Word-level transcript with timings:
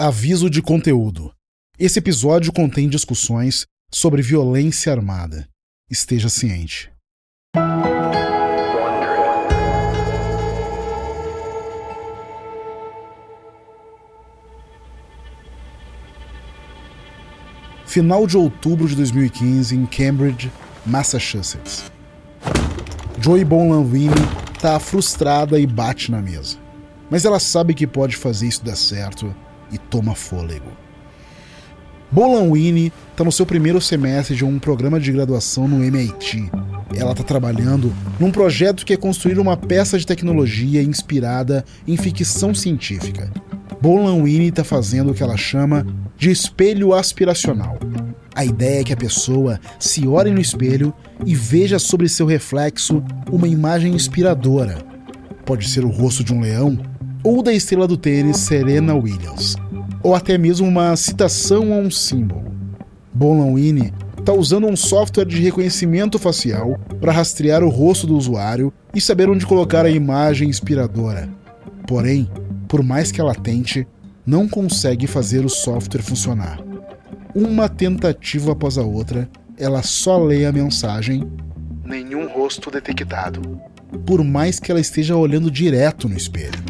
Aviso 0.00 0.48
de 0.48 0.62
conteúdo. 0.62 1.32
Esse 1.76 1.98
episódio 1.98 2.52
contém 2.52 2.88
discussões 2.88 3.66
sobre 3.92 4.22
violência 4.22 4.92
armada. 4.92 5.48
Esteja 5.90 6.28
ciente. 6.28 6.88
Final 17.84 18.28
de 18.28 18.36
outubro 18.36 18.86
de 18.86 18.94
2015 18.94 19.74
em 19.74 19.84
Cambridge, 19.84 20.52
Massachusetts. 20.86 21.90
Joy 23.20 23.44
Bonlanvini 23.44 24.14
está 24.54 24.78
frustrada 24.78 25.58
e 25.58 25.66
bate 25.66 26.12
na 26.12 26.22
mesa. 26.22 26.56
Mas 27.10 27.24
ela 27.24 27.40
sabe 27.40 27.74
que 27.74 27.84
pode 27.84 28.16
fazer 28.16 28.46
isso 28.46 28.64
dar 28.64 28.76
certo 28.76 29.34
e 29.72 29.78
toma 29.78 30.14
fôlego. 30.14 30.70
Bolan 32.10 32.50
Winnie 32.50 32.92
está 33.10 33.22
no 33.22 33.30
seu 33.30 33.44
primeiro 33.44 33.80
semestre 33.80 34.34
de 34.34 34.44
um 34.44 34.58
programa 34.58 34.98
de 34.98 35.12
graduação 35.12 35.68
no 35.68 35.84
MIT. 35.84 36.50
Ela 36.96 37.12
está 37.12 37.22
trabalhando 37.22 37.92
num 38.18 38.30
projeto 38.30 38.86
que 38.86 38.94
é 38.94 38.96
construir 38.96 39.38
uma 39.38 39.58
peça 39.58 39.98
de 39.98 40.06
tecnologia 40.06 40.82
inspirada 40.82 41.64
em 41.86 41.98
ficção 41.98 42.54
científica. 42.54 43.30
Bolan 43.80 44.22
Winnie 44.22 44.48
está 44.48 44.64
fazendo 44.64 45.10
o 45.10 45.14
que 45.14 45.22
ela 45.22 45.36
chama 45.36 45.86
de 46.16 46.30
espelho 46.30 46.94
aspiracional. 46.94 47.78
A 48.34 48.44
ideia 48.44 48.80
é 48.80 48.84
que 48.84 48.92
a 48.92 48.96
pessoa 48.96 49.60
se 49.78 50.06
olhe 50.06 50.30
no 50.30 50.40
espelho 50.40 50.94
e 51.26 51.34
veja 51.34 51.78
sobre 51.78 52.08
seu 52.08 52.24
reflexo 52.24 53.02
uma 53.30 53.46
imagem 53.46 53.94
inspiradora. 53.94 54.78
Pode 55.44 55.68
ser 55.68 55.84
o 55.84 55.90
rosto 55.90 56.24
de 56.24 56.32
um 56.32 56.40
leão 56.40 56.78
ou 57.22 57.42
da 57.42 57.52
estrela 57.52 57.86
do 57.86 57.96
tênis 57.96 58.38
Serena 58.38 58.94
Williams, 58.94 59.56
ou 60.02 60.14
até 60.14 60.38
mesmo 60.38 60.66
uma 60.66 60.94
citação 60.96 61.72
a 61.72 61.76
um 61.76 61.90
símbolo. 61.90 62.44
Bolanwini 63.12 63.92
está 64.18 64.32
usando 64.32 64.66
um 64.66 64.76
software 64.76 65.24
de 65.24 65.40
reconhecimento 65.40 66.18
facial 66.18 66.78
para 67.00 67.12
rastrear 67.12 67.62
o 67.64 67.68
rosto 67.68 68.06
do 68.06 68.16
usuário 68.16 68.72
e 68.94 69.00
saber 69.00 69.28
onde 69.28 69.46
colocar 69.46 69.84
a 69.84 69.90
imagem 69.90 70.48
inspiradora. 70.48 71.28
Porém, 71.86 72.30
por 72.68 72.82
mais 72.82 73.10
que 73.10 73.20
ela 73.20 73.34
tente, 73.34 73.86
não 74.26 74.46
consegue 74.46 75.06
fazer 75.06 75.44
o 75.44 75.48
software 75.48 76.02
funcionar. 76.02 76.60
Uma 77.34 77.68
tentativa 77.68 78.52
após 78.52 78.76
a 78.76 78.82
outra, 78.82 79.28
ela 79.56 79.82
só 79.82 80.22
lê 80.22 80.44
a 80.44 80.52
mensagem: 80.52 81.26
Nenhum 81.84 82.28
rosto 82.28 82.70
detectado. 82.70 83.58
Por 84.04 84.22
mais 84.22 84.60
que 84.60 84.70
ela 84.70 84.80
esteja 84.80 85.16
olhando 85.16 85.50
direto 85.50 86.08
no 86.08 86.16
espelho. 86.16 86.62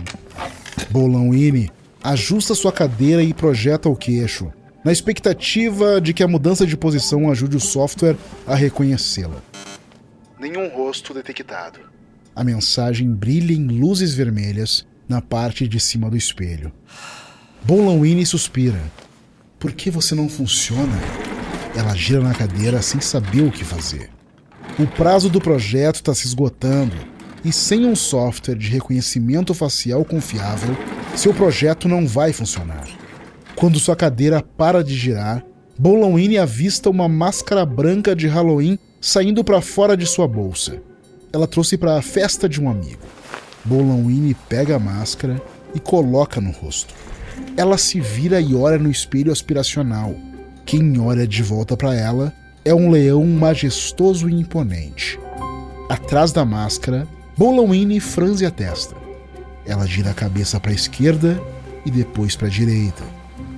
Bolão-Ine 0.91 1.71
ajusta 2.03 2.55
sua 2.55 2.73
cadeira 2.73 3.23
e 3.23 3.35
projeta 3.35 3.89
o 3.89 3.97
queixo, 3.97 4.51
na 4.85 4.93
expectativa 4.93 6.01
de 6.01 6.15
que 6.15 6.23
a 6.23 6.29
mudança 6.29 6.67
de 6.67 6.77
posição 6.77 7.31
ajude 7.31 7.57
o 7.57 7.61
software 7.61 8.17
a 8.47 8.55
reconhecê-la. 8.55 9.43
Nenhum 10.41 10.69
rosto 10.69 11.13
detectado. 11.13 11.81
A 12.35 12.45
mensagem 12.45 13.13
brilha 13.13 13.53
em 13.53 13.67
luzes 13.67 14.15
vermelhas 14.15 14.87
na 15.09 15.21
parte 15.21 15.67
de 15.67 15.81
cima 15.81 16.09
do 16.09 16.17
espelho. 16.17 16.73
Bolão-Ine 17.65 18.25
suspira. 18.25 18.81
Por 19.59 19.73
que 19.73 19.91
você 19.91 20.15
não 20.15 20.29
funciona? 20.29 20.97
Ela 21.77 21.95
gira 21.95 22.21
na 22.21 22.35
cadeira 22.35 22.81
sem 22.81 23.01
saber 23.01 23.43
o 23.43 23.51
que 23.51 23.65
fazer. 23.65 24.09
O 24.79 24.87
prazo 24.87 25.29
do 25.29 25.41
projeto 25.41 25.97
está 25.97 26.15
se 26.15 26.27
esgotando 26.27 26.97
e 27.45 27.53
sem 27.53 27.87
um 27.87 27.95
software 27.95 28.57
de 28.57 28.69
reconhecimento 28.69 29.55
facial 29.55 30.05
confiável, 30.05 30.77
seu 31.15 31.33
projeto 31.33 31.89
não 31.89 32.07
vai 32.07 32.33
funcionar. 32.33 32.89
Quando 33.55 33.79
sua 33.79 33.97
cadeira 33.97 34.43
para 34.43 34.83
de 34.83 34.95
girar, 34.95 35.45
Bolonwini 35.79 36.39
avista 36.39 36.91
uma 36.91 37.09
máscara 37.09 37.65
branca 37.65 38.15
de 38.15 38.27
Halloween 38.27 38.79
saindo 39.01 39.45
para 39.45 39.61
fora 39.61 39.97
de 39.97 40.07
sua 40.07 40.27
bolsa. 40.27 40.83
Ela 41.33 41.47
trouxe 41.47 41.77
para 41.77 41.97
a 41.97 42.03
festa 42.03 42.49
de 42.49 42.61
um 42.61 42.69
amigo. 42.69 43.03
Bolonwini 43.65 44.35
pega 44.49 44.77
a 44.77 44.79
máscara 44.79 45.41
e 45.75 45.81
coloca 45.81 46.41
no 46.41 46.51
rosto. 46.51 46.95
Ela 47.57 47.79
se 47.79 48.01
vira 48.01 48.41
e 48.41 48.55
olha 48.55 48.79
no 48.79 48.91
espelho 48.91 49.31
aspiracional. 49.31 50.15
Quem 50.65 50.99
olha 51.01 51.27
de 51.27 51.43
volta 51.43 51.77
para 51.77 51.95
ela 51.95 52.33
é 52.65 52.75
um 52.75 52.91
leão 52.91 53.25
majestoso 53.25 54.29
e 54.29 54.35
imponente. 54.35 55.19
Atrás 55.89 56.33
da 56.33 56.45
máscara 56.45 57.07
Bolawini 57.39 58.01
franze 58.01 58.45
a 58.45 58.51
testa. 58.51 58.97
Ela 59.65 59.87
gira 59.87 60.11
a 60.11 60.15
cabeça 60.15 60.59
para 60.59 60.73
a 60.73 60.75
esquerda 60.75 61.41
e 61.87 61.91
depois 61.91 62.35
para 62.35 62.49
a 62.49 62.51
direita. 62.51 63.05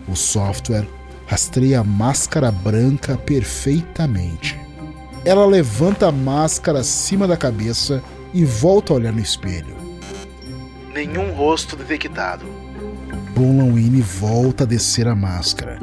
O 0.06 0.14
software 0.14 0.86
rastreia 1.26 1.80
a 1.80 1.84
máscara 1.84 2.52
branca 2.52 3.16
perfeitamente. 3.16 4.60
Ela 5.24 5.46
levanta 5.46 6.08
a 6.08 6.12
máscara 6.12 6.80
acima 6.80 7.26
da 7.26 7.38
cabeça 7.38 8.02
e 8.34 8.44
volta 8.44 8.92
a 8.92 8.96
olhar 8.96 9.14
no 9.14 9.20
espelho. 9.20 9.74
Nenhum 10.92 11.32
rosto 11.32 11.74
detectado. 11.74 12.44
Bolawini 13.34 14.02
volta 14.02 14.64
a 14.64 14.66
descer 14.66 15.08
a 15.08 15.14
máscara. 15.14 15.80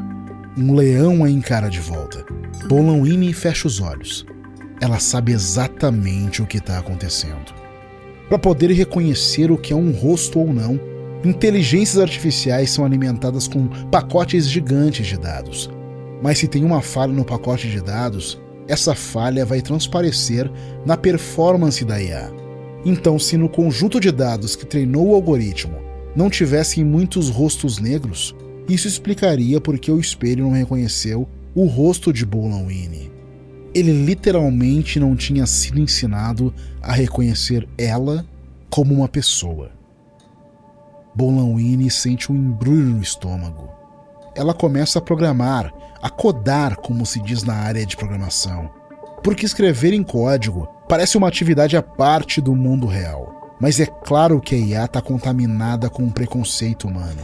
Um 0.55 0.75
leão 0.75 1.23
a 1.23 1.31
encara 1.31 1.67
de 1.67 1.79
volta. 1.79 2.23
Bolawini 2.67 3.33
fecha 3.33 3.67
os 3.67 3.81
olhos. 3.81 4.23
Ela 4.79 4.99
sabe 4.99 5.31
exatamente 5.31 6.43
o 6.43 6.45
que 6.45 6.59
está 6.59 6.77
acontecendo 6.77 7.57
para 8.27 8.37
poder 8.37 8.71
reconhecer 8.71 9.51
o 9.51 9.57
que 9.57 9.73
é 9.73 9.75
um 9.75 9.91
rosto 9.91 10.39
ou 10.39 10.53
não, 10.53 10.79
inteligências 11.23 12.01
artificiais 12.01 12.71
são 12.71 12.85
alimentadas 12.85 13.47
com 13.47 13.67
pacotes 13.89 14.49
gigantes 14.49 15.07
de 15.07 15.17
dados. 15.17 15.69
Mas 16.21 16.39
se 16.39 16.47
tem 16.47 16.63
uma 16.63 16.81
falha 16.81 17.13
no 17.13 17.23
pacote 17.23 17.69
de 17.69 17.81
dados, 17.81 18.39
essa 18.67 18.93
falha 18.93 19.45
vai 19.45 19.61
transparecer 19.61 20.51
na 20.85 20.97
performance 20.97 21.85
da 21.85 22.01
IA. 22.01 22.31
Então, 22.85 23.17
se 23.17 23.37
no 23.37 23.49
conjunto 23.49 23.99
de 23.99 24.11
dados 24.11 24.55
que 24.55 24.65
treinou 24.65 25.09
o 25.09 25.15
algoritmo 25.15 25.77
não 26.15 26.29
tivessem 26.29 26.83
muitos 26.83 27.29
rostos 27.29 27.79
negros, 27.79 28.35
isso 28.67 28.87
explicaria 28.87 29.61
por 29.61 29.77
que 29.79 29.91
o 29.91 29.99
espelho 29.99 30.45
não 30.45 30.51
reconheceu 30.51 31.27
o 31.55 31.65
rosto 31.65 32.11
de 32.11 32.25
Bolan-Winnie 32.25 33.16
ele 33.77 33.91
literalmente 33.91 34.99
não 34.99 35.15
tinha 35.15 35.45
sido 35.45 35.79
ensinado 35.79 36.51
a 36.81 36.93
reconhecer 36.93 37.67
ela 37.77 38.25
como 38.71 38.93
uma 38.93 39.07
pessoa. 39.07 39.71
Bolanwini 41.13 41.89
sente 41.91 42.31
um 42.31 42.35
embrulho 42.35 42.95
no 42.95 43.01
estômago. 43.01 43.69
Ela 44.35 44.53
começa 44.53 44.97
a 44.97 45.01
programar, 45.01 45.71
a 46.01 46.09
codar, 46.09 46.77
como 46.77 47.05
se 47.05 47.21
diz 47.21 47.43
na 47.43 47.53
área 47.53 47.85
de 47.85 47.95
programação. 47.95 48.69
Porque 49.23 49.45
escrever 49.45 49.93
em 49.93 50.03
código 50.03 50.67
parece 50.89 51.15
uma 51.15 51.27
atividade 51.27 51.77
à 51.77 51.83
parte 51.83 52.41
do 52.41 52.55
mundo 52.55 52.87
real. 52.87 53.55
Mas 53.59 53.79
é 53.79 53.85
claro 53.85 54.41
que 54.41 54.55
a 54.55 54.57
IA 54.57 54.85
está 54.85 55.01
contaminada 55.01 55.87
com 55.89 56.03
um 56.03 56.11
preconceito 56.11 56.87
humano. 56.87 57.21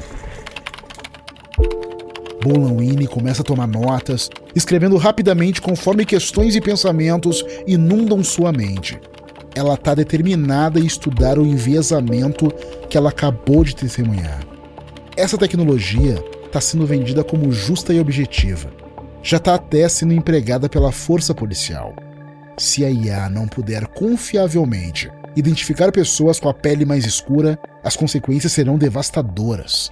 Bolanwini 2.43 3.07
começa 3.07 3.41
a 3.41 3.45
tomar 3.45 3.67
notas, 3.67 4.29
escrevendo 4.53 4.97
rapidamente 4.97 5.61
conforme 5.61 6.05
questões 6.05 6.55
e 6.55 6.61
pensamentos 6.61 7.43
inundam 7.65 8.21
sua 8.21 8.51
mente. 8.51 8.99
Ela 9.55 9.75
está 9.75 9.95
determinada 9.95 10.79
a 10.79 10.83
estudar 10.83 11.39
o 11.39 11.45
enviesamento 11.45 12.51
que 12.89 12.97
ela 12.97 13.09
acabou 13.09 13.63
de 13.63 13.75
testemunhar. 13.75 14.41
Essa 15.15 15.37
tecnologia 15.37 16.21
está 16.45 16.59
sendo 16.59 16.85
vendida 16.85 17.23
como 17.23 17.51
justa 17.51 17.93
e 17.93 17.99
objetiva. 17.99 18.69
Já 19.21 19.37
está 19.37 19.55
até 19.55 19.87
sendo 19.87 20.13
empregada 20.13 20.67
pela 20.67 20.91
força 20.91 21.33
policial. 21.33 21.95
Se 22.57 22.83
a 22.83 22.89
IA 22.89 23.29
não 23.29 23.47
puder 23.47 23.87
confiavelmente 23.87 25.09
identificar 25.35 25.91
pessoas 25.91 26.39
com 26.39 26.49
a 26.49 26.53
pele 26.53 26.83
mais 26.83 27.05
escura, 27.05 27.57
as 27.83 27.95
consequências 27.95 28.51
serão 28.51 28.77
devastadoras. 28.77 29.91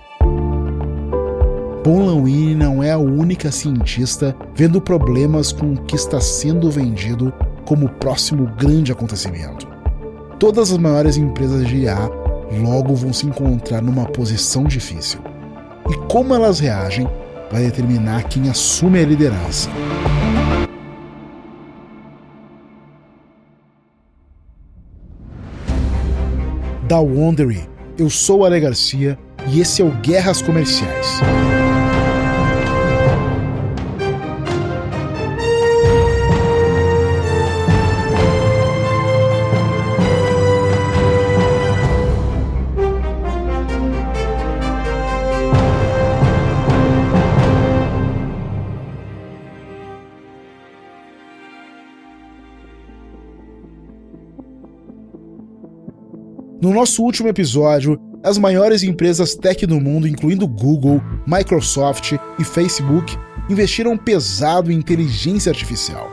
Bonlawini 1.84 2.54
não 2.54 2.84
é 2.84 2.92
a 2.92 2.98
única 3.00 3.52
cientista 3.52 4.36
vendo 4.54 4.80
problemas 4.80 5.52
com 5.52 5.74
o 5.74 5.82
que 5.82 5.96
está 5.96 6.22
sendo 6.22 6.70
vendido 6.70 7.34
como 7.66 7.88
o 7.88 7.92
próximo 7.94 8.46
grande 8.56 8.92
acontecimento. 8.92 9.68
Todas 10.38 10.72
as 10.72 10.78
maiores 10.78 11.18
empresas 11.18 11.68
de 11.68 11.78
IA 11.78 11.98
logo 12.62 12.94
vão 12.94 13.12
se 13.12 13.26
encontrar 13.26 13.82
numa 13.82 14.06
posição 14.06 14.66
difícil. 14.66 15.20
E 15.90 15.96
como 16.08 16.36
elas 16.36 16.60
reagem 16.60 17.08
vai 17.52 17.64
determinar 17.64 18.26
quem 18.26 18.48
assume 18.48 19.00
a 19.00 19.06
liderança. 19.06 19.68
Da 26.88 27.00
Wondery, 27.00 27.68
eu 27.98 28.08
sou 28.08 28.46
Ale 28.46 28.60
Garcia 28.60 29.18
e 29.48 29.60
esse 29.60 29.82
é 29.82 29.86
o 29.86 29.92
Guerras 29.92 30.42
Comerciais. 30.42 31.22
No 56.62 56.72
nosso 56.72 57.04
último 57.04 57.28
episódio, 57.28 58.00
as 58.24 58.38
maiores 58.38 58.84
empresas 58.84 59.36
tech 59.36 59.66
do 59.66 59.80
mundo, 59.80 60.08
incluindo 60.08 60.48
Google, 60.48 61.02
Microsoft 61.26 62.14
e 62.38 62.44
Facebook, 62.44 63.18
investiram 63.50 63.98
pesado 63.98 64.72
em 64.72 64.76
inteligência 64.76 65.50
artificial. 65.50 66.10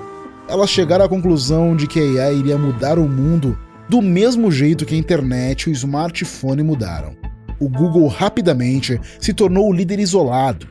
Elas 0.49 0.71
chegaram 0.71 1.05
à 1.05 1.09
conclusão 1.09 1.77
de 1.77 1.87
que 1.87 2.01
a 2.19 2.25
AI 2.25 2.37
iria 2.37 2.57
mudar 2.57 2.99
o 2.99 3.07
mundo 3.09 3.59
do 3.89 4.01
mesmo 4.01 4.51
jeito 4.51 4.87
que 4.87 4.95
a 4.95 4.99
internet 4.99 5.65
e 5.65 5.71
o 5.71 5.73
smartphone 5.73 6.63
mudaram. 6.63 7.15
O 7.61 7.69
Google 7.69 8.07
rapidamente 8.07 9.01
se 9.21 9.35
tornou 9.35 9.69
o 9.69 9.73
líder 9.73 9.99
isolado. 9.99 10.67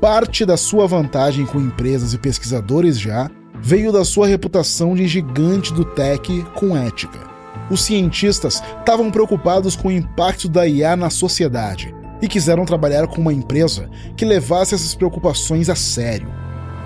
Parte 0.00 0.46
da 0.46 0.56
sua 0.56 0.86
vantagem 0.86 1.44
com 1.44 1.60
empresas 1.60 2.14
e 2.14 2.18
pesquisadores 2.18 2.98
já 2.98 3.30
veio 3.60 3.92
da 3.92 4.04
sua 4.04 4.26
reputação 4.26 4.94
de 4.94 5.06
gigante 5.08 5.72
do 5.74 5.84
tech 5.84 6.42
com 6.54 6.76
ética. 6.76 7.27
Os 7.70 7.82
cientistas 7.82 8.62
estavam 8.78 9.10
preocupados 9.10 9.76
com 9.76 9.88
o 9.88 9.92
impacto 9.92 10.48
da 10.48 10.66
IA 10.66 10.96
na 10.96 11.10
sociedade 11.10 11.94
e 12.20 12.26
quiseram 12.26 12.64
trabalhar 12.64 13.06
com 13.06 13.20
uma 13.20 13.32
empresa 13.32 13.88
que 14.16 14.24
levasse 14.24 14.74
essas 14.74 14.94
preocupações 14.94 15.68
a 15.68 15.74
sério. 15.74 16.28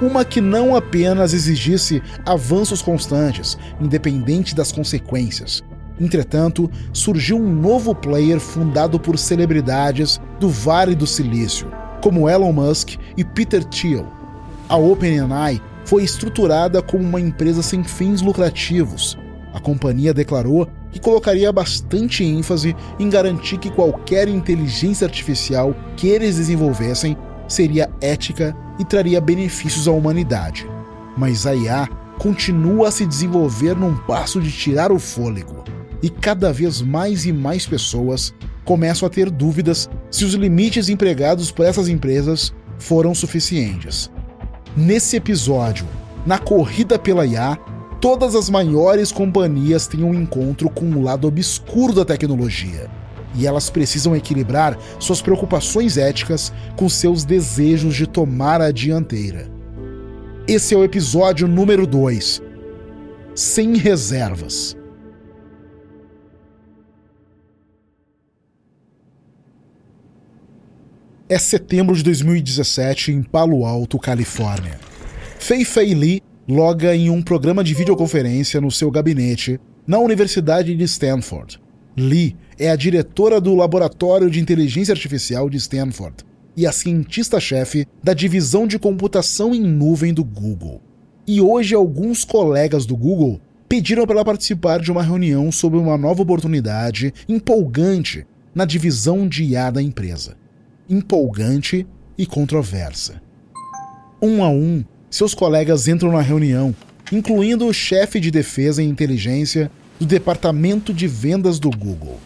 Uma 0.00 0.24
que 0.24 0.40
não 0.40 0.74
apenas 0.74 1.32
exigisse 1.32 2.02
avanços 2.26 2.82
constantes, 2.82 3.56
independente 3.80 4.54
das 4.54 4.72
consequências. 4.72 5.62
Entretanto, 6.00 6.68
surgiu 6.92 7.36
um 7.36 7.52
novo 7.52 7.94
player 7.94 8.40
fundado 8.40 8.98
por 8.98 9.16
celebridades 9.16 10.20
do 10.40 10.48
Vale 10.48 10.96
do 10.96 11.06
Silício, 11.06 11.70
como 12.02 12.28
Elon 12.28 12.52
Musk 12.52 12.96
e 13.16 13.24
Peter 13.24 13.62
Thiel. 13.64 14.06
A 14.68 14.76
OpenAI 14.76 15.62
foi 15.84 16.02
estruturada 16.02 16.82
como 16.82 17.04
uma 17.04 17.20
empresa 17.20 17.62
sem 17.62 17.84
fins 17.84 18.20
lucrativos. 18.20 19.16
A 19.52 19.60
companhia 19.60 20.14
declarou 20.14 20.68
que 20.90 21.00
colocaria 21.00 21.52
bastante 21.52 22.24
ênfase 22.24 22.74
em 22.98 23.08
garantir 23.08 23.58
que 23.58 23.70
qualquer 23.70 24.28
inteligência 24.28 25.06
artificial 25.06 25.74
que 25.96 26.08
eles 26.08 26.36
desenvolvessem 26.36 27.16
seria 27.46 27.90
ética 28.00 28.56
e 28.78 28.84
traria 28.84 29.20
benefícios 29.20 29.86
à 29.86 29.92
humanidade. 29.92 30.66
Mas 31.16 31.46
a 31.46 31.54
IA 31.54 31.88
continua 32.18 32.88
a 32.88 32.90
se 32.90 33.04
desenvolver 33.04 33.76
num 33.76 33.96
passo 33.96 34.40
de 34.40 34.50
tirar 34.50 34.90
o 34.92 34.98
fôlego, 34.98 35.64
e 36.02 36.08
cada 36.08 36.52
vez 36.52 36.80
mais 36.80 37.26
e 37.26 37.32
mais 37.32 37.66
pessoas 37.66 38.34
começam 38.64 39.06
a 39.06 39.10
ter 39.10 39.30
dúvidas 39.30 39.90
se 40.10 40.24
os 40.24 40.34
limites 40.34 40.88
empregados 40.88 41.50
por 41.50 41.66
essas 41.66 41.88
empresas 41.88 42.54
foram 42.78 43.14
suficientes. 43.14 44.10
Nesse 44.76 45.16
episódio, 45.16 45.86
na 46.24 46.38
corrida 46.38 46.98
pela 46.98 47.26
IA, 47.26 47.58
todas 48.02 48.34
as 48.34 48.50
maiores 48.50 49.12
companhias 49.12 49.86
têm 49.86 50.02
um 50.02 50.12
encontro 50.12 50.68
com 50.68 50.86
o 50.86 51.02
lado 51.02 51.28
obscuro 51.28 51.92
da 51.92 52.04
tecnologia. 52.04 52.90
E 53.32 53.46
elas 53.46 53.70
precisam 53.70 54.16
equilibrar 54.16 54.76
suas 54.98 55.22
preocupações 55.22 55.96
éticas 55.96 56.52
com 56.76 56.88
seus 56.88 57.24
desejos 57.24 57.94
de 57.94 58.08
tomar 58.08 58.60
a 58.60 58.72
dianteira. 58.72 59.48
Esse 60.48 60.74
é 60.74 60.76
o 60.76 60.82
episódio 60.82 61.46
número 61.46 61.86
2. 61.86 62.42
Sem 63.36 63.76
reservas. 63.76 64.76
É 71.28 71.38
setembro 71.38 71.94
de 71.94 72.02
2017 72.02 73.12
em 73.12 73.22
Palo 73.22 73.64
Alto, 73.64 73.96
Califórnia. 73.96 74.80
Fei 75.38 75.64
Fei 75.64 75.94
Li 75.94 76.20
loga 76.48 76.94
em 76.94 77.08
um 77.08 77.22
programa 77.22 77.62
de 77.62 77.74
videoconferência 77.74 78.60
no 78.60 78.70
seu 78.70 78.90
gabinete 78.90 79.60
na 79.86 79.98
Universidade 79.98 80.74
de 80.74 80.84
Stanford. 80.84 81.60
Lee 81.96 82.36
é 82.58 82.70
a 82.70 82.76
diretora 82.76 83.40
do 83.40 83.54
Laboratório 83.54 84.30
de 84.30 84.40
Inteligência 84.40 84.92
Artificial 84.92 85.48
de 85.48 85.56
Stanford 85.58 86.24
e 86.56 86.66
a 86.66 86.72
cientista-chefe 86.72 87.86
da 88.02 88.12
divisão 88.12 88.66
de 88.66 88.78
computação 88.78 89.54
em 89.54 89.60
nuvem 89.60 90.12
do 90.12 90.24
Google. 90.24 90.80
E 91.26 91.40
hoje 91.40 91.74
alguns 91.74 92.24
colegas 92.24 92.84
do 92.86 92.96
Google 92.96 93.40
pediram 93.68 94.04
para 94.04 94.16
ela 94.16 94.24
participar 94.24 94.80
de 94.80 94.90
uma 94.90 95.02
reunião 95.02 95.50
sobre 95.52 95.78
uma 95.78 95.96
nova 95.96 96.22
oportunidade 96.22 97.12
empolgante 97.28 98.26
na 98.54 98.64
divisão 98.64 99.26
de 99.26 99.44
IA 99.44 99.70
da 99.70 99.80
empresa. 99.80 100.36
Empolgante 100.88 101.86
e 102.18 102.26
controversa. 102.26 103.22
Um 104.20 104.42
a 104.44 104.48
um, 104.48 104.84
seus 105.12 105.34
colegas 105.34 105.88
entram 105.88 106.10
na 106.10 106.22
reunião, 106.22 106.74
incluindo 107.12 107.66
o 107.66 107.72
chefe 107.72 108.18
de 108.18 108.30
defesa 108.30 108.82
e 108.82 108.86
inteligência 108.86 109.70
do 110.00 110.06
departamento 110.06 110.92
de 110.92 111.06
vendas 111.06 111.58
do 111.58 111.70
Google. 111.70 112.18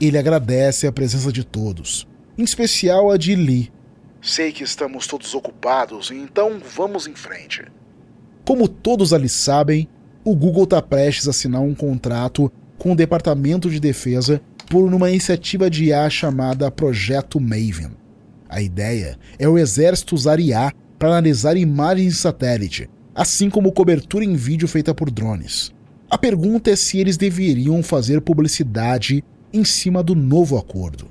Ele 0.00 0.16
agradece 0.16 0.86
a 0.86 0.92
presença 0.92 1.30
de 1.30 1.44
todos, 1.44 2.08
em 2.38 2.42
especial 2.42 3.10
a 3.10 3.18
de 3.18 3.34
Lee. 3.34 3.70
Sei 4.22 4.50
que 4.50 4.64
estamos 4.64 5.06
todos 5.06 5.34
ocupados, 5.34 6.10
então 6.10 6.58
vamos 6.74 7.06
em 7.06 7.14
frente. 7.14 7.64
Como 8.46 8.66
todos 8.66 9.12
ali 9.12 9.28
sabem, 9.28 9.86
o 10.24 10.34
Google 10.34 10.64
está 10.64 10.80
prestes 10.80 11.26
a 11.26 11.30
assinar 11.32 11.60
um 11.60 11.74
contrato 11.74 12.50
com 12.78 12.92
o 12.92 12.96
Departamento 12.96 13.68
de 13.68 13.78
Defesa 13.78 14.40
por 14.70 14.90
uma 14.90 15.10
iniciativa 15.10 15.68
de 15.68 15.84
IA 15.84 16.08
chamada 16.08 16.70
Projeto 16.70 17.38
Maven. 17.38 17.90
A 18.48 18.62
ideia 18.62 19.18
é 19.38 19.46
o 19.46 19.58
exército 19.58 20.14
usar 20.14 20.40
IA 20.40 20.72
para 21.02 21.08
analisar 21.08 21.56
imagens 21.56 22.12
de 22.12 22.18
satélite, 22.20 22.88
assim 23.12 23.50
como 23.50 23.72
cobertura 23.72 24.24
em 24.24 24.36
vídeo 24.36 24.68
feita 24.68 24.94
por 24.94 25.10
drones. 25.10 25.72
A 26.08 26.16
pergunta 26.16 26.70
é 26.70 26.76
se 26.76 26.96
eles 26.96 27.16
deveriam 27.16 27.82
fazer 27.82 28.20
publicidade 28.20 29.24
em 29.52 29.64
cima 29.64 30.00
do 30.00 30.14
novo 30.14 30.56
acordo. 30.56 31.08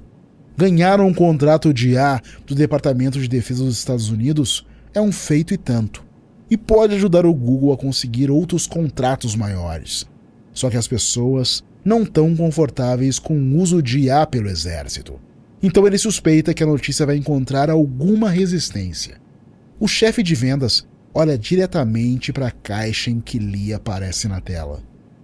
Ganhar 0.55 1.01
um 1.01 1.13
contrato 1.13 1.73
de 1.73 1.97
A 1.97 2.21
do 2.47 2.55
Departamento 2.55 3.19
de 3.19 3.27
Defesa 3.27 3.65
dos 3.65 3.77
Estados 3.77 4.09
Unidos 4.09 4.65
é 4.93 5.01
um 5.01 5.11
feito 5.11 5.53
e 5.53 5.57
tanto, 5.57 6.05
e 6.49 6.55
pode 6.55 6.95
ajudar 6.95 7.25
o 7.25 7.33
Google 7.33 7.73
a 7.73 7.77
conseguir 7.77 8.31
outros 8.31 8.65
contratos 8.65 9.35
maiores. 9.35 10.07
Só 10.53 10.69
que 10.69 10.77
as 10.77 10.87
pessoas 10.87 11.65
não 11.83 12.03
estão 12.03 12.33
confortáveis 12.33 13.19
com 13.19 13.37
o 13.37 13.57
uso 13.57 13.83
de 13.83 14.03
IA 14.03 14.25
pelo 14.25 14.47
exército. 14.47 15.19
Então 15.61 15.85
ele 15.85 15.97
suspeita 15.97 16.53
que 16.53 16.63
a 16.63 16.67
notícia 16.67 17.05
vai 17.05 17.17
encontrar 17.17 17.69
alguma 17.69 18.29
resistência 18.29 19.19
o 19.81 19.87
chefe 19.87 20.21
de 20.21 20.35
vendas 20.35 20.87
olha 21.11 21.35
diretamente 21.35 22.31
para 22.31 22.49
a 22.49 22.51
caixa 22.51 23.09
em 23.09 23.19
que 23.19 23.39
Lee 23.39 23.73
aparece 23.73 24.27
na 24.27 24.39
tela. 24.39 24.83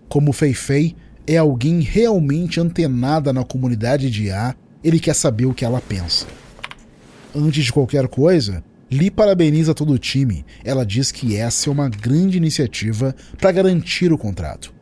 Como 0.09 0.33
Fei 0.33 0.51
Fei 0.51 0.95
é 1.27 1.37
alguém 1.37 1.81
realmente 1.81 2.59
antenada 2.59 3.31
na 3.31 3.43
comunidade 3.43 4.09
de 4.09 4.23
IA, 4.23 4.55
ele 4.83 4.99
quer 4.99 5.13
saber 5.13 5.45
o 5.45 5.53
que 5.53 5.63
ela 5.63 5.79
pensa. 5.79 6.25
Antes 7.35 7.65
de 7.65 7.71
qualquer 7.71 8.07
coisa, 8.07 8.63
Lee 8.89 9.11
parabeniza 9.11 9.75
todo 9.75 9.93
o 9.93 9.99
time. 9.99 10.43
Ela 10.63 10.83
diz 10.83 11.11
que 11.11 11.35
essa 11.35 11.69
é 11.69 11.71
uma 11.71 11.87
grande 11.87 12.35
iniciativa 12.35 13.15
para 13.37 13.51
garantir 13.51 14.11
o 14.11 14.17
contrato. 14.17 14.73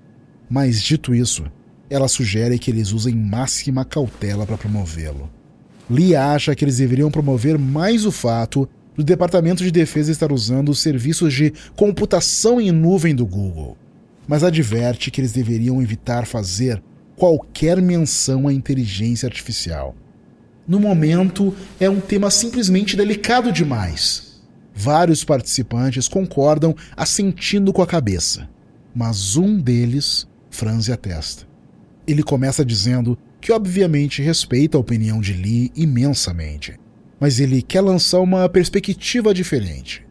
Mas, 0.50 0.82
dito 0.82 1.14
isso, 1.14 1.44
ela 1.90 2.08
sugere 2.08 2.58
que 2.58 2.72
eles 2.72 2.94
usem 2.94 3.14
máxima 3.14 3.84
cautela 3.84 4.46
para 4.46 4.58
promovê-lo. 4.58 5.30
Lee 5.90 6.16
acha 6.16 6.56
que 6.56 6.64
eles 6.64 6.78
deveriam 6.78 7.12
promover 7.12 7.60
mais 7.60 8.06
o 8.06 8.12
fato 8.12 8.70
do 8.96 9.04
Departamento 9.04 9.64
de 9.64 9.72
Defesa 9.72 10.12
estar 10.12 10.32
usando 10.32 10.70
os 10.70 10.80
serviços 10.80 11.34
de 11.34 11.54
computação 11.76 12.60
em 12.60 12.72
nuvem 12.72 13.14
do 13.14 13.26
Google, 13.26 13.78
mas 14.28 14.44
adverte 14.44 15.12
que 15.12 15.22
eles 15.22 15.34
deveriam 15.34 15.82
evitar 15.82 16.26
fazer 16.26 16.82
qualquer 17.16 17.82
menção 17.82 18.48
à 18.48 18.54
inteligência 18.54 19.28
artificial. 19.28 19.96
No 20.68 20.80
momento, 20.80 21.54
é 21.80 21.90
um 21.90 22.00
tema 22.00 22.32
simplesmente 22.32 22.96
delicado 22.96 23.52
demais. 23.52 24.42
Vários 24.74 25.24
participantes 25.24 26.08
concordam 26.08 26.76
assentindo 26.98 27.72
com 27.72 27.82
a 27.82 27.88
cabeça, 27.88 28.50
mas 28.94 29.38
um 29.38 29.58
deles 29.58 30.28
franze 30.50 30.92
a 30.92 30.98
testa. 30.98 31.48
Ele 32.08 32.24
começa 32.24 32.66
dizendo 32.66 33.18
que 33.40 33.52
obviamente 33.52 34.22
respeita 34.22 34.78
a 34.78 34.82
opinião 34.82 35.22
de 35.22 35.34
Lee 35.34 35.72
imensamente, 35.76 36.80
mas 37.20 37.40
ele 37.40 37.62
quer 37.62 37.82
lançar 37.82 38.20
uma 38.20 38.48
perspectiva 38.50 39.34
diferente. 39.34 40.06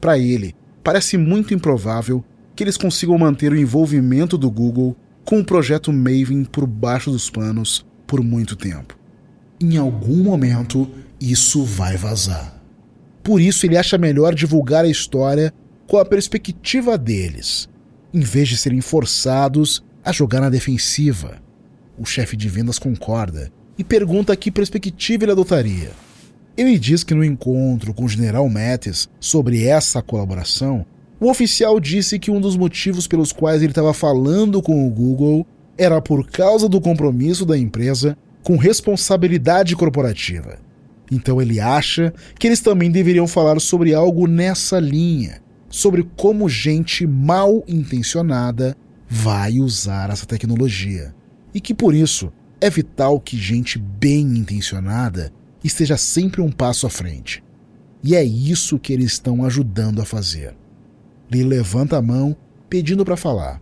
Para 0.00 0.18
ele, 0.18 0.54
parece 0.82 1.16
muito 1.16 1.52
improvável 1.52 2.24
que 2.54 2.64
eles 2.64 2.76
consigam 2.76 3.18
manter 3.18 3.52
o 3.52 3.56
envolvimento 3.56 4.38
do 4.38 4.50
Google 4.50 4.96
com 5.24 5.40
o 5.40 5.44
projeto 5.44 5.92
Maven 5.92 6.44
por 6.44 6.66
baixo 6.66 7.10
dos 7.10 7.28
panos 7.28 7.84
por 8.06 8.22
muito 8.22 8.56
tempo. 8.56 8.96
Em 9.60 9.76
algum 9.76 10.22
momento, 10.22 10.88
isso 11.20 11.64
vai 11.64 11.96
vazar. 11.96 12.62
Por 13.22 13.40
isso, 13.40 13.66
ele 13.66 13.76
acha 13.76 13.98
melhor 13.98 14.34
divulgar 14.34 14.84
a 14.84 14.88
história 14.88 15.52
com 15.86 15.98
a 15.98 16.04
perspectiva 16.04 16.96
deles, 16.96 17.68
em 18.14 18.20
vez 18.20 18.48
de 18.48 18.56
serem 18.56 18.80
forçados 18.80 19.84
a 20.04 20.12
jogar 20.12 20.40
na 20.40 20.48
defensiva. 20.48 21.42
O 21.98 22.04
chefe 22.04 22.36
de 22.36 22.48
vendas 22.48 22.78
concorda 22.78 23.50
e 23.76 23.82
pergunta 23.82 24.36
que 24.36 24.50
perspectiva 24.50 25.24
ele 25.24 25.32
adotaria. 25.32 25.90
Ele 26.56 26.78
diz 26.78 27.04
que 27.04 27.14
no 27.14 27.22
encontro 27.22 27.92
com 27.92 28.04
o 28.04 28.08
general 28.08 28.48
Mattis 28.48 29.08
sobre 29.20 29.64
essa 29.64 30.00
colaboração, 30.00 30.86
o 31.20 31.30
oficial 31.30 31.78
disse 31.78 32.18
que 32.18 32.30
um 32.30 32.40
dos 32.40 32.56
motivos 32.56 33.06
pelos 33.06 33.30
quais 33.30 33.62
ele 33.62 33.72
estava 33.72 33.92
falando 33.92 34.62
com 34.62 34.86
o 34.86 34.90
Google 34.90 35.46
era 35.76 36.00
por 36.00 36.26
causa 36.30 36.68
do 36.68 36.80
compromisso 36.80 37.44
da 37.44 37.58
empresa 37.58 38.16
com 38.42 38.56
responsabilidade 38.56 39.76
corporativa. 39.76 40.58
Então 41.10 41.40
ele 41.40 41.60
acha 41.60 42.12
que 42.38 42.46
eles 42.46 42.60
também 42.60 42.90
deveriam 42.90 43.26
falar 43.26 43.60
sobre 43.60 43.92
algo 43.92 44.26
nessa 44.26 44.78
linha, 44.78 45.42
sobre 45.68 46.08
como 46.16 46.48
gente 46.48 47.06
mal 47.06 47.62
intencionada 47.68 48.76
vai 49.08 49.58
usar 49.58 50.10
essa 50.10 50.26
tecnologia. 50.26 51.14
E 51.54 51.60
que 51.60 51.74
por 51.74 51.94
isso 51.94 52.32
é 52.60 52.70
vital 52.70 53.20
que 53.20 53.36
gente 53.36 53.78
bem 53.78 54.22
intencionada 54.22 55.32
esteja 55.66 55.96
sempre 55.96 56.40
um 56.40 56.50
passo 56.50 56.86
à 56.86 56.90
frente. 56.90 57.42
E 58.02 58.14
é 58.14 58.22
isso 58.22 58.78
que 58.78 58.92
eles 58.92 59.12
estão 59.12 59.44
ajudando 59.44 60.00
a 60.00 60.04
fazer. 60.04 60.54
Ele 61.30 61.44
levanta 61.44 61.96
a 61.96 62.02
mão, 62.02 62.36
pedindo 62.68 63.04
para 63.04 63.16
falar. 63.16 63.60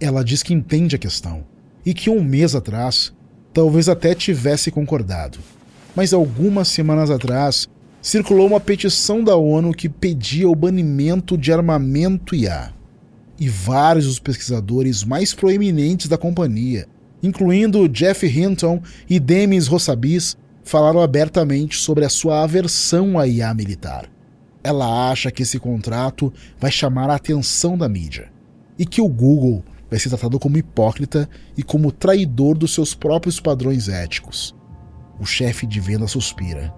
Ela 0.00 0.24
diz 0.24 0.42
que 0.42 0.54
entende 0.54 0.96
a 0.96 0.98
questão 0.98 1.44
e 1.84 1.94
que 1.94 2.10
um 2.10 2.22
mês 2.22 2.54
atrás 2.54 3.12
talvez 3.52 3.88
até 3.88 4.14
tivesse 4.14 4.70
concordado. 4.70 5.38
Mas 5.94 6.12
algumas 6.12 6.68
semanas 6.68 7.10
atrás 7.10 7.68
circulou 8.02 8.46
uma 8.46 8.60
petição 8.60 9.22
da 9.22 9.36
ONU 9.36 9.74
que 9.74 9.88
pedia 9.88 10.48
o 10.48 10.54
banimento 10.54 11.36
de 11.36 11.52
armamento 11.52 12.34
IA. 12.34 12.72
E 13.38 13.48
vários 13.48 14.06
dos 14.06 14.18
pesquisadores 14.18 15.04
mais 15.04 15.34
proeminentes 15.34 16.08
da 16.08 16.18
companhia, 16.18 16.86
incluindo 17.22 17.88
Jeff 17.88 18.26
Hinton 18.26 18.82
e 19.08 19.18
Demis 19.18 19.66
Rossabis, 19.66 20.36
falaram 20.64 21.00
abertamente 21.00 21.76
sobre 21.76 22.04
a 22.04 22.08
sua 22.08 22.42
aversão 22.42 23.18
à 23.18 23.26
IA 23.26 23.52
militar. 23.54 24.08
Ela 24.62 25.10
acha 25.10 25.30
que 25.30 25.42
esse 25.42 25.58
contrato 25.58 26.32
vai 26.58 26.70
chamar 26.70 27.08
a 27.10 27.14
atenção 27.14 27.76
da 27.76 27.88
mídia 27.88 28.30
e 28.78 28.84
que 28.84 29.00
o 29.00 29.08
Google 29.08 29.64
vai 29.90 29.98
ser 29.98 30.08
tratado 30.10 30.38
como 30.38 30.56
hipócrita 30.56 31.28
e 31.56 31.62
como 31.62 31.90
traidor 31.90 32.56
dos 32.56 32.72
seus 32.72 32.94
próprios 32.94 33.40
padrões 33.40 33.88
éticos. 33.88 34.54
O 35.18 35.26
chefe 35.26 35.66
de 35.66 35.80
venda 35.80 36.06
suspira. 36.06 36.72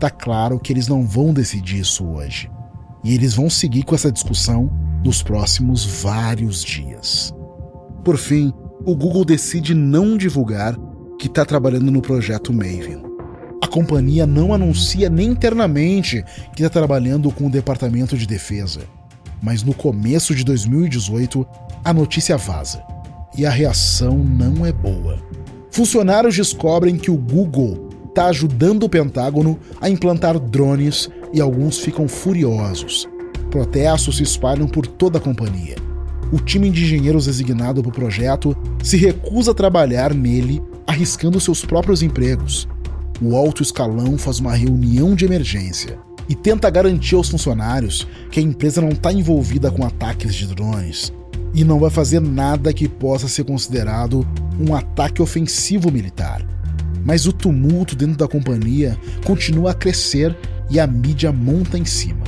Tá 0.00 0.10
claro 0.10 0.58
que 0.58 0.72
eles 0.72 0.88
não 0.88 1.06
vão 1.06 1.32
decidir 1.32 1.80
isso 1.80 2.04
hoje. 2.04 2.50
E 3.04 3.14
eles 3.14 3.34
vão 3.34 3.50
seguir 3.50 3.84
com 3.84 3.94
essa 3.94 4.10
discussão 4.10 4.70
nos 5.04 5.22
próximos 5.22 5.84
vários 6.02 6.64
dias. 6.64 7.34
Por 8.02 8.16
fim, 8.16 8.52
o 8.84 8.96
Google 8.96 9.24
decide 9.24 9.74
não 9.74 10.16
divulgar 10.16 10.76
que 11.18 11.26
está 11.26 11.44
trabalhando 11.44 11.90
no 11.90 12.02
projeto 12.02 12.52
Maven. 12.52 13.03
A 13.64 13.66
companhia 13.66 14.26
não 14.26 14.52
anuncia 14.52 15.08
nem 15.08 15.28
internamente 15.28 16.22
que 16.54 16.62
está 16.62 16.68
trabalhando 16.68 17.30
com 17.30 17.46
o 17.46 17.50
Departamento 17.50 18.14
de 18.14 18.26
Defesa. 18.26 18.82
Mas 19.42 19.62
no 19.62 19.72
começo 19.72 20.34
de 20.34 20.44
2018, 20.44 21.46
a 21.82 21.90
notícia 21.90 22.36
vaza. 22.36 22.84
E 23.34 23.46
a 23.46 23.50
reação 23.50 24.18
não 24.18 24.66
é 24.66 24.70
boa. 24.70 25.18
Funcionários 25.70 26.36
descobrem 26.36 26.98
que 26.98 27.10
o 27.10 27.16
Google 27.16 27.88
está 28.06 28.26
ajudando 28.26 28.82
o 28.82 28.88
Pentágono 28.88 29.58
a 29.80 29.88
implantar 29.88 30.38
drones 30.38 31.08
e 31.32 31.40
alguns 31.40 31.78
ficam 31.78 32.06
furiosos. 32.06 33.08
Protestos 33.50 34.18
se 34.18 34.24
espalham 34.24 34.68
por 34.68 34.86
toda 34.86 35.16
a 35.16 35.22
companhia. 35.22 35.76
O 36.30 36.38
time 36.38 36.68
de 36.68 36.84
engenheiros 36.84 37.24
designado 37.24 37.80
para 37.80 37.88
o 37.88 37.94
projeto 37.94 38.54
se 38.82 38.98
recusa 38.98 39.52
a 39.52 39.54
trabalhar 39.54 40.12
nele, 40.12 40.62
arriscando 40.86 41.40
seus 41.40 41.64
próprios 41.64 42.02
empregos. 42.02 42.68
O 43.22 43.36
alto 43.36 43.62
escalão 43.62 44.18
faz 44.18 44.40
uma 44.40 44.54
reunião 44.54 45.14
de 45.14 45.24
emergência 45.24 45.98
e 46.28 46.34
tenta 46.34 46.68
garantir 46.68 47.14
aos 47.14 47.28
funcionários 47.28 48.06
que 48.30 48.40
a 48.40 48.42
empresa 48.42 48.80
não 48.80 48.88
está 48.88 49.12
envolvida 49.12 49.70
com 49.70 49.84
ataques 49.84 50.34
de 50.34 50.46
drones 50.48 51.12
e 51.54 51.62
não 51.62 51.78
vai 51.78 51.90
fazer 51.90 52.20
nada 52.20 52.72
que 52.72 52.88
possa 52.88 53.28
ser 53.28 53.44
considerado 53.44 54.26
um 54.58 54.74
ataque 54.74 55.22
ofensivo 55.22 55.92
militar. 55.92 56.44
Mas 57.04 57.26
o 57.26 57.32
tumulto 57.32 57.94
dentro 57.94 58.16
da 58.16 58.26
companhia 58.26 58.98
continua 59.24 59.70
a 59.70 59.74
crescer 59.74 60.36
e 60.68 60.80
a 60.80 60.86
mídia 60.86 61.30
monta 61.30 61.78
em 61.78 61.84
cima. 61.84 62.24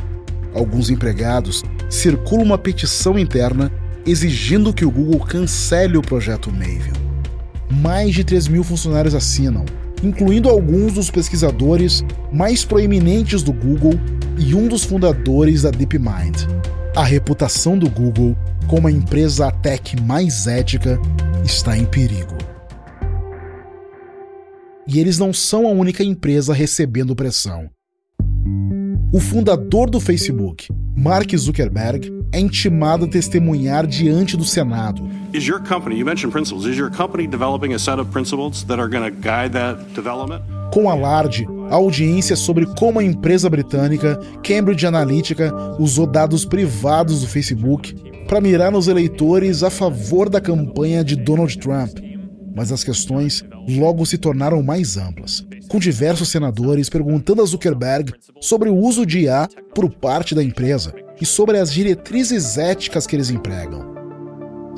Alguns 0.55 0.89
empregados 0.89 1.65
circulam 1.91 2.45
uma 2.45 2.59
petição 2.59 3.19
interna 3.19 3.73
exigindo 4.07 4.73
que 4.73 4.85
o 4.85 4.91
Google 4.91 5.21
cancele 5.21 5.97
o 5.97 6.03
projeto 6.03 6.53
Maven. 6.53 6.93
Mais 7.83 8.15
de 8.15 8.23
3 8.23 8.47
mil 8.47 8.63
funcionários 8.63 9.15
assinam, 9.15 9.65
incluindo 10.03 10.49
alguns 10.49 10.95
dos 10.95 11.11
pesquisadores 11.11 12.05
mais 12.33 12.65
proeminentes 12.65 13.43
do 13.43 13.53
Google 13.53 13.95
e 14.39 14.55
um 14.55 14.69
dos 14.69 14.85
fundadores 14.85 15.63
da 15.63 15.71
DeepMind. 15.71 16.47
A 16.95 17.05
reputação 17.05 17.79
do 17.79 17.89
Google 17.91 18.37
como 18.67 18.89
a 18.89 18.91
empresa 18.91 19.51
tech 19.51 20.01
mais 20.03 20.47
ética 20.47 20.99
está 21.45 21.77
em 21.77 21.85
perigo. 21.85 22.37
E 24.87 25.01
eles 25.01 25.19
não 25.19 25.33
são 25.33 25.67
a 25.67 25.71
única 25.71 26.05
empresa 26.05 26.55
recebendo 26.55 27.15
pressão. 27.15 27.69
O 29.17 29.19
fundador 29.19 29.89
do 29.89 29.99
Facebook, 29.99 30.69
Mark 30.95 31.35
Zuckerberg, 31.35 32.13
é 32.31 32.39
intimado 32.39 33.07
a 33.07 33.09
testemunhar 33.09 33.87
diante 33.87 34.37
do 34.37 34.45
Senado. 34.45 35.09
Is 35.33 35.47
your 35.47 35.59
company, 35.59 35.97
you 35.97 36.05
mentioned 36.05 36.31
principles, 36.33 36.67
is 36.67 36.77
your 36.77 36.91
company 36.91 37.27
developing 37.27 37.73
a 37.73 37.79
set 37.79 37.99
of 37.99 38.11
principles 38.11 38.63
that 38.65 38.79
are 38.79 38.91
going 38.91 39.11
to 39.11 39.11
guide 39.11 39.55
that 39.55 39.83
development? 39.95 40.43
Com 40.71 40.91
alarde, 40.91 41.47
a 41.71 41.77
audiência 41.77 42.37
sobre 42.37 42.67
como 42.67 42.99
a 42.99 43.05
empresa 43.05 43.49
britânica 43.49 44.21
Cambridge 44.43 44.87
Analytica 44.87 45.51
usou 45.79 46.07
dados 46.07 46.45
privados 46.45 47.23
do 47.23 47.27
Facebook 47.27 47.95
para 48.29 48.39
mirar 48.39 48.71
nos 48.71 48.87
eleitores 48.87 49.63
a 49.63 49.71
favor 49.71 50.29
da 50.29 50.43
campanha 50.43 51.03
de 51.03 51.17
Donald 51.17 51.57
Trump. 51.57 52.06
Mas 52.57 52.73
as 52.73 52.83
questões 52.83 53.45
logo 53.69 54.07
se 54.07 54.17
tornaram 54.17 54.63
mais 54.63 54.97
amplas, 54.97 55.47
com 55.69 55.79
diversos 55.79 56.31
senadores 56.31 56.89
perguntando 56.89 57.43
a 57.43 57.45
Zuckerberg 57.45 58.15
sobre 58.41 58.71
o 58.71 58.75
uso 58.75 59.05
de 59.05 59.21
IA 59.21 59.47
por 59.75 59.91
parte 59.91 60.35
da 60.35 60.43
empresa 60.43 60.95
e 61.21 61.27
sobre 61.27 61.59
as 61.59 61.71
diretrizes 61.71 62.57
éticas 62.57 63.07
que 63.07 63.15
eles 63.15 63.29
empregam. 63.29 63.95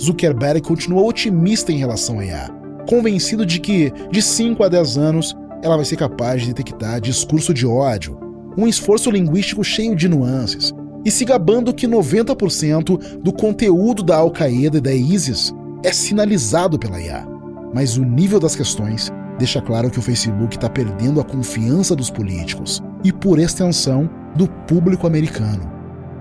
Zuckerberg 0.00 0.60
continua 0.60 1.04
otimista 1.04 1.70
em 1.70 1.78
relação 1.78 2.18
à 2.18 2.24
IA, 2.24 2.50
convencido 2.88 3.46
de 3.46 3.60
que, 3.60 3.92
de 4.10 4.20
5 4.20 4.64
a 4.64 4.68
10 4.68 4.98
anos, 4.98 5.36
ela 5.62 5.76
vai 5.76 5.84
ser 5.84 5.96
capaz 5.96 6.42
de 6.42 6.48
detectar 6.48 7.00
discurso 7.00 7.54
de 7.54 7.64
ódio, 7.64 8.18
um 8.56 8.66
esforço 8.66 9.08
linguístico 9.08 9.62
cheio 9.62 9.94
de 9.94 10.08
nuances, 10.08 10.72
e 11.04 11.12
se 11.12 11.24
gabando 11.24 11.72
que 11.72 11.86
90% 11.86 13.20
do 13.22 13.32
conteúdo 13.32 14.02
da 14.02 14.16
Al-Qaeda 14.16 14.78
e 14.78 14.80
da 14.80 14.92
ISIS 14.92 15.54
é 15.84 15.92
sinalizado 15.92 16.76
pela 16.76 17.00
IA. 17.00 17.37
Mas 17.74 17.96
o 17.96 18.04
nível 18.04 18.40
das 18.40 18.56
questões 18.56 19.12
deixa 19.38 19.60
claro 19.60 19.90
que 19.90 19.98
o 19.98 20.02
Facebook 20.02 20.56
está 20.56 20.68
perdendo 20.68 21.20
a 21.20 21.24
confiança 21.24 21.94
dos 21.94 22.10
políticos 22.10 22.82
e, 23.04 23.12
por 23.12 23.38
extensão, 23.38 24.10
do 24.34 24.48
público 24.48 25.06
americano. 25.06 25.70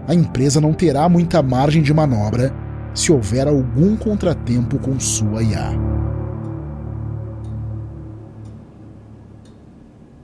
A 0.08 0.13
empresa 0.13 0.62
não 0.62 0.74
terá 0.74 1.10
muita 1.10 1.42
margem 1.42 1.82
de 1.82 1.94
manobra 1.94 2.54
se 2.94 3.12
houver 3.12 3.48
algum 3.48 3.96
contratempo 3.96 4.80
com 4.80 5.00
sua 5.00 5.44
IA. 5.44 5.72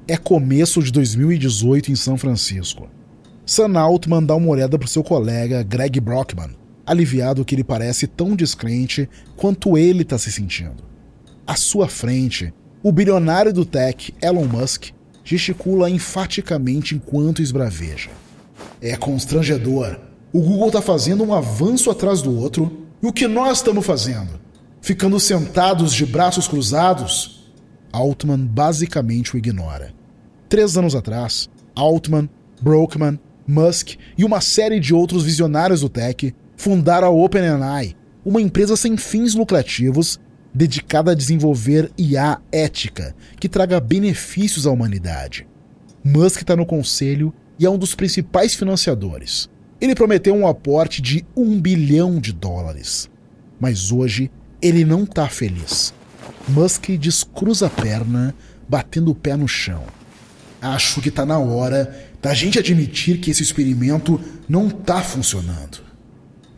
É 0.08 0.18
começo 0.18 0.82
de 0.82 0.92
2018 0.92 1.92
em 1.92 1.96
São 1.96 2.18
Francisco. 2.18 2.89
Sam 3.46 3.77
Altman 3.80 4.24
dá 4.24 4.36
uma 4.36 4.50
olhada 4.50 4.77
para 4.77 4.88
seu 4.88 5.03
colega 5.03 5.63
Greg 5.63 6.00
Brockman, 6.00 6.51
aliviado 6.86 7.44
que 7.44 7.56
ele 7.56 7.63
parece 7.63 8.08
tão 8.08 8.36
descrente 8.36 9.10
quanto 9.36 9.77
ele 9.77 10.03
está 10.03 10.18
se 10.18 10.32
sentindo. 10.32 10.93
À 11.46 11.58
sua 11.58 11.90
frente, 11.90 12.54
o 12.82 12.92
bilionário 12.92 13.52
do 13.52 13.66
tech, 13.66 14.14
Elon 14.22 14.46
Musk, 14.46 14.92
gesticula 15.26 15.90
enfaticamente 15.90 16.96
enquanto 16.96 17.42
esbraveja. 17.42 18.10
É 18.82 18.96
constrangedor. 18.96 20.00
O 20.32 20.40
Google 20.40 20.68
está 20.68 20.82
fazendo 20.82 21.24
um 21.24 21.34
avanço 21.34 21.92
atrás 21.92 22.22
do 22.22 22.38
outro 22.38 22.88
e 23.02 23.08
o 23.08 23.12
que 23.12 23.28
nós 23.28 23.58
estamos 23.58 23.86
fazendo? 23.86 24.40
Ficando 24.82 25.20
sentados 25.20 25.94
de 25.94 26.06
braços 26.06 26.48
cruzados? 26.48 27.52
Altman 27.92 28.46
basicamente 28.46 29.36
o 29.36 29.38
ignora. 29.38 29.94
Três 30.48 30.78
anos 30.78 30.96
atrás, 30.96 31.50
Altman, 31.76 32.30
Brockman 32.62 33.20
Musk 33.46 33.96
e 34.18 34.24
uma 34.24 34.40
série 34.40 34.80
de 34.80 34.94
outros 34.94 35.24
visionários 35.24 35.82
do 35.82 35.90
tech 35.90 36.34
fundaram 36.56 37.08
a 37.08 37.12
OpenAI, 37.12 37.96
uma 38.26 38.42
empresa 38.42 38.78
sem 38.78 38.96
fins 38.96 39.36
lucrativos 39.36 40.20
dedicada 40.54 41.12
a 41.12 41.16
desenvolver 41.16 41.92
IA 41.98 42.40
ética 42.52 43.16
que 43.40 43.50
traga 43.50 43.80
benefícios 43.80 44.68
à 44.68 44.72
humanidade. 44.72 45.48
Musk 46.04 46.42
está 46.42 46.56
no 46.56 46.66
conselho 46.66 47.34
e 47.58 47.66
é 47.66 47.70
um 47.70 47.78
dos 47.78 47.96
principais 47.96 48.54
financiadores. 48.54 49.50
Ele 49.82 49.96
prometeu 49.96 50.36
um 50.36 50.48
aporte 50.48 51.02
de 51.02 51.26
um 51.36 51.60
bilhão 51.60 52.20
de 52.20 52.32
dólares. 52.32 53.10
Mas 53.60 53.92
hoje 53.92 54.30
ele 54.62 54.86
não 54.86 55.04
está 55.04 55.28
feliz. 55.28 55.94
Musk 56.48 56.90
descruza 56.92 57.68
a 57.68 57.70
perna, 57.70 58.36
batendo 58.68 59.12
o 59.12 59.16
pé 59.16 59.36
no 59.36 59.48
chão. 59.48 59.84
Acho 60.62 61.02
que 61.02 61.10
está 61.10 61.26
na 61.26 61.38
hora 61.38 61.94
da 62.22 62.34
gente 62.34 62.60
admitir 62.60 63.20
que 63.20 63.32
esse 63.32 63.44
experimento 63.44 64.20
não 64.48 64.68
está 64.68 65.02
funcionando. 65.02 65.93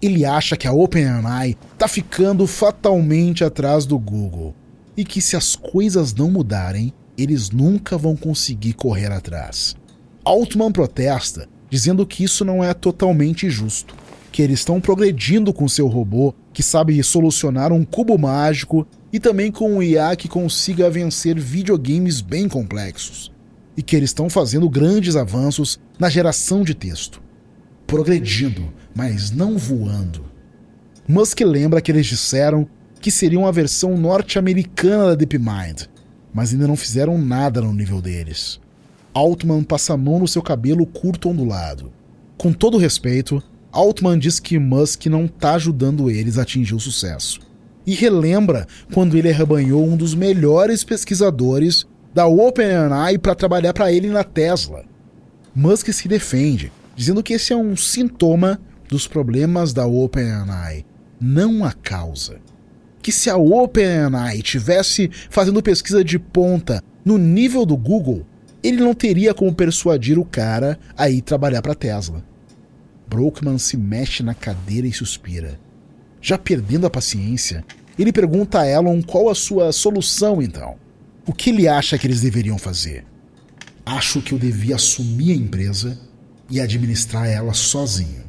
Ele 0.06 0.24
acha 0.24 0.56
que 0.56 0.68
a 0.68 0.72
OpenAI 0.72 1.58
está 1.74 1.88
ficando 1.88 2.46
fatalmente 2.46 3.44
atrás 3.44 3.88
do 3.88 3.98
Google 3.98 4.54
e 4.96 5.04
que 5.04 5.20
se 5.20 5.36
as 5.36 5.56
coisas 5.56 6.14
não 6.14 6.30
mudarem, 6.30 6.94
eles 7.18 7.50
nunca 7.50 7.98
vão 7.98 8.16
conseguir 8.16 8.74
correr 8.74 9.12
atrás. 9.12 9.76
Altman 10.24 10.72
protesta, 10.72 11.50
dizendo 11.72 12.06
que 12.06 12.24
isso 12.24 12.46
não 12.46 12.64
é 12.64 12.72
totalmente 12.72 13.50
justo, 13.50 13.96
que 14.32 14.44
eles 14.44 14.60
estão 14.60 14.80
progredindo 14.80 15.52
com 15.52 15.68
seu 15.68 15.88
robô 15.88 16.36
que 16.54 16.62
sabe 16.62 17.02
solucionar 17.02 17.74
um 17.74 17.84
cubo 17.84 18.16
mágico 18.16 18.86
e 19.12 19.20
também 19.20 19.52
com 19.52 19.74
um 19.74 19.82
IA 19.82 20.16
que 20.16 20.28
consiga 20.28 20.88
vencer 20.88 21.40
videogames 21.40 22.22
bem 22.22 22.48
complexos, 22.48 23.32
e 23.76 23.82
que 23.82 23.96
eles 23.96 24.12
estão 24.12 24.30
fazendo 24.30 24.70
grandes 24.70 25.16
avanços 25.16 25.80
na 25.98 26.12
geração 26.12 26.62
de 26.62 26.76
texto. 26.76 27.25
Progredindo, 27.88 28.74
mas 28.96 29.32
não 29.32 29.58
voando. 29.58 30.26
Musk 31.08 31.42
lembra 31.42 31.82
que 31.82 31.92
eles 31.92 32.08
disseram 32.08 32.68
que 33.00 33.12
seria 33.12 33.40
uma 33.40 33.52
versão 33.52 33.96
norte-americana 33.96 35.10
da 35.10 35.16
DeepMind, 35.16 35.88
mas 36.34 36.52
ainda 36.52 36.68
não 36.68 36.76
fizeram 36.76 37.18
nada 37.18 37.62
no 37.62 37.72
nível 37.72 38.02
deles. 38.02 38.60
Altman 39.14 39.64
passa 39.64 39.94
a 39.94 39.98
mão 39.98 40.20
no 40.20 40.28
seu 40.28 40.42
cabelo 40.42 40.86
curto 40.86 41.30
ondulado. 41.30 41.92
Com 42.38 42.52
todo 42.52 42.78
respeito, 42.78 43.42
Altman 43.72 44.18
diz 44.18 44.40
que 44.40 44.58
Musk 44.58 45.06
não 45.06 45.26
está 45.26 45.54
ajudando 45.54 46.10
eles 46.10 46.38
a 46.38 46.42
atingir 46.42 46.74
o 46.74 46.80
sucesso. 46.80 47.40
E 47.86 47.94
relembra 47.94 48.66
quando 48.94 49.16
ele 49.16 49.30
arrebanhou 49.30 49.86
um 49.86 49.96
dos 49.96 50.16
melhores 50.16 50.84
pesquisadores 50.84 51.86
da 52.14 52.26
OpenAI 52.26 53.18
para 53.18 53.36
trabalhar 53.36 53.74
para 53.74 53.92
ele 53.92 54.10
na 54.10 54.24
Tesla. 54.24 54.84
Musk 55.54 55.90
se 55.94 56.08
defende, 56.08 56.72
dizendo 56.96 57.22
que 57.22 57.34
esse 57.34 57.54
é 57.54 57.56
um 57.56 57.76
sintoma 57.76 58.60
dos 58.88 59.08
problemas 59.08 59.74
da 59.74 59.86
OpenAI, 59.86 60.86
não 61.20 61.64
a 61.64 61.72
causa 61.74 62.40
que 63.06 63.12
se 63.12 63.30
a 63.30 63.38
OpenAI 63.38 64.42
tivesse 64.42 65.12
fazendo 65.30 65.62
pesquisa 65.62 66.04
de 66.04 66.18
ponta 66.18 66.84
no 67.06 67.20
nível 67.20 67.64
do 67.64 67.78
Google, 67.78 68.26
ele 68.64 68.78
não 68.78 68.96
teria 68.96 69.32
como 69.32 69.54
persuadir 69.54 70.18
o 70.18 70.26
cara 70.26 70.80
a 70.98 71.08
ir 71.08 71.22
trabalhar 71.22 71.62
para 71.62 71.76
Tesla. 71.76 72.26
Brockman 73.08 73.60
se 73.60 73.78
mexe 73.78 74.24
na 74.24 74.34
cadeira 74.34 74.88
e 74.88 74.92
suspira. 74.92 75.60
Já 76.20 76.36
perdendo 76.36 76.88
a 76.88 76.90
paciência, 76.90 77.64
ele 78.00 78.12
pergunta 78.12 78.62
a 78.62 78.68
Elon 78.68 79.04
qual 79.04 79.30
a 79.30 79.36
sua 79.36 79.72
solução 79.72 80.42
então. 80.42 80.76
O 81.28 81.32
que 81.32 81.52
ele 81.52 81.68
acha 81.68 82.00
que 82.00 82.08
eles 82.08 82.22
deveriam 82.22 82.58
fazer? 82.58 83.06
Acho 83.86 84.20
que 84.20 84.34
eu 84.34 84.40
devia 84.40 84.78
assumir 84.78 85.34
a 85.34 85.36
empresa 85.36 85.96
e 86.50 86.60
administrar 86.60 87.28
ela 87.28 87.54
sozinho. 87.54 88.24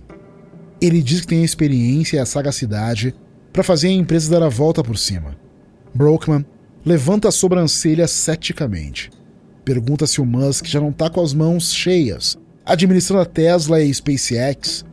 Ele 0.81 1.03
diz 1.03 1.21
que 1.21 1.27
tem 1.29 1.43
a 1.43 1.45
experiência 1.45 2.17
e 2.17 2.21
a 2.21 2.27
sagacidade 2.27 3.15
para 3.53 3.63
fazer 3.63 3.89
a 3.89 3.93
empresa 3.93 4.31
dar 4.31 4.45
a 4.45 4.49
volta 4.49 4.83
por 4.83 4.99
cima. 4.99 5.37
Brockman 5.95 6.45
levanta 6.85 7.29
a 7.29 7.33
sobrancelha 7.33 8.07
ceticamente. 8.07 9.11
Pergunta 9.65 10.07
se 10.07 10.21
o 10.21 10.27
Musk 10.27 10.67
já 10.67 10.81
não 10.81 10.91
está 10.91 11.09
com 11.09 11.21
as 11.21 11.33
mãos 11.33 11.73
cheias, 11.73 12.37
administrando 12.65 13.23
a 13.23 13.27
Tesla 13.27 13.83
e 13.83 13.91
a 13.91 13.95
SpaceX. 13.95 14.85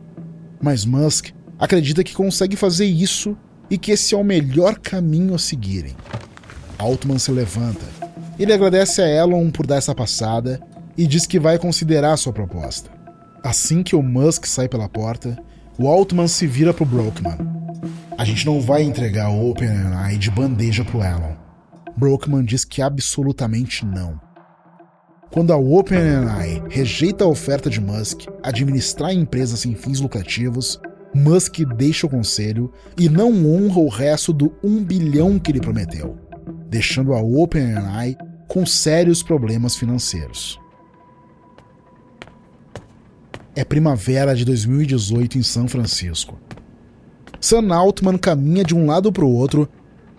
Mas 0.60 0.84
Musk 0.84 1.28
acredita 1.58 2.02
que 2.02 2.14
consegue 2.14 2.56
fazer 2.56 2.86
isso 2.86 3.36
e 3.70 3.78
que 3.78 3.92
esse 3.92 4.14
é 4.14 4.18
o 4.18 4.24
melhor 4.24 4.78
caminho 4.78 5.34
a 5.34 5.38
seguirem. 5.38 5.94
Altman 6.78 7.18
se 7.18 7.30
levanta. 7.30 7.84
Ele 8.38 8.52
agradece 8.52 9.00
a 9.00 9.08
Elon 9.08 9.50
por 9.50 9.66
dar 9.66 9.76
essa 9.76 9.94
passada 9.94 10.60
e 10.96 11.06
diz 11.06 11.26
que 11.26 11.38
vai 11.38 11.58
considerar 11.58 12.16
sua 12.16 12.32
proposta. 12.32 12.90
Assim 13.44 13.82
que 13.82 13.94
o 13.94 14.02
Musk 14.02 14.46
sai 14.46 14.70
pela 14.70 14.88
porta, 14.88 15.38
o 15.78 15.86
Altman 15.86 16.26
se 16.26 16.46
vira 16.46 16.72
para 16.72 16.82
o 16.82 16.86
Brockman. 16.86 17.36
A 18.16 18.24
gente 18.24 18.46
não 18.46 18.58
vai 18.58 18.82
entregar 18.82 19.28
o 19.28 19.50
OpenAI 19.50 20.16
de 20.16 20.30
bandeja 20.30 20.82
pro 20.82 21.02
Elon. 21.02 21.34
Brockman 21.94 22.42
diz 22.42 22.64
que 22.64 22.80
absolutamente 22.80 23.84
não. 23.84 24.18
Quando 25.30 25.52
a 25.52 25.58
OpenAI 25.58 26.62
rejeita 26.70 27.24
a 27.24 27.28
oferta 27.28 27.68
de 27.68 27.82
Musk 27.82 28.22
administrar 28.42 29.10
a 29.10 29.14
empresa 29.14 29.58
sem 29.58 29.74
fins 29.74 30.00
lucrativos, 30.00 30.80
Musk 31.14 31.58
deixa 31.76 32.06
o 32.06 32.10
conselho 32.10 32.72
e 32.98 33.10
não 33.10 33.30
honra 33.46 33.78
o 33.78 33.88
resto 33.90 34.32
do 34.32 34.56
1 34.64 34.84
bilhão 34.84 35.38
que 35.38 35.52
ele 35.52 35.60
prometeu, 35.60 36.16
deixando 36.70 37.12
a 37.12 37.20
OpenAI 37.20 38.16
com 38.48 38.64
sérios 38.64 39.22
problemas 39.22 39.76
financeiros. 39.76 40.58
É 43.56 43.64
primavera 43.64 44.34
de 44.34 44.44
2018 44.44 45.38
em 45.38 45.42
São 45.44 45.68
Francisco. 45.68 46.36
Sam 47.40 47.72
Altman 47.72 48.18
caminha 48.18 48.64
de 48.64 48.74
um 48.74 48.86
lado 48.86 49.12
para 49.12 49.24
o 49.24 49.32
outro 49.32 49.68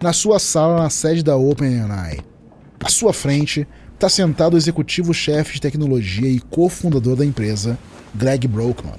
na 0.01 0.13
sua 0.13 0.39
sala 0.39 0.81
na 0.81 0.89
sede 0.89 1.21
da 1.21 1.35
OpenAI. 1.35 2.19
À 2.79 2.87
sua 2.87 3.11
frente 3.11 3.67
está 3.93 4.07
sentado 4.07 4.53
o 4.53 4.57
executivo-chefe 4.57 5.55
de 5.55 5.61
tecnologia 5.61 6.29
e 6.29 6.39
cofundador 6.39 7.17
da 7.17 7.25
empresa, 7.25 7.77
Greg 8.13 8.47
Brockman. 8.47 8.95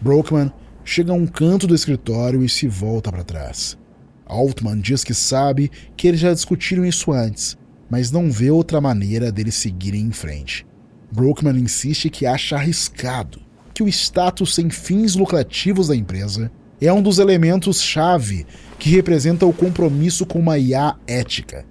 Brockman 0.00 0.52
chega 0.84 1.12
a 1.12 1.14
um 1.14 1.26
canto 1.26 1.68
do 1.68 1.74
escritório 1.74 2.42
e 2.42 2.48
se 2.48 2.66
volta 2.66 3.12
para 3.12 3.22
trás. 3.22 3.78
Altman 4.26 4.80
diz 4.80 5.04
que 5.04 5.14
sabe 5.14 5.70
que 5.96 6.08
eles 6.08 6.18
já 6.18 6.34
discutiram 6.34 6.84
isso 6.84 7.12
antes, 7.12 7.56
mas 7.88 8.10
não 8.10 8.28
vê 8.28 8.50
outra 8.50 8.80
maneira 8.80 9.30
deles 9.30 9.54
seguirem 9.54 10.00
em 10.00 10.10
frente. 10.10 10.66
Brockman 11.12 11.60
insiste 11.60 12.10
que 12.10 12.26
acha 12.26 12.56
arriscado 12.56 13.46
que 13.78 13.82
o 13.84 13.86
status 13.86 14.56
sem 14.56 14.68
fins 14.70 15.14
lucrativos 15.14 15.86
da 15.86 15.94
empresa 15.94 16.50
é 16.80 16.92
um 16.92 17.00
dos 17.00 17.20
elementos-chave 17.20 18.44
que 18.76 18.90
representa 18.90 19.46
o 19.46 19.52
compromisso 19.52 20.26
com 20.26 20.40
uma 20.40 20.58
IA 20.58 20.96
ética, 21.06 21.64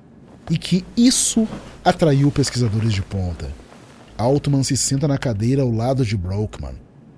e 0.50 0.58
que 0.58 0.86
isso 0.96 1.46
atraiu 1.84 2.32
pesquisadores 2.32 2.94
de 2.94 3.02
ponta. 3.02 3.52
Altman 4.18 4.64
se 4.64 4.78
senta 4.78 5.06
na 5.06 5.18
cadeira 5.18 5.64
ao 5.64 5.70
lado 5.70 6.06
de 6.06 6.16
Brockman. 6.16 6.76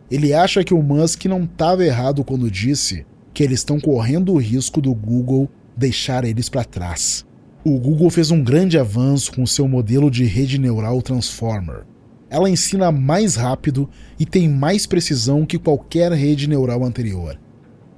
Ele 0.10 0.34
acha 0.34 0.64
que 0.64 0.74
o 0.74 0.82
Musk 0.82 1.26
não 1.26 1.44
estava 1.44 1.86
errado 1.86 2.24
quando 2.24 2.50
disse 2.50 3.06
que 3.32 3.44
eles 3.44 3.60
estão 3.60 3.80
correndo 3.80 4.34
o 4.34 4.40
risco 4.40 4.82
do 4.82 4.96
Google 4.96 5.48
deixar 5.78 6.26
eles 6.26 6.50
para 6.50 6.64
trás. 6.64 7.24
O 7.64 7.78
Google 7.78 8.10
fez 8.10 8.32
um 8.32 8.44
grande 8.44 8.76
avanço 8.80 9.34
com 9.34 9.46
seu 9.46 9.68
modelo 9.68 10.10
de 10.10 10.24
rede 10.24 10.58
neural 10.58 11.00
Transformer. 11.00 11.84
Ela 12.30 12.50
ensina 12.50 12.92
mais 12.92 13.36
rápido 13.36 13.90
e 14.20 14.26
tem 14.26 14.48
mais 14.48 14.86
precisão 14.86 15.46
que 15.46 15.58
qualquer 15.58 16.12
rede 16.12 16.48
neural 16.48 16.84
anterior 16.84 17.38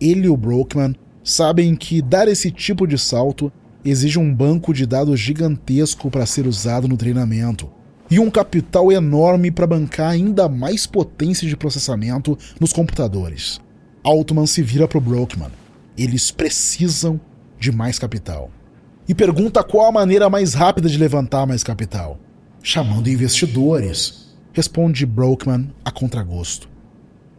ele 0.01 0.25
e 0.25 0.29
o 0.29 0.35
Brockman 0.35 0.95
sabem 1.23 1.75
que 1.75 2.01
dar 2.01 2.27
esse 2.27 2.49
tipo 2.49 2.87
de 2.87 2.97
salto 2.97 3.51
exige 3.85 4.17
um 4.17 4.33
banco 4.33 4.73
de 4.73 4.87
dados 4.87 5.19
gigantesco 5.19 6.09
para 6.09 6.25
ser 6.25 6.47
usado 6.47 6.87
no 6.87 6.97
treinamento 6.97 7.69
e 8.09 8.19
um 8.19 8.29
capital 8.29 8.91
enorme 8.91 9.51
para 9.51 9.67
bancar 9.67 10.11
ainda 10.11 10.49
mais 10.49 10.87
potência 10.87 11.47
de 11.47 11.55
processamento 11.55 12.37
nos 12.59 12.73
computadores. 12.73 13.61
Altman 14.03 14.47
se 14.47 14.63
vira 14.63 14.87
para 14.87 14.97
o 14.97 15.01
Brockman. 15.01 15.51
Eles 15.95 16.31
precisam 16.31 17.21
de 17.59 17.71
mais 17.71 17.99
capital. 17.99 18.49
E 19.07 19.13
pergunta 19.13 19.63
qual 19.63 19.87
a 19.87 19.91
maneira 19.91 20.29
mais 20.29 20.53
rápida 20.53 20.89
de 20.89 20.97
levantar 20.97 21.45
mais 21.45 21.63
capital. 21.63 22.19
Chamando 22.63 23.09
investidores, 23.09 24.20
responde 24.53 25.05
Brockman 25.05 25.69
a 25.83 25.91
contragosto. 25.91 26.69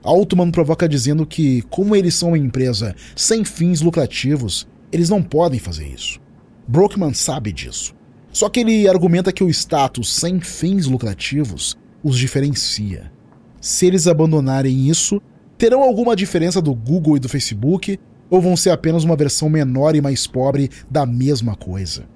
Altman 0.02 0.50
provoca 0.50 0.88
dizendo 0.88 1.24
que, 1.24 1.62
como 1.62 1.94
eles 1.94 2.14
são 2.14 2.30
uma 2.30 2.38
empresa 2.38 2.94
sem 3.14 3.44
fins 3.44 3.80
lucrativos, 3.80 4.66
eles 4.90 5.08
não 5.08 5.22
podem 5.22 5.60
fazer 5.60 5.86
isso. 5.86 6.20
Brockman 6.66 7.14
sabe 7.14 7.52
disso. 7.52 7.94
Só 8.32 8.48
que 8.48 8.60
ele 8.60 8.88
argumenta 8.88 9.32
que 9.32 9.44
o 9.44 9.50
status 9.50 10.12
sem 10.12 10.40
fins 10.40 10.86
lucrativos 10.86 11.76
os 12.02 12.18
diferencia. 12.18 13.12
Se 13.60 13.86
eles 13.86 14.06
abandonarem 14.06 14.88
isso, 14.88 15.20
terão 15.56 15.82
alguma 15.82 16.16
diferença 16.16 16.60
do 16.60 16.74
Google 16.74 17.16
e 17.16 17.20
do 17.20 17.28
Facebook 17.28 17.98
ou 18.28 18.40
vão 18.40 18.56
ser 18.56 18.70
apenas 18.70 19.04
uma 19.04 19.14
versão 19.14 19.48
menor 19.48 19.94
e 19.94 20.00
mais 20.00 20.26
pobre 20.26 20.70
da 20.90 21.06
mesma 21.06 21.54
coisa? 21.54 22.08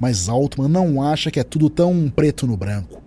Mas 0.00 0.28
Altman 0.28 0.68
não 0.68 1.02
acha 1.02 1.30
que 1.30 1.38
é 1.38 1.44
tudo 1.44 1.68
tão 1.68 2.08
preto 2.08 2.46
no 2.46 2.56
branco. 2.56 2.99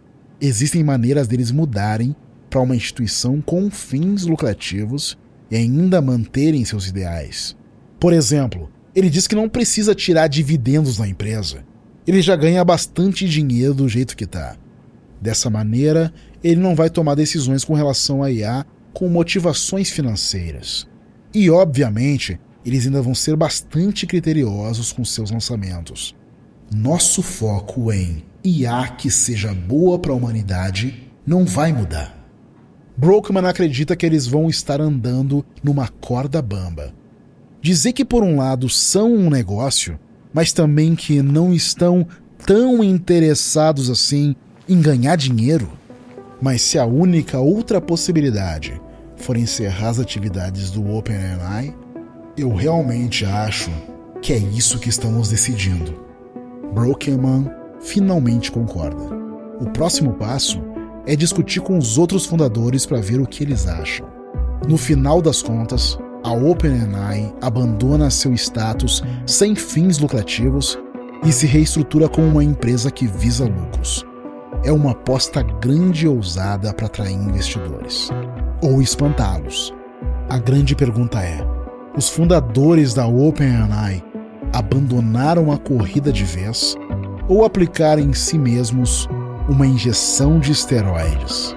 Existem 0.45 0.83
maneiras 0.83 1.25
deles 1.25 1.51
mudarem 1.51 2.13
para 2.49 2.59
uma 2.59 2.75
instituição 2.75 3.39
com 3.39 3.71
fins 3.71 4.25
lucrativos 4.25 5.17
e 5.49 5.55
ainda 5.55 6.01
manterem 6.01 6.65
seus 6.65 6.85
ideais. 6.85 7.55
Por 7.97 8.11
exemplo, 8.11 8.69
ele 8.93 9.09
diz 9.09 9.25
que 9.25 9.35
não 9.35 9.47
precisa 9.47 9.95
tirar 9.95 10.27
dividendos 10.27 10.97
da 10.97 11.07
empresa. 11.07 11.63
Ele 12.05 12.21
já 12.21 12.35
ganha 12.35 12.61
bastante 12.65 13.25
dinheiro 13.25 13.73
do 13.73 13.87
jeito 13.87 14.17
que 14.17 14.25
está. 14.25 14.57
Dessa 15.21 15.49
maneira, 15.49 16.13
ele 16.43 16.59
não 16.59 16.75
vai 16.75 16.89
tomar 16.89 17.15
decisões 17.15 17.63
com 17.63 17.73
relação 17.73 18.21
a 18.21 18.29
IA 18.29 18.65
com 18.91 19.07
motivações 19.07 19.91
financeiras. 19.91 20.85
E, 21.33 21.49
obviamente, 21.49 22.37
eles 22.65 22.85
ainda 22.85 23.01
vão 23.01 23.15
ser 23.15 23.37
bastante 23.37 24.05
criteriosos 24.05 24.91
com 24.91 25.05
seus 25.05 25.31
lançamentos. 25.31 26.13
Nosso 26.69 27.21
foco 27.21 27.93
em 27.93 28.25
IA 28.43 28.87
que 28.97 29.09
seja 29.09 29.53
boa 29.53 29.97
para 29.97 30.11
a 30.11 30.15
humanidade 30.15 31.09
não 31.25 31.45
vai 31.45 31.71
mudar. 31.71 32.17
Brockman 32.95 33.45
acredita 33.45 33.95
que 33.95 34.05
eles 34.05 34.27
vão 34.27 34.49
estar 34.49 34.79
andando 34.79 35.45
numa 35.63 35.87
corda 35.87 36.41
bamba. 36.41 36.93
Dizer 37.61 37.93
que, 37.93 38.03
por 38.03 38.23
um 38.23 38.37
lado, 38.37 38.69
são 38.69 39.13
um 39.13 39.29
negócio, 39.29 39.97
mas 40.33 40.51
também 40.51 40.95
que 40.95 41.21
não 41.21 41.53
estão 41.53 42.05
tão 42.45 42.83
interessados 42.83 43.89
assim 43.89 44.35
em 44.67 44.81
ganhar 44.81 45.15
dinheiro. 45.15 45.71
Mas 46.41 46.61
se 46.61 46.77
a 46.77 46.85
única 46.85 47.39
outra 47.39 47.79
possibilidade 47.79 48.79
for 49.15 49.37
encerrar 49.37 49.89
as 49.89 49.99
atividades 49.99 50.69
do 50.69 50.93
OpenAI, 50.93 51.73
eu 52.37 52.53
realmente 52.53 53.25
acho 53.25 53.71
que 54.21 54.33
é 54.33 54.37
isso 54.37 54.79
que 54.79 54.89
estamos 54.89 55.29
decidindo. 55.29 56.03
Brokenman 56.73 57.62
finalmente 57.83 58.51
concorda. 58.51 59.03
O 59.59 59.69
próximo 59.69 60.13
passo 60.13 60.61
é 61.05 61.15
discutir 61.15 61.59
com 61.61 61.77
os 61.77 61.97
outros 61.97 62.25
fundadores 62.25 62.85
para 62.85 63.01
ver 63.01 63.19
o 63.19 63.27
que 63.27 63.43
eles 63.43 63.67
acham. 63.67 64.07
No 64.67 64.77
final 64.77 65.21
das 65.21 65.41
contas, 65.41 65.97
a 66.23 66.31
OpenAI 66.31 67.33
abandona 67.41 68.09
seu 68.09 68.33
status 68.33 69.03
sem 69.25 69.55
fins 69.55 69.99
lucrativos 69.99 70.79
e 71.25 71.31
se 71.31 71.45
reestrutura 71.45 72.07
como 72.07 72.27
uma 72.27 72.43
empresa 72.43 72.89
que 72.89 73.05
visa 73.05 73.45
lucros. 73.45 74.05
É 74.63 74.71
uma 74.71 74.91
aposta 74.91 75.43
grande 75.43 76.05
e 76.05 76.07
ousada 76.07 76.73
para 76.73 76.85
atrair 76.85 77.13
investidores 77.13 78.09
ou 78.61 78.81
espantá-los. 78.81 79.73
A 80.29 80.37
grande 80.37 80.75
pergunta 80.75 81.21
é: 81.21 81.45
os 81.97 82.07
fundadores 82.07 82.93
da 82.93 83.05
OpenAI 83.05 84.01
abandonaram 84.53 85.51
a 85.51 85.57
corrida 85.57 86.11
de 86.11 86.23
vez 86.23 86.75
ou 87.27 87.45
aplicaram 87.45 88.01
em 88.01 88.13
si 88.13 88.37
mesmos 88.37 89.07
uma 89.49 89.65
injeção 89.65 90.39
de 90.39 90.51
esteroides? 90.51 91.55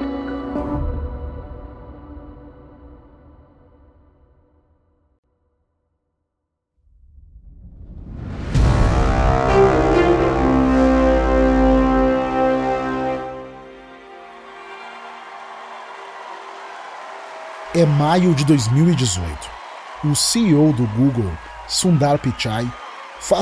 é 17.76 17.84
maio 17.84 18.34
de 18.34 18.42
2018. 18.46 19.50
O 20.04 20.16
CEO 20.16 20.72
do 20.72 20.86
Google, 20.96 21.30
Sundar 21.68 22.18
Pichai, 22.18 22.66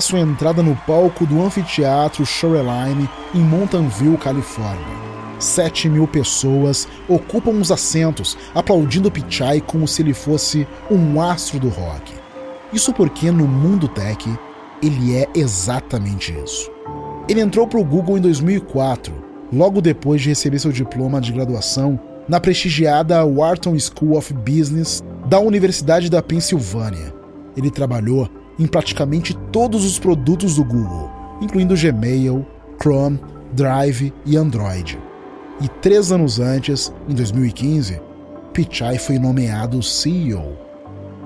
sua 0.00 0.20
entrada 0.20 0.62
no 0.62 0.74
palco 0.86 1.26
do 1.26 1.42
anfiteatro 1.42 2.24
Shoreline 2.24 3.08
em 3.34 3.40
Mountain 3.40 3.88
View, 3.88 4.16
Califórnia. 4.16 5.14
7 5.38 5.88
mil 5.88 6.06
pessoas 6.06 6.88
ocupam 7.08 7.50
os 7.52 7.70
assentos, 7.70 8.36
aplaudindo 8.54 9.10
Pichai 9.10 9.60
como 9.60 9.86
se 9.86 10.02
ele 10.02 10.14
fosse 10.14 10.66
um 10.90 11.20
astro 11.20 11.58
do 11.58 11.68
rock. 11.68 12.12
Isso 12.72 12.92
porque 12.92 13.30
no 13.30 13.46
mundo 13.46 13.86
tech 13.88 14.28
ele 14.82 15.16
é 15.16 15.28
exatamente 15.34 16.34
isso. 16.44 16.70
Ele 17.28 17.40
entrou 17.40 17.66
para 17.66 17.80
o 17.80 17.84
Google 17.84 18.18
em 18.18 18.20
2004, 18.20 19.14
logo 19.52 19.80
depois 19.80 20.20
de 20.20 20.30
receber 20.30 20.58
seu 20.58 20.72
diploma 20.72 21.20
de 21.20 21.32
graduação 21.32 21.98
na 22.28 22.40
prestigiada 22.40 23.24
Wharton 23.24 23.78
School 23.78 24.16
of 24.16 24.32
Business 24.32 25.02
da 25.26 25.38
Universidade 25.38 26.10
da 26.10 26.22
Pensilvânia. 26.22 27.14
Ele 27.56 27.70
trabalhou 27.70 28.28
em 28.58 28.66
praticamente 28.66 29.34
todos 29.52 29.84
os 29.84 29.98
produtos 29.98 30.56
do 30.56 30.64
Google, 30.64 31.10
incluindo 31.40 31.76
Gmail, 31.76 32.46
Chrome, 32.80 33.20
Drive 33.52 34.12
e 34.24 34.36
Android. 34.36 34.98
E 35.60 35.68
três 35.68 36.10
anos 36.10 36.40
antes, 36.40 36.92
em 37.08 37.14
2015, 37.14 38.00
Pichai 38.52 38.98
foi 38.98 39.18
nomeado 39.18 39.82
CEO. 39.82 40.56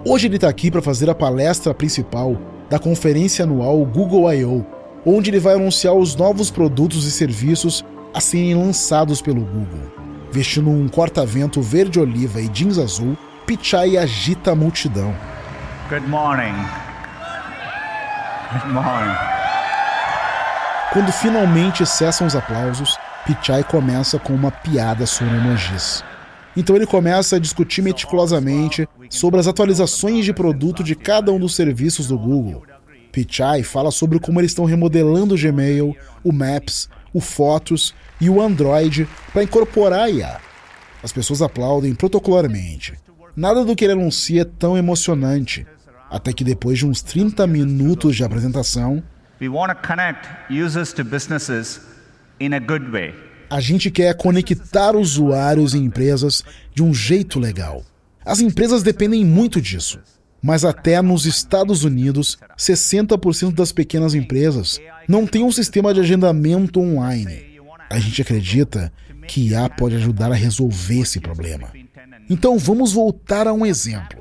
Hoje 0.04 0.26
ele 0.26 0.36
está 0.36 0.48
aqui 0.48 0.70
para 0.70 0.82
fazer 0.82 1.10
a 1.10 1.14
palestra 1.14 1.74
principal 1.74 2.36
da 2.70 2.78
conferência 2.78 3.44
anual 3.44 3.84
Google 3.84 4.32
I.O., 4.32 4.64
onde 5.04 5.30
ele 5.30 5.40
vai 5.40 5.54
anunciar 5.54 5.94
os 5.94 6.14
novos 6.14 6.50
produtos 6.50 7.06
e 7.06 7.10
serviços 7.10 7.84
a 8.12 8.20
serem 8.20 8.54
lançados 8.54 9.22
pelo 9.22 9.40
Google. 9.40 9.92
Vestindo 10.30 10.70
um 10.70 10.88
corta-vento 10.88 11.62
verde-oliva 11.62 12.40
e 12.40 12.48
jeans 12.48 12.78
azul, 12.78 13.16
Pichai 13.46 13.96
agita 13.96 14.52
a 14.52 14.54
multidão. 14.54 15.14
Good 15.88 16.06
morning. 16.06 16.87
Quando 20.92 21.12
finalmente 21.12 21.84
cessam 21.84 22.26
os 22.26 22.34
aplausos, 22.34 22.96
Pichai 23.26 23.62
começa 23.62 24.18
com 24.18 24.32
uma 24.32 24.50
piada 24.50 25.04
sobre 25.04 25.36
emojis. 25.36 26.02
Então 26.56 26.74
ele 26.74 26.86
começa 26.86 27.36
a 27.36 27.38
discutir 27.38 27.82
meticulosamente 27.82 28.88
sobre 29.10 29.38
as 29.38 29.46
atualizações 29.46 30.24
de 30.24 30.32
produto 30.32 30.82
de 30.82 30.94
cada 30.94 31.30
um 31.30 31.38
dos 31.38 31.54
serviços 31.54 32.08
do 32.08 32.18
Google. 32.18 32.64
Pichai 33.12 33.62
fala 33.62 33.90
sobre 33.90 34.18
como 34.18 34.40
eles 34.40 34.52
estão 34.52 34.64
remodelando 34.64 35.34
o 35.34 35.38
Gmail, 35.38 35.94
o 36.24 36.32
Maps, 36.32 36.88
o 37.12 37.20
Fotos 37.20 37.94
e 38.20 38.30
o 38.30 38.40
Android 38.40 39.06
para 39.32 39.42
incorporar 39.42 40.00
a 40.00 40.10
IA. 40.10 40.40
As 41.02 41.12
pessoas 41.12 41.42
aplaudem 41.42 41.94
protocolarmente. 41.94 42.94
Nada 43.36 43.64
do 43.64 43.76
que 43.76 43.84
ele 43.84 43.92
anuncia 43.92 44.42
é 44.42 44.44
tão 44.44 44.76
emocionante, 44.76 45.66
até 46.10 46.32
que 46.32 46.44
depois 46.44 46.78
de 46.78 46.86
uns 46.86 47.02
30 47.02 47.46
minutos 47.46 48.16
de 48.16 48.24
apresentação, 48.24 49.02
a 53.50 53.60
gente 53.60 53.90
quer 53.90 54.14
conectar 54.14 54.94
usuários 54.94 55.74
e 55.74 55.78
empresas 55.78 56.44
de 56.74 56.82
um 56.82 56.92
jeito 56.92 57.38
legal. 57.38 57.82
As 58.24 58.40
empresas 58.40 58.82
dependem 58.82 59.24
muito 59.24 59.60
disso. 59.60 60.00
Mas 60.40 60.64
até 60.64 61.00
nos 61.02 61.26
Estados 61.26 61.82
Unidos, 61.82 62.38
60% 62.56 63.54
das 63.54 63.72
pequenas 63.72 64.14
empresas 64.14 64.80
não 65.08 65.26
têm 65.26 65.42
um 65.42 65.50
sistema 65.50 65.92
de 65.92 66.00
agendamento 66.00 66.78
online. 66.80 67.58
A 67.90 67.98
gente 67.98 68.22
acredita 68.22 68.92
que 69.26 69.48
IA 69.48 69.68
pode 69.68 69.96
ajudar 69.96 70.30
a 70.30 70.36
resolver 70.36 71.00
esse 71.00 71.18
problema. 71.18 71.72
Então 72.30 72.56
vamos 72.56 72.92
voltar 72.92 73.48
a 73.48 73.52
um 73.52 73.66
exemplo. 73.66 74.20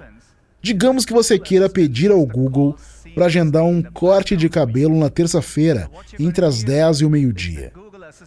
Digamos 0.62 1.06
que 1.06 1.14
você 1.14 1.38
queira 1.38 1.70
pedir 1.70 2.12
ao 2.12 2.26
Google 2.26 2.76
para 3.14 3.26
agendar 3.26 3.64
um 3.64 3.82
corte 3.82 4.36
de 4.36 4.50
cabelo 4.50 4.98
na 4.98 5.10
terça-feira, 5.10 5.90
entre 6.20 6.46
as 6.46 6.64
10 6.64 7.02
e 7.02 7.06
o 7.06 7.10
meio-dia. 7.10 7.72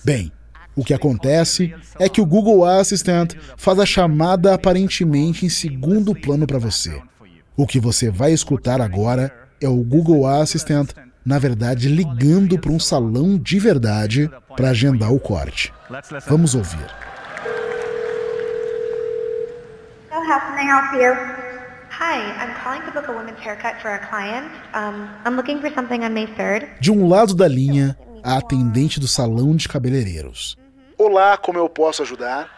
Bem, 0.05 0.33
o 0.75 0.85
que 0.85 0.95
acontece 0.95 1.75
é 1.99 2.09
que 2.09 2.21
o 2.21 2.27
Google 2.27 2.65
Assistant 2.65 3.35
faz 3.57 3.79
a 3.79 3.87
chamada 3.87 4.55
aparentemente 4.55 5.45
em 5.45 5.49
segundo 5.49 6.15
plano 6.15 6.47
para 6.47 6.59
você. 6.59 7.01
O 7.57 7.67
que 7.67 7.79
você 7.79 8.11
vai 8.11 8.33
escutar 8.33 8.81
agora 8.81 9.33
é 9.61 9.69
o 9.69 9.77
Google 9.77 10.27
Assistant, 10.27 10.91
na 11.25 11.39
verdade, 11.39 11.89
ligando 11.89 12.59
para 12.59 12.73
um 12.73 12.81
salão 12.81 13.37
de 13.39 13.59
verdade 13.59 14.31
para 14.57 14.71
agendar 14.71 15.13
o 15.13 15.21
corte. 15.21 15.73
Vamos 16.27 16.55
ouvir. 16.55 16.87
De 26.81 26.91
um 26.91 27.07
lado 27.07 27.35
da 27.35 27.47
linha, 27.47 27.95
a 28.25 28.39
atendente 28.39 28.99
do 28.99 29.07
salão 29.07 29.55
de 29.55 29.69
cabeleireiros. 29.69 30.57
Olá, 30.97 31.37
como 31.37 31.59
eu 31.59 31.69
posso 31.69 32.01
ajudar? 32.01 32.49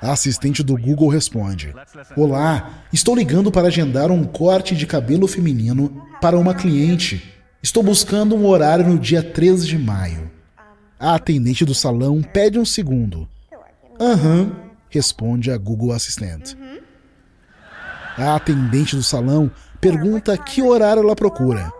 A 0.00 0.12
assistente 0.12 0.62
do 0.62 0.76
Google 0.78 1.08
responde: 1.08 1.74
Olá, 2.16 2.70
estou 2.92 3.16
ligando 3.16 3.50
para 3.50 3.66
agendar 3.66 4.12
um 4.12 4.22
corte 4.22 4.76
de 4.76 4.86
cabelo 4.86 5.26
feminino 5.26 6.06
para 6.20 6.38
uma 6.38 6.54
cliente. 6.54 7.42
Estou 7.60 7.82
buscando 7.82 8.36
um 8.36 8.46
horário 8.46 8.86
no 8.86 9.00
dia 9.00 9.20
13 9.20 9.66
de 9.66 9.78
maio. 9.78 10.30
A 10.98 11.16
atendente 11.16 11.64
do 11.64 11.74
salão 11.74 12.22
pede 12.22 12.56
um 12.56 12.64
segundo. 12.64 13.28
Aham, 14.00 14.42
uhum, 14.42 14.52
responde 14.88 15.50
a 15.50 15.58
Google 15.58 15.90
Assistant. 15.90 16.54
A 18.16 18.36
atendente 18.36 18.94
do 18.94 19.02
salão 19.02 19.50
pergunta 19.80 20.36
que 20.36 20.60
horário 20.60 21.02
ela 21.02 21.16
procura. 21.16 21.72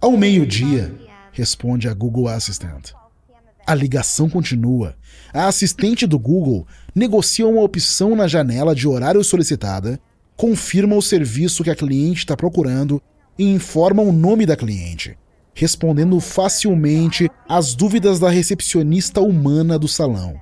Ao 0.00 0.16
meio-dia, 0.16 0.94
responde 1.32 1.88
a 1.88 1.94
Google 1.94 2.28
Assistant. 2.28 2.92
A 3.66 3.74
ligação 3.74 4.28
continua. 4.30 4.94
A 5.32 5.46
assistente 5.46 6.06
do 6.06 6.18
Google 6.18 6.66
negocia 6.94 7.46
uma 7.46 7.62
opção 7.62 8.14
na 8.14 8.28
janela 8.28 8.74
de 8.74 8.86
horário 8.86 9.24
solicitada, 9.24 9.98
confirma 10.36 10.94
o 10.94 11.02
serviço 11.02 11.64
que 11.64 11.70
a 11.70 11.76
cliente 11.76 12.20
está 12.20 12.36
procurando 12.36 13.02
e 13.36 13.44
informa 13.44 14.02
o 14.02 14.12
nome 14.12 14.46
da 14.46 14.56
cliente, 14.56 15.18
respondendo 15.54 16.20
facilmente 16.20 17.28
às 17.48 17.74
dúvidas 17.74 18.20
da 18.20 18.30
recepcionista 18.30 19.20
humana 19.20 19.76
do 19.78 19.88
salão. 19.88 20.40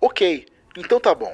Ok, 0.00 0.46
então 0.76 0.98
tá 0.98 1.14
bom. 1.14 1.32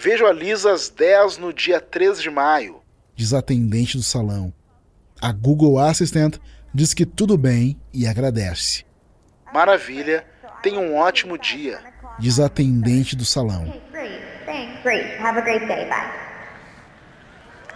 Vejo 0.00 0.26
a 0.26 0.32
Lisa 0.32 0.72
às 0.72 0.88
10 0.88 1.38
no 1.38 1.52
dia 1.52 1.80
3 1.80 2.22
de 2.22 2.30
maio, 2.30 2.80
diz 3.16 3.34
a 3.34 3.40
atendente 3.40 3.96
do 3.96 4.02
salão. 4.04 4.52
A 5.20 5.32
Google 5.32 5.76
Assistant 5.76 6.36
diz 6.72 6.94
que 6.94 7.04
tudo 7.04 7.36
bem 7.36 7.76
e 7.92 8.06
agradece. 8.06 8.84
Maravilha, 9.52 10.24
tenha 10.62 10.78
um 10.78 10.96
ótimo 10.96 11.36
dia, 11.36 11.80
diz 12.16 12.38
a 12.38 12.46
atendente 12.46 13.16
do 13.16 13.24
salão. 13.24 13.74
Great. 14.84 15.20
Have 15.20 15.36
a 15.36 15.40
great 15.40 15.66
day. 15.66 15.88
Bye. 15.88 16.12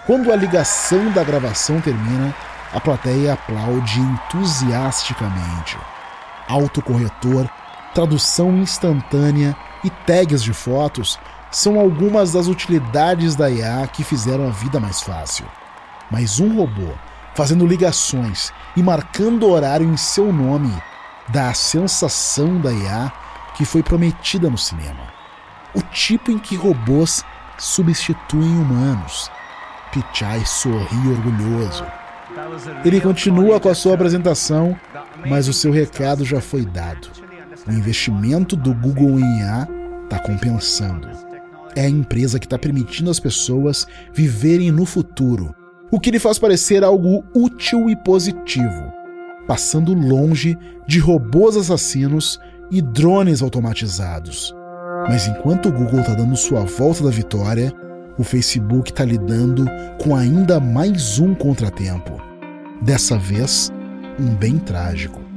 Quando 0.07 0.33
a 0.33 0.37
ligação 0.37 1.11
da 1.11 1.25
gravação 1.25 1.81
termina, 1.81 2.33
a 2.73 2.81
plateia 2.81 3.33
aplaude 3.33 3.99
entusiasticamente. 3.99 5.77
Autocorretor, 6.47 7.51
tradução 7.93 8.57
instantânea 8.59 9.57
e 9.83 9.91
tags 10.07 10.41
de 10.45 10.53
fotos 10.53 11.19
são 11.53 11.79
algumas 11.79 12.33
das 12.33 12.49
utilidades 12.49 13.37
da 13.37 13.51
IA 13.51 13.87
que 13.87 14.03
fizeram 14.03 14.49
a 14.49 14.51
vida 14.51 14.81
mais 14.81 15.03
fácil. 15.03 15.45
Mas 16.11 16.41
um 16.41 16.57
robô 16.57 16.93
fazendo 17.35 17.67
ligações 17.67 18.51
e 18.75 18.83
marcando 18.83 19.49
horário 19.49 19.87
em 19.87 19.97
seu 19.97 20.33
nome 20.33 20.73
dá 21.29 21.51
a 21.51 21.55
sensação 21.55 22.59
da 22.59 22.73
IA 22.73 23.13
que 23.55 23.67
foi 23.67 23.83
prometida 23.83 24.49
no 24.49 24.57
cinema. 24.57 25.13
O 25.75 25.83
tipo 25.83 26.31
em 26.31 26.39
que 26.39 26.57
robôs 26.57 27.23
substituem 27.59 28.59
humanos. 28.59 29.31
Pichai 29.93 30.45
sorri 30.47 31.09
orgulhoso. 31.09 31.85
Ele 32.83 33.01
continua 33.01 33.61
com 33.61 33.69
a 33.69 33.75
sua 33.75 33.95
apresentação, 33.95 34.79
mas 35.27 35.49
o 35.49 35.53
seu 35.53 35.71
recado 35.71 36.25
já 36.25 36.41
foi 36.41 36.65
dado. 36.65 37.09
O 37.67 37.73
investimento 37.73 38.57
do 38.57 38.73
Google 38.75 39.21
em 39.21 39.41
IA 39.41 39.69
está 40.05 40.19
compensando. 40.19 41.32
É 41.75 41.87
a 41.87 41.89
empresa 41.89 42.39
que 42.39 42.47
está 42.47 42.59
permitindo 42.59 43.11
as 43.11 43.19
pessoas 43.19 43.87
viverem 44.13 44.71
no 44.71 44.85
futuro, 44.85 45.55
o 45.91 45.99
que 45.99 46.11
lhe 46.11 46.19
faz 46.19 46.39
parecer 46.39 46.85
algo 46.85 47.25
útil 47.35 47.89
e 47.89 47.97
positivo, 47.97 48.93
passando 49.47 49.95
longe 49.95 50.57
de 50.87 50.99
robôs 50.99 51.57
assassinos 51.57 52.39
e 52.71 52.81
drones 52.81 53.43
automatizados. 53.43 54.55
Mas 55.09 55.27
enquanto 55.27 55.69
o 55.69 55.73
Google 55.73 56.01
está 56.01 56.15
dando 56.15 56.37
sua 56.37 56.61
volta 56.61 57.05
da 57.05 57.11
vitória, 57.11 57.73
o 58.19 58.23
Facebook 58.23 58.91
está 58.91 59.05
lidando 59.05 59.65
com 60.03 60.15
ainda 60.15 60.61
mais 60.61 61.19
um 61.19 61.35
contratempo. 61.35 62.21
Dessa 62.83 63.19
vez, 63.19 63.71
um 64.19 64.35
bem 64.35 64.59
trágico. 64.59 65.32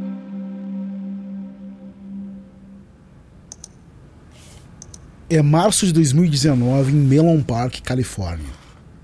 É 5.27 5.41
março 5.41 5.87
de 5.87 5.93
2019 5.93 6.91
em 6.91 6.95
Melon 6.97 7.41
Park, 7.41 7.79
Califórnia. 7.81 8.45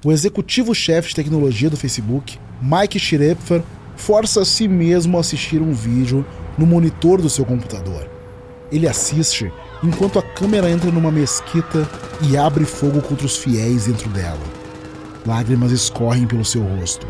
O 0.05 0.11
executivo-chefe 0.11 1.09
de 1.09 1.15
tecnologia 1.15 1.67
do 1.67 1.75
Facebook, 1.75 2.37
Mike 2.61 2.99
Schroepfer, 2.99 3.63
força 3.95 4.41
a 4.41 4.45
si 4.45 4.67
mesmo 4.67 5.17
a 5.17 5.21
assistir 5.21 5.59
um 5.59 5.73
vídeo 5.73 6.23
no 6.59 6.67
monitor 6.67 7.19
do 7.19 7.27
seu 7.27 7.43
computador. 7.43 8.07
Ele 8.71 8.87
assiste 8.87 9.51
enquanto 9.81 10.19
a 10.19 10.21
câmera 10.21 10.69
entra 10.69 10.91
numa 10.91 11.11
mesquita 11.11 11.89
e 12.29 12.37
abre 12.37 12.65
fogo 12.65 13.01
contra 13.01 13.25
os 13.25 13.37
fiéis 13.37 13.85
dentro 13.85 14.07
dela. 14.11 14.45
Lágrimas 15.25 15.71
escorrem 15.71 16.27
pelo 16.27 16.45
seu 16.45 16.61
rosto. 16.61 17.07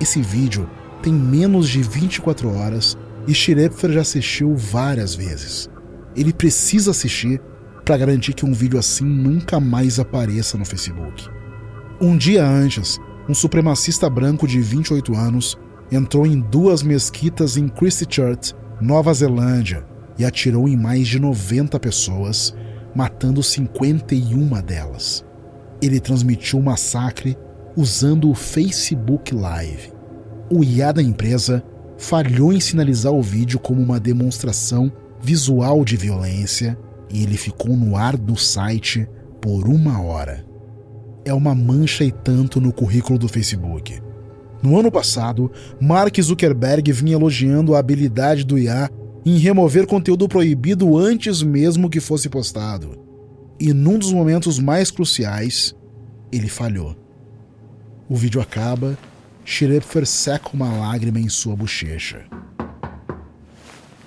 Esse 0.00 0.22
vídeo 0.22 0.66
tem 1.02 1.12
menos 1.12 1.68
de 1.68 1.82
24 1.82 2.56
horas 2.56 2.96
e 3.28 3.34
Schroepfer 3.34 3.92
já 3.92 4.00
assistiu 4.00 4.56
várias 4.56 5.14
vezes. 5.14 5.68
Ele 6.16 6.32
precisa 6.32 6.92
assistir 6.92 7.38
para 7.84 7.96
garantir 7.96 8.34
que 8.34 8.44
um 8.44 8.52
vídeo 8.52 8.78
assim 8.78 9.04
nunca 9.04 9.58
mais 9.58 9.98
apareça 9.98 10.56
no 10.56 10.64
Facebook. 10.64 11.28
Um 12.00 12.16
dia 12.16 12.46
antes, 12.46 12.98
um 13.28 13.34
supremacista 13.34 14.08
branco 14.08 14.46
de 14.46 14.60
28 14.60 15.14
anos 15.14 15.58
entrou 15.90 16.26
em 16.26 16.40
duas 16.40 16.82
mesquitas 16.82 17.56
em 17.56 17.68
Christchurch, 17.68 18.54
Nova 18.80 19.12
Zelândia, 19.12 19.84
e 20.18 20.24
atirou 20.24 20.68
em 20.68 20.76
mais 20.76 21.08
de 21.08 21.18
90 21.18 21.78
pessoas, 21.80 22.54
matando 22.94 23.42
51 23.42 24.48
delas. 24.62 25.24
Ele 25.82 26.00
transmitiu 26.00 26.58
o 26.58 26.62
massacre 26.62 27.36
usando 27.76 28.30
o 28.30 28.34
Facebook 28.34 29.34
Live. 29.34 29.92
O 30.50 30.62
IA 30.62 30.92
da 30.92 31.02
empresa 31.02 31.62
falhou 31.96 32.52
em 32.52 32.60
sinalizar 32.60 33.12
o 33.12 33.22
vídeo 33.22 33.58
como 33.58 33.80
uma 33.80 34.00
demonstração 34.00 34.90
visual 35.22 35.84
de 35.84 35.96
violência 35.96 36.78
e 37.10 37.22
ele 37.22 37.36
ficou 37.36 37.76
no 37.76 37.96
ar 37.96 38.16
do 38.16 38.36
site 38.36 39.08
por 39.40 39.68
uma 39.68 40.00
hora. 40.02 40.44
É 41.24 41.34
uma 41.34 41.54
mancha 41.54 42.04
e 42.04 42.12
tanto 42.12 42.60
no 42.60 42.72
currículo 42.72 43.18
do 43.18 43.28
Facebook. 43.28 44.00
No 44.62 44.78
ano 44.78 44.90
passado, 44.90 45.50
Mark 45.80 46.18
Zuckerberg 46.20 46.92
vinha 46.92 47.14
elogiando 47.14 47.74
a 47.74 47.78
habilidade 47.78 48.44
do 48.44 48.58
IA 48.58 48.90
em 49.24 49.38
remover 49.38 49.86
conteúdo 49.86 50.28
proibido 50.28 50.96
antes 50.96 51.42
mesmo 51.42 51.90
que 51.90 52.00
fosse 52.00 52.28
postado. 52.28 52.98
E 53.58 53.72
num 53.72 53.98
dos 53.98 54.12
momentos 54.12 54.58
mais 54.58 54.90
cruciais, 54.90 55.74
ele 56.32 56.48
falhou. 56.48 56.96
O 58.08 58.16
vídeo 58.16 58.40
acaba, 58.40 58.96
Schrepfer 59.44 60.06
seca 60.06 60.50
uma 60.52 60.72
lágrima 60.72 61.18
em 61.18 61.28
sua 61.28 61.56
bochecha. 61.56 62.24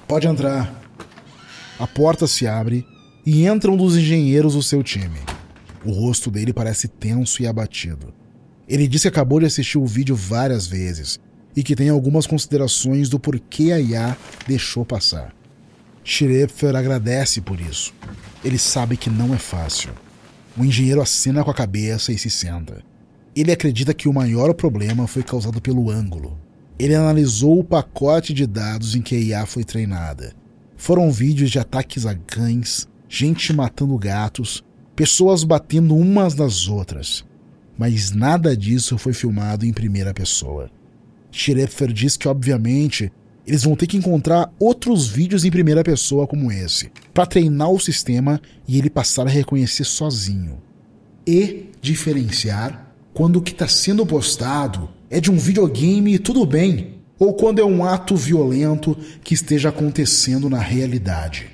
Pode 0.08 0.28
entrar. 0.28 0.82
A 1.80 1.88
porta 1.88 2.28
se 2.28 2.48
abre 2.48 2.86
e 3.26 3.46
entra 3.46 3.72
um 3.72 3.78
dos 3.78 3.96
engenheiros 3.96 4.54
do 4.54 4.64
seu 4.64 4.84
time. 4.84 5.20
O 5.86 5.92
rosto 5.92 6.32
dele 6.32 6.54
parece 6.54 6.88
tenso 6.88 7.42
e 7.42 7.48
abatido. 7.48 8.14
Ele 8.68 8.88
disse 8.88 9.04
que 9.04 9.08
acabou 9.10 9.40
de 9.40 9.46
assistir 9.46 9.78
o 9.78 9.86
vídeo 9.86 10.16
várias 10.16 10.66
vezes 10.68 11.20
e 11.56 11.62
que 11.62 11.76
tem 11.76 11.90
algumas 11.90 12.26
considerações 12.26 13.10
do 13.10 13.20
porquê 13.20 13.72
a 13.72 13.80
IA 13.80 14.18
deixou 14.48 14.86
passar. 14.86 15.34
Schrepfer 16.04 16.76
agradece 16.76 17.42
por 17.42 17.60
isso. 17.60 17.94
Ele 18.44 18.58
sabe 18.58 18.98
que 18.98 19.10
não 19.10 19.34
é 19.34 19.38
fácil. 19.38 19.92
O 20.58 20.64
engenheiro 20.64 21.02
acena 21.02 21.44
com 21.44 21.52
a 21.52 21.54
cabeça 21.54 22.12
e 22.12 22.18
se 22.18 22.30
senta. 22.30 22.84
Ele 23.36 23.52
acredita 23.52 23.94
que 23.94 24.08
o 24.08 24.14
maior 24.14 24.54
problema 24.54 25.08
foi 25.08 25.24
causado 25.24 25.62
pelo 25.62 25.90
ângulo. 25.90 26.38
Ele 26.78 26.94
analisou 26.94 27.60
o 27.60 27.64
pacote 27.64 28.34
de 28.34 28.46
dados 28.46 28.96
em 28.96 29.02
que 29.02 29.16
a 29.16 29.20
IA 29.20 29.46
foi 29.46 29.64
treinada. 29.64 30.34
Foram 30.76 31.12
vídeos 31.12 31.50
de 31.50 31.60
ataques 31.60 32.06
a 32.06 32.16
cães, 32.16 32.88
gente 33.16 33.54
matando 33.54 33.96
gatos, 33.96 34.64
pessoas 34.96 35.44
batendo 35.44 35.96
umas 35.96 36.34
nas 36.34 36.68
outras. 36.68 37.24
Mas 37.78 38.12
nada 38.12 38.58
disso 38.58 38.98
foi 38.98 39.14
filmado 39.14 39.68
em 39.68 39.72
primeira 39.72 40.12
pessoa. 40.16 40.72
Schroepfer 41.32 41.94
diz 41.94 42.18
que, 42.18 42.28
obviamente, 42.28 43.12
eles 43.46 43.66
vão 43.66 43.76
ter 43.76 43.86
que 43.86 43.98
encontrar 43.98 44.52
outros 44.60 45.08
vídeos 45.08 45.46
em 45.46 45.52
primeira 45.52 45.84
pessoa 45.84 46.26
como 46.26 46.52
esse, 46.52 46.92
para 47.14 47.28
treinar 47.28 47.70
o 47.70 47.80
sistema 47.80 48.42
e 48.68 48.80
ele 48.80 48.90
passar 48.90 49.28
a 49.28 49.30
reconhecer 49.30 49.84
sozinho. 49.84 50.60
E 51.26 51.70
diferenciar 51.82 52.96
quando 53.14 53.36
o 53.36 53.42
que 53.44 53.52
está 53.52 53.68
sendo 53.68 54.08
postado 54.08 54.90
é 55.08 55.22
de 55.22 55.30
um 55.30 55.38
videogame 55.38 56.16
e 56.16 56.20
tudo 56.20 56.48
bem, 56.48 56.96
ou 57.20 57.36
quando 57.36 57.60
é 57.60 57.66
um 57.66 57.86
ato 57.86 58.16
violento 58.16 58.98
que 59.24 59.36
esteja 59.36 59.70
acontecendo 59.70 60.50
na 60.50 60.60
realidade. 60.60 61.53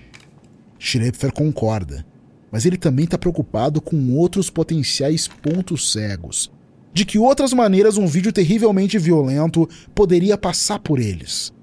Schroepfer 0.79 1.31
concorda, 1.31 2.03
mas 2.51 2.65
ele 2.65 2.77
também 2.77 3.05
está 3.05 3.17
preocupado 3.17 3.79
com 3.79 4.15
outros 4.15 4.49
potenciais 4.49 5.27
pontos 5.27 5.91
cegos 5.91 6.51
de 6.93 7.05
que 7.05 7.17
outras 7.17 7.53
maneiras 7.53 7.97
um 7.97 8.07
vídeo 8.07 8.31
terrivelmente 8.31 8.97
violento 8.97 9.69
poderia 9.93 10.37
passar 10.37 10.79
por 10.79 10.99
eles. 10.99 11.53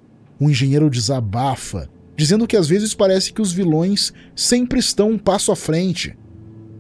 O 0.41 0.49
engenheiro 0.49 0.91
desabafa, 0.91 1.89
dizendo 2.17 2.47
que 2.47 2.57
às 2.57 2.69
vezes 2.69 2.95
parece 2.95 3.33
que 3.33 3.43
os 3.43 3.53
vilões 3.53 4.13
sempre 4.35 4.79
estão 4.79 5.11
um 5.11 5.19
passo 5.19 5.51
à 5.51 5.57
frente. 5.57 6.17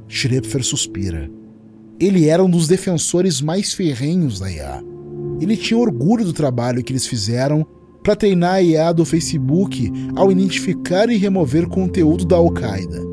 Schrepfer 0.08 0.62
suspira. 0.62 1.30
Ele 1.98 2.28
era 2.28 2.44
um 2.44 2.50
dos 2.50 2.68
defensores 2.68 3.40
mais 3.40 3.72
ferrenhos 3.72 4.40
da 4.40 4.50
IA. 4.50 4.82
Ele 5.40 5.56
tinha 5.56 5.78
orgulho 5.78 6.24
do 6.24 6.32
trabalho 6.32 6.82
que 6.82 6.92
eles 6.92 7.06
fizeram 7.06 7.66
para 8.06 8.14
treinar 8.14 8.54
a 8.54 8.62
IA 8.62 8.92
do 8.92 9.04
Facebook 9.04 9.92
ao 10.14 10.30
identificar 10.30 11.10
e 11.10 11.16
remover 11.16 11.66
conteúdo 11.66 12.24
da 12.24 12.36
Al-Qaeda. 12.36 13.04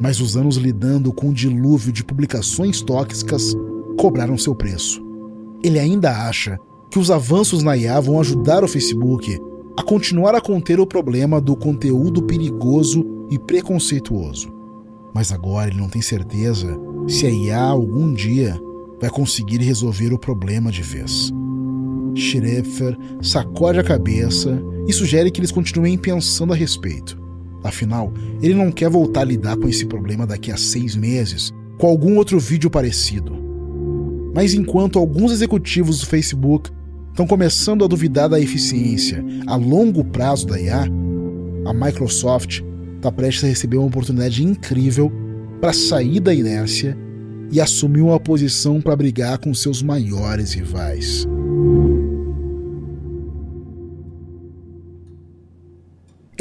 Mas 0.00 0.20
os 0.20 0.36
anos 0.36 0.54
lidando 0.54 1.12
com 1.12 1.30
um 1.30 1.32
dilúvio 1.32 1.92
de 1.92 2.04
publicações 2.04 2.80
tóxicas 2.80 3.56
cobraram 3.98 4.38
seu 4.38 4.54
preço. 4.54 5.04
Ele 5.64 5.80
ainda 5.80 6.28
acha 6.28 6.60
que 6.88 6.96
os 6.96 7.10
avanços 7.10 7.64
na 7.64 7.76
IA 7.76 8.00
vão 8.00 8.20
ajudar 8.20 8.62
o 8.62 8.68
Facebook 8.68 9.36
a 9.76 9.82
continuar 9.82 10.36
a 10.36 10.40
conter 10.40 10.78
o 10.78 10.86
problema 10.86 11.40
do 11.40 11.56
conteúdo 11.56 12.22
perigoso 12.22 13.04
e 13.32 13.36
preconceituoso. 13.36 14.54
Mas 15.12 15.32
agora 15.32 15.70
ele 15.72 15.80
não 15.80 15.88
tem 15.88 16.00
certeza 16.00 16.78
se 17.08 17.26
a 17.26 17.30
IA 17.30 17.60
algum 17.60 18.12
dia 18.12 18.56
vai 19.00 19.10
conseguir 19.10 19.58
resolver 19.58 20.12
o 20.12 20.18
problema 20.20 20.70
de 20.70 20.82
vez. 20.82 21.32
Schreffer 22.14 22.96
sacode 23.22 23.78
a 23.78 23.84
cabeça 23.84 24.60
e 24.86 24.92
sugere 24.92 25.30
que 25.30 25.40
eles 25.40 25.52
continuem 25.52 25.96
pensando 25.96 26.52
a 26.52 26.56
respeito. 26.56 27.20
Afinal, 27.62 28.12
ele 28.42 28.54
não 28.54 28.72
quer 28.72 28.88
voltar 28.88 29.20
a 29.20 29.24
lidar 29.24 29.56
com 29.56 29.68
esse 29.68 29.86
problema 29.86 30.26
daqui 30.26 30.50
a 30.50 30.56
seis 30.56 30.96
meses 30.96 31.52
com 31.78 31.86
algum 31.86 32.16
outro 32.16 32.38
vídeo 32.38 32.70
parecido. 32.70 33.32
Mas 34.34 34.54
enquanto 34.54 34.98
alguns 34.98 35.32
executivos 35.32 36.00
do 36.00 36.06
Facebook 36.06 36.70
estão 37.10 37.26
começando 37.26 37.84
a 37.84 37.88
duvidar 37.88 38.28
da 38.28 38.40
eficiência 38.40 39.24
a 39.46 39.56
longo 39.56 40.04
prazo 40.04 40.46
da 40.46 40.60
IA, 40.60 40.86
a 41.66 41.72
Microsoft 41.72 42.62
está 42.96 43.10
prestes 43.10 43.44
a 43.44 43.48
receber 43.48 43.76
uma 43.76 43.88
oportunidade 43.88 44.44
incrível 44.44 45.10
para 45.60 45.72
sair 45.72 46.20
da 46.20 46.32
inércia 46.32 46.96
e 47.50 47.60
assumir 47.60 48.00
uma 48.00 48.20
posição 48.20 48.80
para 48.80 48.96
brigar 48.96 49.38
com 49.38 49.52
seus 49.52 49.82
maiores 49.82 50.52
rivais. 50.52 51.26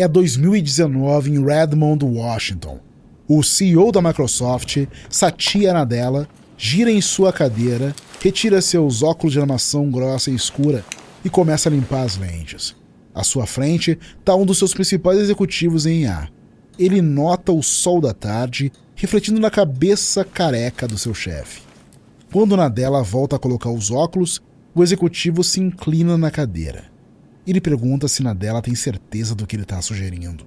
É 0.01 0.07
2019 0.07 1.29
em 1.29 1.45
Redmond, 1.45 2.05
Washington. 2.05 2.79
O 3.27 3.43
CEO 3.43 3.91
da 3.91 4.01
Microsoft, 4.01 4.88
Satya 5.09 5.73
Nadella, 5.73 6.25
gira 6.57 6.89
em 6.89 7.01
sua 7.01 7.33
cadeira, 7.33 7.93
retira 8.21 8.62
seus 8.62 9.03
óculos 9.03 9.33
de 9.33 9.41
armação 9.41 9.91
grossa 9.91 10.31
e 10.31 10.35
escura 10.35 10.85
e 11.25 11.29
começa 11.29 11.67
a 11.67 11.71
limpar 11.73 12.03
as 12.03 12.15
lentes. 12.15 12.73
À 13.13 13.25
sua 13.25 13.45
frente 13.45 13.99
está 14.17 14.33
um 14.38 14.45
dos 14.45 14.57
seus 14.57 14.73
principais 14.73 15.19
executivos 15.19 15.85
em 15.85 16.03
IA. 16.03 16.29
Ele 16.79 17.01
nota 17.01 17.51
o 17.51 17.62
sol 17.62 17.99
da 17.99 18.13
tarde 18.13 18.71
refletindo 18.95 19.38
na 19.38 19.51
cabeça 19.51 20.23
careca 20.23 20.88
do 20.88 20.97
seu 20.97 21.13
chefe. 21.13 21.62
Quando 22.31 22.55
Nadella 22.55 23.03
volta 23.03 23.35
a 23.35 23.39
colocar 23.39 23.69
os 23.69 23.91
óculos, 23.91 24.41
o 24.73 24.81
executivo 24.81 25.43
se 25.43 25.59
inclina 25.59 26.17
na 26.17 26.31
cadeira. 26.31 26.85
Ele 27.49 27.59
pergunta 27.59 28.07
se 28.07 28.21
Nadella 28.21 28.62
tem 28.62 28.75
certeza 28.75 29.33
do 29.33 29.47
que 29.47 29.55
ele 29.55 29.63
está 29.63 29.81
sugerindo. 29.81 30.45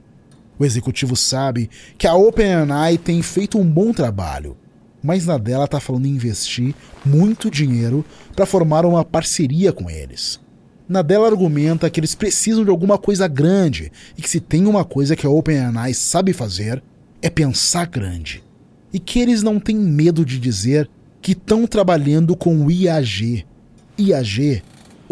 O 0.57 0.65
executivo 0.65 1.17
sabe 1.17 1.69
que 1.99 2.07
a 2.07 2.15
OpenAI 2.15 2.97
tem 2.97 3.21
feito 3.23 3.59
um 3.59 3.69
bom 3.69 3.93
trabalho, 3.93 4.57
mas 5.03 5.27
Nadella 5.27 5.65
está 5.65 5.81
falando 5.81 6.07
em 6.07 6.11
investir 6.11 6.73
muito 7.05 7.51
dinheiro 7.51 8.05
para 8.37 8.47
formar 8.47 8.87
uma 8.87 9.05
parceria 9.05 9.73
com 9.73 9.91
eles. 9.91 10.39
Nadella 10.89 11.27
argumenta 11.27 11.91
que 11.91 11.99
eles 11.99 12.15
precisam 12.15 12.63
de 12.63 12.71
alguma 12.71 12.97
coisa 12.97 13.27
grande 13.27 13.91
e 14.17 14.23
que 14.23 14.31
se 14.31 14.39
tem 14.39 14.67
uma 14.67 14.85
coisa 14.85 15.17
que 15.17 15.27
a 15.27 15.31
OpenAI 15.31 15.95
sabe 15.95 16.33
fazer 16.33 16.81
é 17.21 17.29
pensar 17.29 17.89
grande. 17.89 18.45
E 18.93 19.01
que 19.01 19.19
eles 19.19 19.43
não 19.43 19.59
têm 19.59 19.75
medo 19.75 20.25
de 20.25 20.39
dizer 20.39 20.89
que 21.21 21.33
estão 21.33 21.67
trabalhando 21.67 22.37
com 22.37 22.65
o 22.65 22.71
IAG. 22.71 23.45
IAG, 23.99 24.63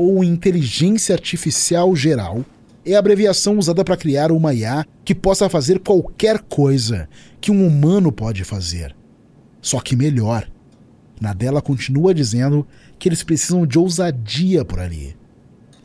ou 0.01 0.25
Inteligência 0.25 1.15
Artificial 1.15 1.95
Geral, 1.95 2.45
é 2.85 2.95
a 2.95 2.99
abreviação 2.99 3.59
usada 3.59 3.85
para 3.85 3.97
criar 3.97 4.33
uma 4.33 4.55
IA 4.55 4.87
que 5.05 5.15
possa 5.15 5.49
fazer 5.49 5.81
qualquer 5.81 6.39
coisa 6.39 7.09
que 7.41 7.51
um 7.51 7.67
humano 7.67 8.11
pode 8.11 8.43
fazer. 8.45 8.95
Só 9.61 9.81
que 9.81 9.95
melhor. 9.95 10.49
Nadella 11.21 11.61
continua 11.61 12.15
dizendo 12.15 12.67
que 12.99 13.09
eles 13.09 13.23
precisam 13.23 13.67
de 13.67 13.79
ousadia 13.79 14.65
por 14.65 14.81
ali. 14.81 15.15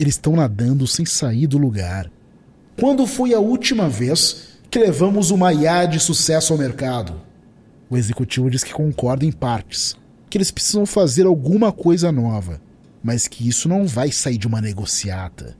Eles 0.00 0.14
estão 0.14 0.34
nadando 0.34 0.86
sem 0.86 1.04
sair 1.04 1.46
do 1.46 1.58
lugar. 1.58 2.10
Quando 2.78 3.06
foi 3.06 3.34
a 3.34 3.40
última 3.40 3.88
vez 3.88 4.58
que 4.70 4.78
levamos 4.78 5.30
uma 5.30 5.52
IA 5.52 5.84
de 5.84 6.00
sucesso 6.00 6.54
ao 6.54 6.58
mercado? 6.58 7.20
O 7.90 7.96
executivo 7.96 8.50
diz 8.50 8.64
que 8.64 8.72
concorda 8.72 9.26
em 9.26 9.32
partes, 9.32 9.94
que 10.30 10.38
eles 10.38 10.50
precisam 10.50 10.86
fazer 10.86 11.26
alguma 11.26 11.70
coisa 11.70 12.10
nova, 12.10 12.60
mas 13.06 13.28
que 13.28 13.48
isso 13.48 13.68
não 13.68 13.86
vai 13.86 14.10
sair 14.10 14.36
de 14.36 14.48
uma 14.48 14.60
negociata. 14.60 15.56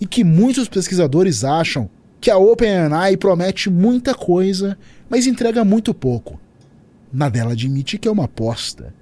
E 0.00 0.06
que 0.06 0.24
muitos 0.24 0.66
pesquisadores 0.66 1.44
acham 1.44 1.90
que 2.18 2.30
a 2.30 2.38
OpenAI 2.38 3.18
promete 3.18 3.68
muita 3.68 4.14
coisa, 4.14 4.78
mas 5.10 5.26
entrega 5.26 5.62
muito 5.62 5.92
pouco. 5.92 6.40
Nadella 7.12 7.52
admite 7.52 7.98
que 7.98 8.08
é 8.08 8.10
uma 8.10 8.24
aposta, 8.24 8.94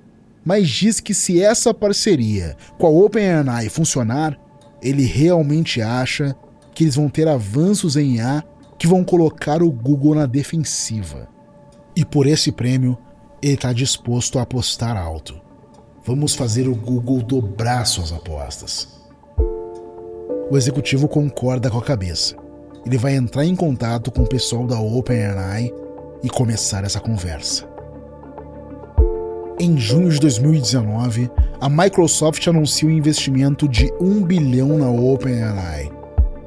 mas 0.44 0.68
diz 0.68 0.98
que 0.98 1.14
se 1.14 1.40
essa 1.40 1.72
parceria 1.72 2.56
com 2.76 2.88
a 2.88 2.90
OpenAI 2.90 3.68
funcionar, 3.68 4.36
ele 4.82 5.04
realmente 5.04 5.80
acha 5.80 6.34
que 6.74 6.82
eles 6.82 6.96
vão 6.96 7.08
ter 7.08 7.28
avanços 7.28 7.96
em 7.96 8.16
IA 8.16 8.42
que 8.76 8.88
vão 8.88 9.04
colocar 9.04 9.62
o 9.62 9.70
Google 9.70 10.16
na 10.16 10.26
defensiva. 10.26 11.28
E 11.94 12.04
por 12.04 12.26
esse 12.26 12.50
prêmio, 12.50 12.98
ele 13.40 13.54
está 13.54 13.72
disposto 13.72 14.40
a 14.40 14.42
apostar 14.42 14.96
alto. 14.96 15.47
Vamos 16.08 16.34
fazer 16.34 16.66
o 16.66 16.74
Google 16.74 17.22
dobrar 17.22 17.84
suas 17.84 18.14
apostas. 18.14 18.88
O 20.50 20.56
executivo 20.56 21.06
concorda 21.06 21.68
com 21.68 21.76
a 21.76 21.82
cabeça. 21.82 22.34
Ele 22.86 22.96
vai 22.96 23.14
entrar 23.14 23.44
em 23.44 23.54
contato 23.54 24.10
com 24.10 24.22
o 24.22 24.26
pessoal 24.26 24.66
da 24.66 24.80
OpenAI 24.80 25.70
e 26.22 26.30
começar 26.30 26.82
essa 26.82 26.98
conversa. 26.98 27.68
Em 29.60 29.76
junho 29.76 30.08
de 30.08 30.18
2019, 30.18 31.30
a 31.60 31.68
Microsoft 31.68 32.46
anuncia 32.48 32.88
um 32.88 32.92
investimento 32.92 33.68
de 33.68 33.92
1 34.00 34.22
bilhão 34.22 34.78
na 34.78 34.88
OpenAI. 34.88 35.92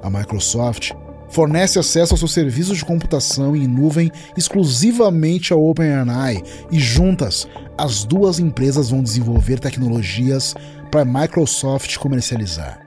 A 0.02 0.10
Microsoft 0.10 0.92
fornece 1.32 1.80
acesso 1.80 2.14
aos 2.14 2.20
seus 2.20 2.34
serviços 2.34 2.78
de 2.78 2.86
computação 2.86 3.56
em 3.56 3.68
nuvem 3.68 4.12
exclusivamente 4.38 5.54
à 5.54 5.56
OpenAI 5.56 6.44
e 6.72 6.80
juntas, 6.80 7.48
as 7.78 8.04
duas 8.04 8.40
empresas 8.40 8.90
vão 8.90 9.02
desenvolver 9.02 9.60
tecnologias 9.60 10.54
para 10.92 11.02
a 11.02 11.06
Microsoft 11.06 11.98
comercializar. 11.98 12.80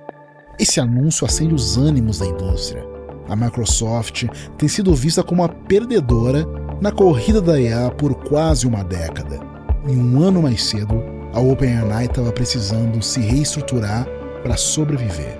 Esse 0.58 0.78
anúncio 0.78 1.26
acende 1.26 1.54
os 1.54 1.76
ânimos 1.76 2.18
da 2.18 2.26
indústria. 2.26 2.84
A 3.28 3.34
Microsoft 3.34 4.26
tem 4.58 4.68
sido 4.68 4.94
vista 4.94 5.22
como 5.22 5.42
a 5.42 5.48
perdedora 5.48 6.46
na 6.80 6.92
corrida 6.92 7.40
da 7.40 7.58
IA 7.58 7.90
por 7.90 8.14
quase 8.14 8.66
uma 8.66 8.84
década 8.84 9.54
em 9.86 9.98
um 9.98 10.22
ano 10.22 10.42
mais 10.42 10.64
cedo, 10.64 11.02
a 11.34 11.40
OpenAI 11.40 12.06
estava 12.06 12.32
precisando 12.32 13.02
se 13.02 13.20
reestruturar 13.20 14.06
para 14.42 14.56
sobreviver. 14.56 15.38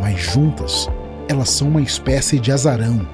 Mas 0.00 0.20
juntas, 0.20 0.88
elas 1.28 1.50
são 1.50 1.68
uma 1.68 1.80
espécie 1.80 2.38
de 2.38 2.52
azarão. 2.52 3.06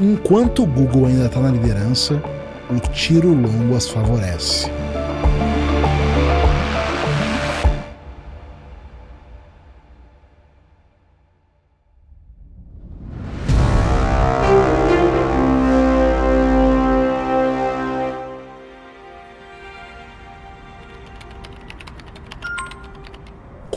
Enquanto 0.00 0.62
o 0.62 0.66
Google 0.66 1.06
ainda 1.06 1.26
está 1.26 1.40
na 1.40 1.50
liderança, 1.50 2.22
o 2.70 2.78
tiro 2.92 3.28
longo 3.28 3.76
as 3.76 3.88
favorece. 3.88 4.70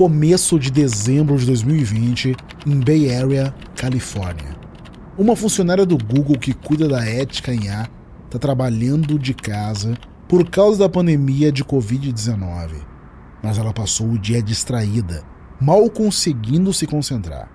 Começo 0.02 0.58
de 0.58 0.72
dezembro 0.72 1.38
de 1.38 1.46
2020, 1.46 2.36
em 2.66 2.80
Bay 2.80 3.16
Area, 3.16 3.54
Califórnia. 3.76 4.50
Uma 5.16 5.36
funcionária 5.36 5.86
do 5.86 5.96
Google 5.96 6.40
que 6.40 6.54
cuida 6.56 6.88
da 6.88 7.06
ética 7.06 7.54
em 7.54 7.70
A 7.70 7.88
está 8.26 8.40
trabalhando 8.40 9.20
de 9.20 9.36
casa 9.36 9.96
por 10.28 10.50
causa 10.50 10.80
da 10.80 10.90
pandemia 10.90 11.52
de 11.52 11.64
Covid-19. 11.64 12.78
Mas 13.44 13.60
ela 13.60 13.72
passou 13.72 14.08
o 14.08 14.18
dia 14.18 14.42
distraída, 14.42 15.24
mal 15.62 15.88
conseguindo 15.88 16.74
se 16.74 16.88
concentrar. 16.88 17.52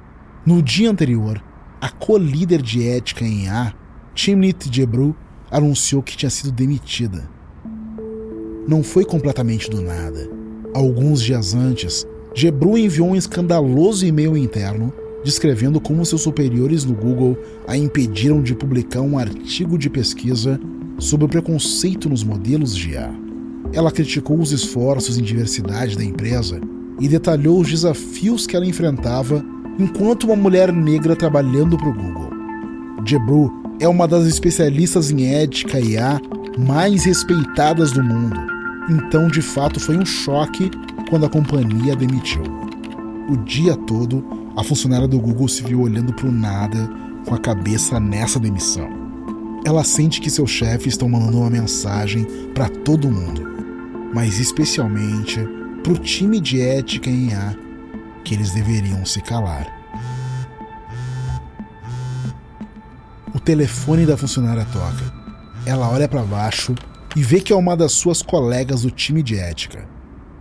No 0.47 0.63
dia 0.63 0.89
anterior, 0.89 1.43
a 1.81 1.91
co-líder 1.91 2.63
de 2.63 2.89
ética 2.89 3.25
em 3.25 3.49
A, 3.49 3.75
Timnit 4.15 4.73
Jebru, 4.73 5.17
anunciou 5.51 6.01
que 6.01 6.17
tinha 6.17 6.31
sido 6.31 6.53
demitida. 6.53 7.29
Não 8.69 8.85
foi 8.85 9.05
completamente 9.05 9.69
do 9.69 9.83
nada. 9.83 10.31
Alguns 10.73 11.21
dias 11.21 11.53
antes, 11.53 12.07
Gebru 12.39 12.77
enviou 12.77 13.09
um 13.09 13.17
escandaloso 13.17 14.05
e-mail 14.05 14.37
interno 14.37 14.93
descrevendo 15.25 15.81
como 15.81 16.05
seus 16.05 16.21
superiores 16.21 16.85
no 16.85 16.93
Google 16.93 17.35
a 17.67 17.79
impediram 17.79 18.43
de 18.43 18.55
publicar 18.55 19.01
um 19.01 19.19
artigo 19.19 19.79
de 19.79 19.89
pesquisa 19.89 20.61
sobre 20.99 21.25
o 21.25 21.29
preconceito 21.31 22.11
nos 22.11 22.23
modelos 22.23 22.77
de 22.77 22.91
IA. 22.91 23.11
Ela 23.73 23.91
criticou 23.91 24.39
os 24.39 24.53
esforços 24.53 25.17
em 25.17 25.23
diversidade 25.23 25.97
da 25.97 26.05
empresa 26.05 26.61
e 27.01 27.09
detalhou 27.09 27.59
os 27.59 27.71
desafios 27.71 28.47
que 28.47 28.55
ela 28.55 28.67
enfrentava 28.67 29.43
enquanto 29.79 30.25
uma 30.25 30.37
mulher 30.37 30.71
negra 30.71 31.17
trabalhando 31.17 31.79
para 31.79 31.89
o 31.89 31.95
Google. 31.95 32.31
Jebru 33.07 33.51
é 33.81 33.89
uma 33.89 34.07
das 34.07 34.27
especialistas 34.27 35.11
em 35.11 35.35
ética 35.35 35.81
IA 35.81 36.21
mais 36.59 37.07
respeitadas 37.07 37.93
do 37.93 38.03
mundo, 38.03 38.39
então 38.91 39.27
de 39.27 39.41
fato 39.41 39.81
foi 39.81 39.97
um 39.97 40.05
choque 40.05 40.71
quando 41.09 41.27
a 41.27 41.31
companhia 41.31 41.93
a 41.93 41.97
demitiu. 41.97 42.43
O 43.29 43.37
dia 43.37 43.77
todo, 43.77 44.25
a 44.57 44.63
funcionária 44.63 45.09
do 45.09 45.19
Google 45.19 45.49
se 45.49 45.63
viu 45.63 45.81
olhando 45.81 46.13
para 46.13 46.27
o 46.27 46.33
nada 46.33 46.89
com 47.27 47.35
a 47.35 47.39
cabeça 47.39 47.99
nessa 47.99 48.39
demissão. 48.39 48.89
Ela 49.65 49.83
sente 49.83 50.21
que 50.21 50.31
seus 50.31 50.51
chefes 50.51 50.95
estão 50.95 51.09
mandando 51.09 51.39
uma 51.39 51.51
mensagem 51.51 52.25
para 52.55 52.69
todo 52.69 53.11
mundo, 53.11 53.43
mas 54.15 54.39
especialmente 54.39 55.41
para 55.83 55.93
o 55.93 55.99
time 55.99 56.41
de 56.41 56.61
ética 56.61 57.11
em 57.11 57.35
A, 57.35 57.55
que 58.25 58.35
eles 58.35 58.53
deveriam 58.53 59.05
se 59.05 59.21
calar. 59.21 59.67
O 63.35 63.41
telefone 63.41 64.07
da 64.07 64.17
funcionária 64.17 64.65
toca. 64.73 65.13
Ela 65.67 65.91
olha 65.91 66.09
para 66.09 66.23
baixo 66.23 66.75
e 67.15 67.23
vê 67.23 67.41
que 67.41 67.53
é 67.53 67.57
uma 67.57 67.77
das 67.77 67.93
suas 67.93 68.23
colegas 68.23 68.83
do 68.83 68.91
time 68.91 69.23
de 69.23 69.37
ética. 69.37 69.96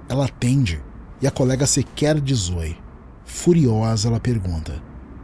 Ela 0.07 0.25
atende 0.25 0.81
e 1.21 1.27
a 1.27 1.31
colega 1.31 1.65
sequer 1.65 2.19
diz 2.19 2.49
oi. 2.49 2.77
Furiosa, 3.25 4.07
ela 4.07 4.19
pergunta: 4.19 4.81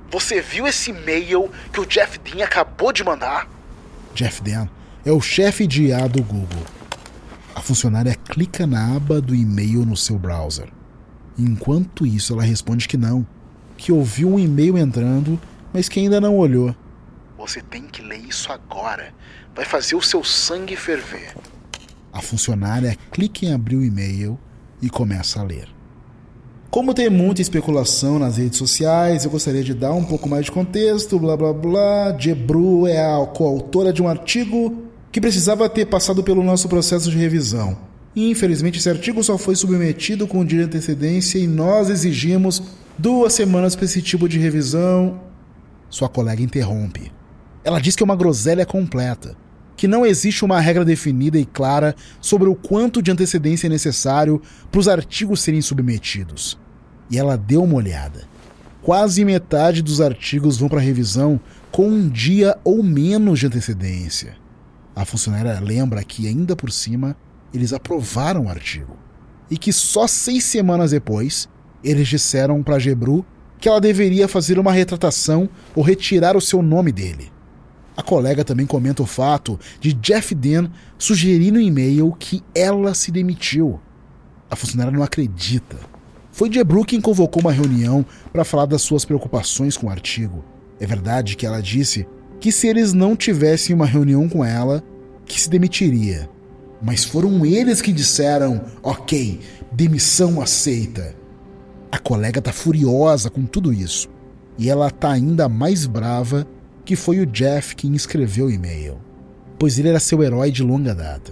Você 0.09 0.41
viu 0.41 0.67
esse 0.67 0.89
e-mail 0.89 1.49
que 1.71 1.79
o 1.79 1.85
Jeff 1.85 2.17
Dean 2.19 2.43
acabou 2.43 2.91
de 2.91 3.03
mandar? 3.03 3.47
Jeff 4.15 4.41
Dean 4.41 4.67
é 5.05 5.11
o 5.11 5.21
chefe 5.21 5.67
de 5.67 5.83
IA 5.83 6.07
do 6.07 6.23
Google. 6.23 6.65
A 7.53 7.61
funcionária 7.61 8.15
clica 8.15 8.65
na 8.65 8.95
aba 8.95 9.21
do 9.21 9.35
e-mail 9.35 9.85
no 9.85 9.95
seu 9.95 10.17
browser. 10.17 10.69
Enquanto 11.37 12.05
isso, 12.05 12.33
ela 12.33 12.43
responde 12.43 12.87
que 12.87 12.97
não, 12.97 13.25
que 13.77 13.91
ouviu 13.91 14.33
um 14.33 14.39
e-mail 14.39 14.77
entrando, 14.77 15.39
mas 15.73 15.87
que 15.87 15.99
ainda 15.99 16.19
não 16.19 16.37
olhou. 16.37 16.75
Você 17.37 17.61
tem 17.61 17.83
que 17.83 18.01
ler 18.01 18.19
isso 18.19 18.51
agora. 18.51 19.13
Vai 19.55 19.65
fazer 19.65 19.95
o 19.95 20.01
seu 20.01 20.23
sangue 20.23 20.75
ferver. 20.75 21.35
A 22.13 22.21
funcionária 22.21 22.97
clica 23.11 23.45
em 23.45 23.53
abrir 23.53 23.75
o 23.75 23.83
e-mail 23.83 24.39
e 24.81 24.89
começa 24.89 25.39
a 25.39 25.43
ler. 25.43 25.67
Como 26.69 26.93
tem 26.93 27.09
muita 27.09 27.41
especulação 27.41 28.17
nas 28.17 28.37
redes 28.37 28.57
sociais, 28.57 29.25
eu 29.25 29.31
gostaria 29.31 29.61
de 29.61 29.73
dar 29.73 29.93
um 29.93 30.05
pouco 30.05 30.29
mais 30.29 30.45
de 30.45 30.51
contexto, 30.51 31.19
blá 31.19 31.35
blá 31.35 31.51
blá. 31.51 32.17
Jebru 32.17 32.87
é 32.87 32.97
a 32.97 33.25
coautora 33.25 33.91
de 33.91 34.01
um 34.01 34.07
artigo 34.07 34.83
que 35.11 35.19
precisava 35.19 35.67
ter 35.67 35.85
passado 35.87 36.23
pelo 36.23 36.41
nosso 36.41 36.69
processo 36.69 37.11
de 37.11 37.17
revisão. 37.17 37.77
Infelizmente, 38.15 38.79
esse 38.79 38.89
artigo 38.89 39.21
só 39.21 39.37
foi 39.37 39.55
submetido 39.55 40.25
com 40.25 40.45
dia 40.45 40.59
de 40.59 40.65
antecedência 40.65 41.37
e 41.37 41.45
nós 41.45 41.89
exigimos 41.89 42.63
duas 42.97 43.33
semanas 43.33 43.75
para 43.75 43.85
esse 43.85 44.01
tipo 44.01 44.29
de 44.29 44.39
revisão. 44.39 45.19
Sua 45.89 46.07
colega 46.07 46.41
interrompe. 46.41 47.11
Ela 47.65 47.79
diz 47.79 47.97
que 47.97 48.03
é 48.03 48.05
uma 48.05 48.15
groselha 48.15 48.65
completa, 48.65 49.35
que 49.75 49.87
não 49.87 50.05
existe 50.05 50.45
uma 50.45 50.59
regra 50.59 50.85
definida 50.85 51.39
e 51.39 51.45
clara 51.45 51.95
sobre 52.19 52.47
o 52.47 52.55
quanto 52.55 53.01
de 53.01 53.11
antecedência 53.11 53.67
é 53.67 53.69
necessário 53.69 54.41
para 54.71 54.79
os 54.79 54.87
artigos 54.87 55.41
serem 55.41 55.61
submetidos. 55.61 56.57
E 57.09 57.17
ela 57.17 57.37
deu 57.37 57.63
uma 57.63 57.75
olhada. 57.75 58.23
Quase 58.81 59.23
metade 59.23 59.81
dos 59.81 60.01
artigos 60.01 60.57
vão 60.57 60.69
para 60.69 60.79
revisão 60.79 61.39
com 61.71 61.87
um 61.87 62.09
dia 62.09 62.57
ou 62.63 62.83
menos 62.83 63.39
de 63.39 63.47
antecedência. 63.47 64.35
A 64.95 65.05
funcionária 65.05 65.59
lembra 65.59 66.03
que, 66.03 66.27
ainda 66.27 66.55
por 66.55 66.71
cima, 66.71 67.15
eles 67.53 67.73
aprovaram 67.73 68.45
o 68.45 68.49
artigo. 68.49 68.97
E 69.49 69.57
que 69.57 69.71
só 69.71 70.07
seis 70.07 70.43
semanas 70.43 70.91
depois, 70.91 71.47
eles 71.83 72.07
disseram 72.07 72.61
para 72.63 72.79
Gebru 72.79 73.25
que 73.59 73.69
ela 73.69 73.79
deveria 73.79 74.27
fazer 74.27 74.57
uma 74.57 74.71
retratação 74.71 75.47
ou 75.75 75.83
retirar 75.83 76.35
o 76.35 76.41
seu 76.41 76.61
nome 76.61 76.91
dele. 76.91 77.31
A 77.95 78.01
colega 78.01 78.43
também 78.43 78.65
comenta 78.65 79.03
o 79.03 79.05
fato 79.05 79.59
de 79.79 79.93
Jeff 79.93 80.33
Dean 80.33 80.71
sugerir 80.97 81.51
no 81.51 81.59
e-mail 81.59 82.15
que 82.17 82.41
ela 82.55 82.93
se 82.93 83.11
demitiu. 83.11 83.79
A 84.49 84.55
funcionária 84.55 84.91
não 84.91 85.03
acredita. 85.03 85.77
Foi 86.31 86.51
Jebru 86.51 86.85
quem 86.85 87.01
convocou 87.01 87.41
uma 87.41 87.51
reunião 87.51 88.05
para 88.31 88.45
falar 88.45 88.65
das 88.65 88.81
suas 88.81 89.03
preocupações 89.03 89.75
com 89.75 89.87
o 89.87 89.89
artigo. 89.89 90.43
É 90.79 90.85
verdade 90.85 91.35
que 91.35 91.45
ela 91.45 91.61
disse 91.61 92.07
que 92.39 92.51
se 92.51 92.67
eles 92.67 92.93
não 92.93 93.15
tivessem 93.15 93.75
uma 93.75 93.85
reunião 93.85 94.27
com 94.27 94.43
ela, 94.43 94.83
que 95.25 95.39
se 95.39 95.49
demitiria. 95.49 96.29
Mas 96.81 97.03
foram 97.03 97.45
eles 97.45 97.81
que 97.81 97.91
disseram: 97.91 98.61
ok, 98.81 99.39
demissão 99.71 100.41
aceita. 100.41 101.15
A 101.91 101.99
colega 101.99 102.41
tá 102.41 102.51
furiosa 102.51 103.29
com 103.29 103.45
tudo 103.45 103.71
isso. 103.71 104.09
E 104.57 104.69
ela 104.69 104.89
tá 104.89 105.11
ainda 105.11 105.47
mais 105.47 105.85
brava 105.85 106.47
que 106.83 106.95
foi 106.95 107.19
o 107.19 107.25
Jeff 107.25 107.75
quem 107.75 107.93
escreveu 107.95 108.47
o 108.47 108.51
e-mail, 108.51 108.97
pois 109.57 109.77
ele 109.77 109.89
era 109.89 109.99
seu 109.99 110.21
herói 110.23 110.51
de 110.51 110.63
longa 110.63 110.93
data. 110.93 111.31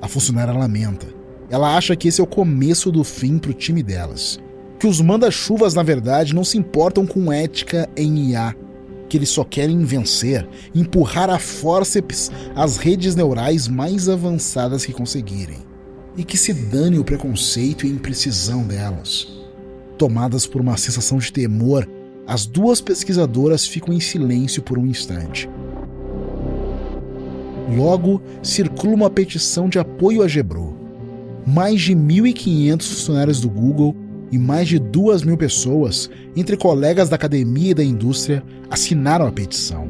A 0.00 0.08
funcionária 0.08 0.52
lamenta. 0.52 1.06
Ela 1.48 1.76
acha 1.76 1.94
que 1.96 2.08
esse 2.08 2.20
é 2.20 2.24
o 2.24 2.26
começo 2.26 2.90
do 2.90 3.04
fim 3.04 3.38
pro 3.38 3.54
time 3.54 3.82
delas. 3.82 4.38
Que 4.78 4.86
os 4.86 5.00
manda-chuvas, 5.00 5.74
na 5.74 5.82
verdade, 5.82 6.34
não 6.34 6.44
se 6.44 6.58
importam 6.58 7.06
com 7.06 7.32
ética 7.32 7.88
em 7.96 8.30
IA 8.30 8.54
que 9.08 9.16
eles 9.16 9.28
só 9.28 9.44
querem 9.44 9.84
vencer, 9.84 10.46
empurrar 10.74 11.30
a 11.30 11.38
forceps 11.38 12.30
as 12.54 12.76
redes 12.76 13.14
neurais 13.14 13.68
mais 13.68 14.08
avançadas 14.08 14.84
que 14.84 14.92
conseguirem, 14.92 15.58
e 16.16 16.24
que 16.24 16.36
se 16.36 16.52
dane 16.52 16.98
o 16.98 17.04
preconceito 17.04 17.86
e 17.86 17.90
a 17.90 17.92
imprecisão 17.92 18.64
delas. 18.64 19.28
Tomadas 19.96 20.46
por 20.46 20.60
uma 20.60 20.76
sensação 20.76 21.18
de 21.18 21.32
temor, 21.32 21.88
as 22.26 22.44
duas 22.44 22.80
pesquisadoras 22.80 23.66
ficam 23.66 23.94
em 23.94 24.00
silêncio 24.00 24.62
por 24.62 24.78
um 24.78 24.86
instante. 24.86 25.48
Logo, 27.76 28.20
circula 28.42 28.94
uma 28.94 29.10
petição 29.10 29.68
de 29.68 29.78
apoio 29.78 30.22
a 30.22 30.28
Gebru. 30.28 30.76
Mais 31.46 31.80
de 31.80 31.94
1.500 31.94 32.82
funcionários 32.82 33.40
do 33.40 33.48
Google 33.48 33.94
e 34.32 34.38
mais 34.38 34.66
de 34.66 34.78
duas 34.78 35.22
mil 35.22 35.36
pessoas, 35.36 36.10
entre 36.34 36.56
colegas 36.56 37.08
da 37.08 37.14
academia 37.14 37.70
e 37.70 37.74
da 37.74 37.84
indústria, 37.84 38.42
assinaram 38.68 39.26
a 39.26 39.32
petição. 39.32 39.88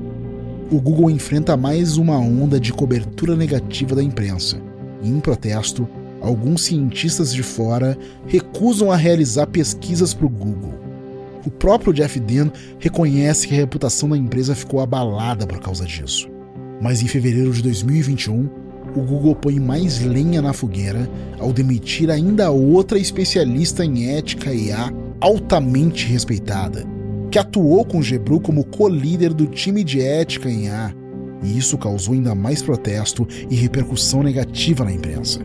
O 0.71 0.79
Google 0.81 1.11
enfrenta 1.11 1.57
mais 1.57 1.97
uma 1.97 2.19
onda 2.19 2.61
de 2.61 2.73
cobertura 2.73 3.35
negativa 3.35 3.95
da 3.95 4.03
imprensa, 4.03 4.61
e, 5.03 5.09
em 5.09 5.21
protesto, 5.21 5.89
alguns 6.21 6.65
cientistas 6.65 7.33
de 7.33 7.43
fora 7.43 7.97
recusam 8.27 8.91
a 8.91 8.97
realizar 8.97 9.47
pesquisas 9.47 10.13
para 10.13 10.27
o 10.27 10.31
Google. 10.31 10.86
O 11.47 11.51
próprio 11.51 11.93
Jeff 11.93 12.19
Dean 12.19 12.51
reconhece 12.81 13.47
que 13.47 13.55
a 13.55 13.59
reputação 13.59 14.09
da 14.09 14.19
empresa 14.19 14.53
ficou 14.53 14.81
abalada 14.81 15.47
por 15.47 15.61
causa 15.61 15.87
disso. 15.87 16.29
Mas 16.83 17.01
em 17.03 17.07
fevereiro 17.07 17.53
de 17.53 17.63
2021, 17.63 18.49
o 18.97 19.01
Google 19.01 19.37
põe 19.37 19.61
mais 19.61 20.01
lenha 20.01 20.43
na 20.43 20.53
fogueira 20.53 21.09
ao 21.39 21.53
demitir 21.53 22.11
ainda 22.11 22.51
outra 22.51 22.99
especialista 22.99 23.85
em 23.85 24.17
ética 24.17 24.53
e 24.53 24.67
IA 24.67 24.93
altamente 25.21 26.07
respeitada, 26.07 26.85
que 27.31 27.39
atuou 27.39 27.85
com 27.85 28.03
Gebru 28.03 28.41
como 28.41 28.65
co-líder 28.65 29.33
do 29.33 29.47
time 29.47 29.85
de 29.85 30.01
ética 30.01 30.51
em 30.51 30.65
IA, 30.65 30.93
e 31.45 31.57
isso 31.57 31.79
causou 31.79 32.15
ainda 32.15 32.35
mais 32.35 32.61
protesto 32.61 33.27
e 33.49 33.55
repercussão 33.55 34.23
negativa 34.23 34.85
na 34.85 34.93
imprensa. 34.93 35.41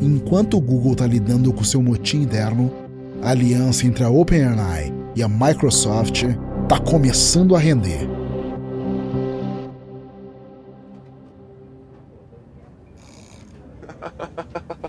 Enquanto 0.00 0.56
o 0.56 0.60
Google 0.60 0.92
está 0.92 1.06
lidando 1.06 1.52
com 1.52 1.62
seu 1.62 1.80
motim 1.80 2.22
interno, 2.22 2.70
a 3.22 3.30
aliança 3.30 3.86
entre 3.86 4.02
a 4.02 4.10
OpenAI 4.10 4.95
e 5.16 5.22
a 5.22 5.28
Microsoft 5.28 6.24
está 6.62 6.78
começando 6.78 7.56
a 7.56 7.58
render. 7.58 8.06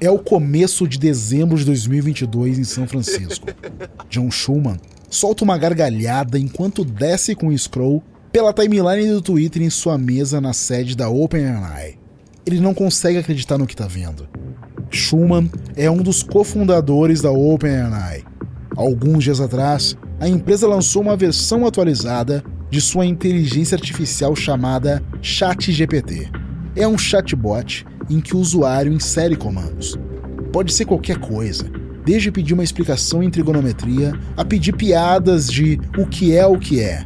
É 0.02 0.12
o 0.12 0.20
começo 0.20 0.88
de 0.88 1.00
dezembro 1.00 1.58
de 1.58 1.66
2022 1.66 2.60
em 2.60 2.64
São 2.66 2.86
Francisco. 2.86 3.48
John 4.10 4.30
Schumann 4.30 4.78
solta 5.10 5.46
uma 5.46 5.58
gargalhada 5.58 6.38
enquanto 6.38 6.84
desce 6.84 7.34
com 7.34 7.48
o 7.48 7.58
scroll 7.58 8.04
pela 8.32 8.54
timeline 8.54 9.10
do 9.10 9.22
Twitter 9.22 9.62
em 9.64 9.70
sua 9.70 9.98
mesa 9.98 10.42
na 10.42 10.52
sede 10.52 10.96
da 10.96 11.10
OpenAI. 11.10 11.98
Ele 12.46 12.60
não 12.60 12.74
consegue 12.74 13.18
acreditar 13.18 13.58
no 13.58 13.66
que 13.66 13.74
está 13.74 13.88
vendo. 13.88 14.28
Schumann 14.92 15.50
é 15.76 15.90
um 15.90 15.98
dos 15.98 16.22
cofundadores 16.22 17.22
da 17.22 17.32
OpenAI. 17.32 18.24
Alguns 18.78 19.24
dias 19.24 19.42
atrás, 19.42 19.98
a 20.20 20.30
empresa 20.30 20.68
lançou 20.68 21.02
uma 21.02 21.18
versão 21.18 21.66
atualizada 21.66 22.44
de 22.70 22.80
sua 22.80 23.08
inteligência 23.08 23.76
artificial 23.76 24.36
chamada 24.36 25.04
ChatGPT. 25.20 26.30
É 26.76 26.88
um 26.88 26.96
chatbot 26.96 27.84
em 28.08 28.20
que 28.22 28.36
o 28.36 28.40
usuário 28.40 28.94
insere 28.94 29.36
comandos. 29.36 29.98
Pode 30.54 30.72
ser 30.72 30.86
qualquer 30.86 31.18
coisa, 31.18 31.66
desde 32.06 32.32
pedir 32.32 32.54
uma 32.54 32.64
explicação 32.64 33.24
em 33.24 33.32
trigonometria 33.32 34.14
a 34.38 34.46
pedir 34.46 34.74
piadas 34.74 35.52
de 35.52 35.80
o 35.98 36.06
que 36.06 36.36
é 36.36 36.46
o 36.46 36.60
que 36.60 36.80
é. 36.80 37.04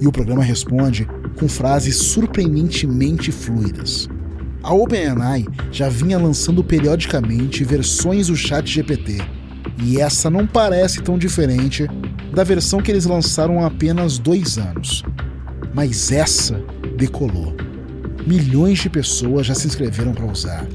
E 0.00 0.08
o 0.08 0.12
programa 0.12 0.42
responde 0.42 1.06
com 1.38 1.48
frases 1.48 1.96
surpreendentemente 1.98 3.30
fluidas. 3.30 4.08
A 4.60 4.74
OpenAI 4.74 5.46
já 5.70 5.88
vinha 5.88 6.18
lançando 6.18 6.64
periodicamente 6.64 7.62
versões 7.62 8.26
do 8.26 8.34
Chat 8.34 8.68
GPT, 8.68 9.22
e 9.78 10.00
essa 10.00 10.28
não 10.28 10.46
parece 10.46 11.00
tão 11.02 11.16
diferente 11.16 11.86
da 12.34 12.44
versão 12.44 12.80
que 12.80 12.90
eles 12.90 13.04
lançaram 13.04 13.62
há 13.62 13.66
apenas 13.66 14.18
dois 14.18 14.58
anos. 14.58 15.02
Mas 15.74 16.12
essa 16.12 16.62
decolou 16.96 17.54
milhões 18.26 18.78
de 18.78 18.88
pessoas 18.88 19.46
já 19.46 19.54
se 19.54 19.66
inscreveram 19.66 20.12
para 20.12 20.26
usar. 20.26 20.66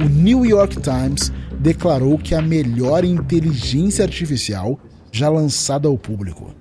O 0.00 0.04
New 0.04 0.44
York 0.44 0.78
Times 0.80 1.32
declarou 1.58 2.18
que 2.18 2.34
é 2.34 2.38
a 2.38 2.42
melhor 2.42 3.04
inteligência 3.04 4.04
artificial 4.04 4.78
já 5.12 5.28
lançada 5.28 5.86
ao 5.86 5.96
público. 5.96 6.54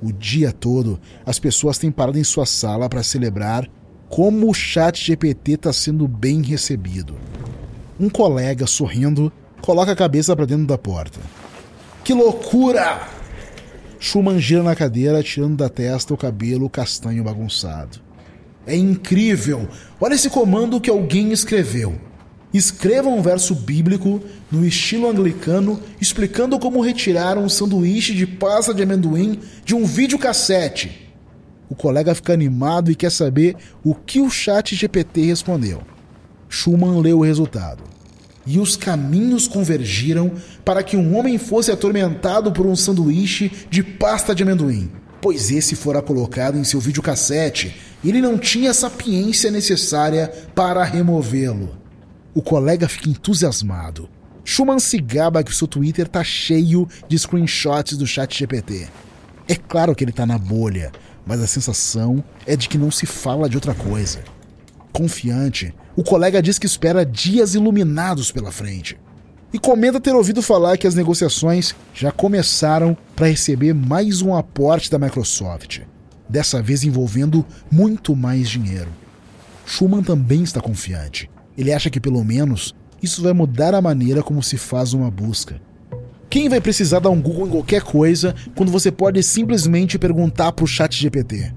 O 0.00 0.12
dia 0.12 0.52
todo, 0.52 1.00
as 1.26 1.38
pessoas 1.38 1.78
têm 1.78 1.90
parado 1.90 2.18
em 2.18 2.24
sua 2.24 2.46
sala 2.46 2.88
para 2.88 3.02
celebrar 3.02 3.68
como 4.08 4.48
o 4.48 4.54
chat 4.54 5.04
GPT 5.04 5.52
está 5.52 5.72
sendo 5.72 6.06
bem 6.08 6.40
recebido. 6.40 7.14
Um 8.00 8.08
colega, 8.08 8.66
sorrindo, 8.66 9.32
coloca 9.60 9.92
a 9.92 9.96
cabeça 9.96 10.34
para 10.34 10.46
dentro 10.46 10.66
da 10.66 10.78
porta. 10.78 11.20
Que 12.04 12.14
loucura! 12.14 13.08
Schumann 14.00 14.38
gira 14.38 14.62
na 14.62 14.76
cadeira, 14.76 15.22
tirando 15.22 15.56
da 15.56 15.68
testa 15.68 16.14
o 16.14 16.16
cabelo 16.16 16.70
castanho 16.70 17.24
bagunçado. 17.24 17.98
É 18.66 18.76
incrível. 18.76 19.68
Olha 20.00 20.14
esse 20.14 20.30
comando 20.30 20.80
que 20.80 20.90
alguém 20.90 21.32
escreveu. 21.32 21.98
Escreva 22.52 23.08
um 23.08 23.20
verso 23.20 23.54
bíblico 23.54 24.22
no 24.50 24.64
estilo 24.64 25.08
anglicano 25.08 25.80
explicando 26.00 26.58
como 26.58 26.80
retirar 26.80 27.36
um 27.36 27.48
sanduíche 27.48 28.14
de 28.14 28.26
pasta 28.26 28.72
de 28.72 28.82
amendoim 28.82 29.40
de 29.64 29.74
um 29.74 29.84
videocassete. 29.84 31.10
O 31.68 31.74
colega 31.74 32.14
fica 32.14 32.32
animado 32.32 32.90
e 32.90 32.94
quer 32.94 33.10
saber 33.10 33.56
o 33.84 33.94
que 33.94 34.20
o 34.20 34.30
chat 34.30 34.74
GPT 34.74 35.26
respondeu. 35.26 35.82
Schumann 36.48 37.00
leu 37.00 37.18
o 37.18 37.24
resultado. 37.24 37.82
E 38.50 38.58
os 38.58 38.78
caminhos 38.78 39.46
convergiram 39.46 40.32
para 40.64 40.82
que 40.82 40.96
um 40.96 41.14
homem 41.18 41.36
fosse 41.36 41.70
atormentado 41.70 42.50
por 42.50 42.64
um 42.64 42.74
sanduíche 42.74 43.52
de 43.68 43.82
pasta 43.82 44.34
de 44.34 44.42
amendoim, 44.42 44.90
pois 45.20 45.50
esse 45.50 45.76
fora 45.76 46.00
colocado 46.00 46.56
em 46.56 46.64
seu 46.64 46.80
videocassete 46.80 47.76
e 48.02 48.08
ele 48.08 48.22
não 48.22 48.38
tinha 48.38 48.70
a 48.70 48.74
sapiência 48.74 49.50
necessária 49.50 50.32
para 50.54 50.82
removê-lo. 50.82 51.76
O 52.34 52.40
colega 52.40 52.88
fica 52.88 53.10
entusiasmado. 53.10 54.08
Schumann 54.42 54.78
se 54.78 54.96
gaba 54.96 55.44
que 55.44 55.50
o 55.50 55.54
seu 55.54 55.66
Twitter 55.66 56.08
tá 56.08 56.24
cheio 56.24 56.88
de 57.06 57.18
screenshots 57.18 57.98
do 57.98 58.06
chat 58.06 58.34
GPT. 58.34 58.88
É 59.46 59.56
claro 59.56 59.94
que 59.94 60.02
ele 60.02 60.12
tá 60.12 60.24
na 60.24 60.38
bolha, 60.38 60.90
mas 61.26 61.42
a 61.42 61.46
sensação 61.46 62.24
é 62.46 62.56
de 62.56 62.66
que 62.66 62.78
não 62.78 62.90
se 62.90 63.04
fala 63.04 63.46
de 63.46 63.58
outra 63.58 63.74
coisa. 63.74 64.20
Confiante, 64.98 65.72
o 65.94 66.02
colega 66.02 66.42
diz 66.42 66.58
que 66.58 66.66
espera 66.66 67.06
dias 67.06 67.54
iluminados 67.54 68.32
pela 68.32 68.50
frente. 68.50 68.98
E 69.52 69.58
comenta 69.58 70.00
ter 70.00 70.12
ouvido 70.12 70.42
falar 70.42 70.76
que 70.76 70.88
as 70.88 70.94
negociações 70.96 71.72
já 71.94 72.10
começaram 72.10 72.98
para 73.14 73.28
receber 73.28 73.72
mais 73.72 74.22
um 74.22 74.34
aporte 74.34 74.90
da 74.90 74.98
Microsoft, 74.98 75.82
dessa 76.28 76.60
vez 76.60 76.82
envolvendo 76.82 77.46
muito 77.70 78.16
mais 78.16 78.50
dinheiro. 78.50 78.88
Schumann 79.64 80.02
também 80.02 80.42
está 80.42 80.60
confiante. 80.60 81.30
Ele 81.56 81.72
acha 81.72 81.90
que 81.90 82.00
pelo 82.00 82.24
menos 82.24 82.74
isso 83.00 83.22
vai 83.22 83.32
mudar 83.32 83.74
a 83.74 83.80
maneira 83.80 84.20
como 84.20 84.42
se 84.42 84.58
faz 84.58 84.94
uma 84.94 85.12
busca. 85.12 85.60
Quem 86.28 86.48
vai 86.48 86.60
precisar 86.60 86.98
dar 86.98 87.10
um 87.10 87.22
Google 87.22 87.46
em 87.46 87.50
qualquer 87.52 87.82
coisa 87.82 88.34
quando 88.56 88.72
você 88.72 88.90
pode 88.90 89.22
simplesmente 89.22 89.96
perguntar 89.96 90.50
para 90.50 90.64
o 90.64 90.66
chat 90.68 91.00
GPT? 91.00 91.54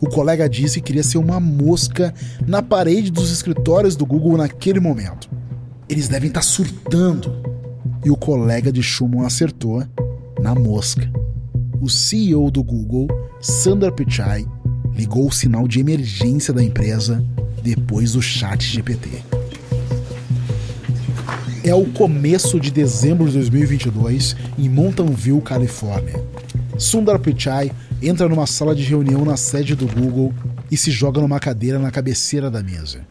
O 0.00 0.08
colega 0.08 0.48
disse 0.48 0.80
que 0.80 0.86
queria 0.86 1.02
ser 1.02 1.18
uma 1.18 1.40
mosca 1.40 2.14
na 2.46 2.62
parede 2.62 3.10
dos 3.10 3.32
escritórios 3.32 3.96
do 3.96 4.06
Google 4.06 4.36
naquele 4.36 4.78
momento. 4.78 5.28
Eles 5.88 6.06
devem 6.06 6.28
estar 6.28 6.40
tá 6.40 6.46
surtando. 6.46 7.42
E 8.04 8.10
o 8.10 8.16
colega 8.16 8.70
de 8.70 8.82
Schumann 8.82 9.26
acertou 9.26 9.84
na 10.40 10.54
mosca. 10.54 11.10
O 11.80 11.88
CEO 11.88 12.50
do 12.50 12.62
Google, 12.62 13.08
Sundar 13.40 13.92
Pichai, 13.92 14.46
ligou 14.94 15.26
o 15.26 15.32
sinal 15.32 15.66
de 15.66 15.80
emergência 15.80 16.54
da 16.54 16.62
empresa 16.62 17.24
depois 17.62 18.12
do 18.12 18.22
chat 18.22 18.64
GPT. 18.64 19.22
É 21.64 21.74
o 21.74 21.86
começo 21.86 22.58
de 22.60 22.70
dezembro 22.70 23.26
de 23.26 23.32
2022 23.34 24.36
em 24.56 24.68
Mountain 24.68 25.12
View, 25.12 25.40
Califórnia. 25.40 26.24
Sundar 26.78 27.18
Pichai 27.18 27.72
entra 28.00 28.28
numa 28.28 28.46
sala 28.46 28.74
de 28.74 28.82
reunião 28.82 29.24
na 29.24 29.36
sede 29.36 29.74
do 29.74 29.86
Google 29.86 30.32
e 30.70 30.76
se 30.76 30.90
joga 30.90 31.20
numa 31.20 31.40
cadeira 31.40 31.78
na 31.78 31.90
cabeceira 31.90 32.50
da 32.50 32.62
mesa. 32.62 33.06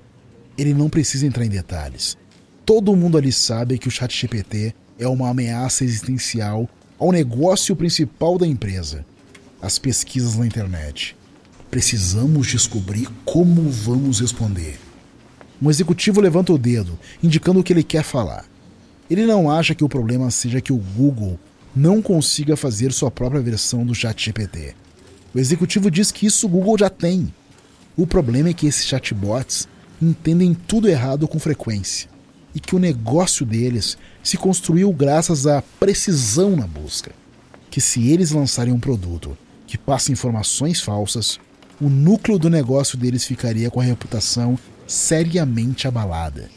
Ele 0.58 0.74
não 0.74 0.90
precisa 0.90 1.26
entrar 1.26 1.46
em 1.46 1.50
detalhes. 1.50 2.18
Todo 2.66 2.96
mundo 2.96 3.18
ali 3.18 3.32
sabe 3.32 3.78
que 3.78 3.88
o 3.88 3.92
ChatGPT 3.92 4.74
é 4.98 5.08
uma 5.08 5.30
ameaça 5.30 5.84
existencial 5.84 6.70
ao 6.98 7.12
negócio 7.12 7.76
principal 7.76 8.38
da 8.38 8.48
empresa, 8.48 9.06
as 9.62 9.78
pesquisas 9.78 10.36
na 10.36 10.48
internet. 10.48 11.16
Precisamos 11.70 12.48
descobrir 12.48 13.08
como 13.26 13.70
vamos 13.70 14.20
responder. 14.22 14.80
Um 15.62 15.70
executivo 15.70 16.22
levanta 16.22 16.54
o 16.54 16.58
dedo, 16.58 16.98
indicando 17.22 17.60
o 17.60 17.64
que 17.64 17.74
ele 17.74 17.84
quer 17.84 18.04
falar. 18.04 18.46
Ele 19.10 19.26
não 19.26 19.50
acha 19.50 19.76
que 19.76 19.84
o 19.84 19.90
problema 19.90 20.32
seja 20.32 20.62
que 20.62 20.72
o 20.74 20.78
Google 20.78 21.40
não 21.78 22.02
consiga 22.02 22.58
fazer 22.58 22.92
sua 22.92 23.12
própria 23.12 23.40
versão 23.40 23.86
do 23.86 23.94
ChatGPT. 23.94 24.74
O 25.34 25.40
executivo 25.40 25.92
diz 25.92 26.12
que 26.12 26.26
isso 26.26 26.48
o 26.48 26.50
Google 26.50 26.78
já 26.80 26.90
tem. 26.90 27.32
O 27.96 28.08
problema 28.08 28.50
é 28.50 28.54
que 28.54 28.66
esses 28.66 28.86
chatbots 28.86 29.68
entendem 30.02 30.54
tudo 30.54 30.90
errado 30.90 31.28
com 31.28 31.40
frequência 31.40 32.10
e 32.54 32.60
que 32.60 32.76
o 32.76 32.80
negócio 32.80 33.46
deles 33.46 33.98
se 34.24 34.38
construiu 34.38 34.92
graças 34.92 35.46
à 35.46 35.62
precisão 35.80 36.56
na 36.56 36.66
busca. 36.66 37.12
Que 37.70 37.80
se 37.80 38.08
eles 38.10 38.32
lançarem 38.32 38.74
um 38.74 38.80
produto 38.80 39.38
que 39.68 39.78
passa 39.78 40.12
informações 40.12 40.82
falsas, 40.82 41.40
o 41.80 41.90
núcleo 41.90 42.40
do 42.40 42.50
negócio 42.50 42.98
deles 42.98 43.26
ficaria 43.26 43.70
com 43.70 43.80
a 43.80 43.84
reputação 43.84 44.58
seriamente 44.88 45.88
abalada. 45.88 46.50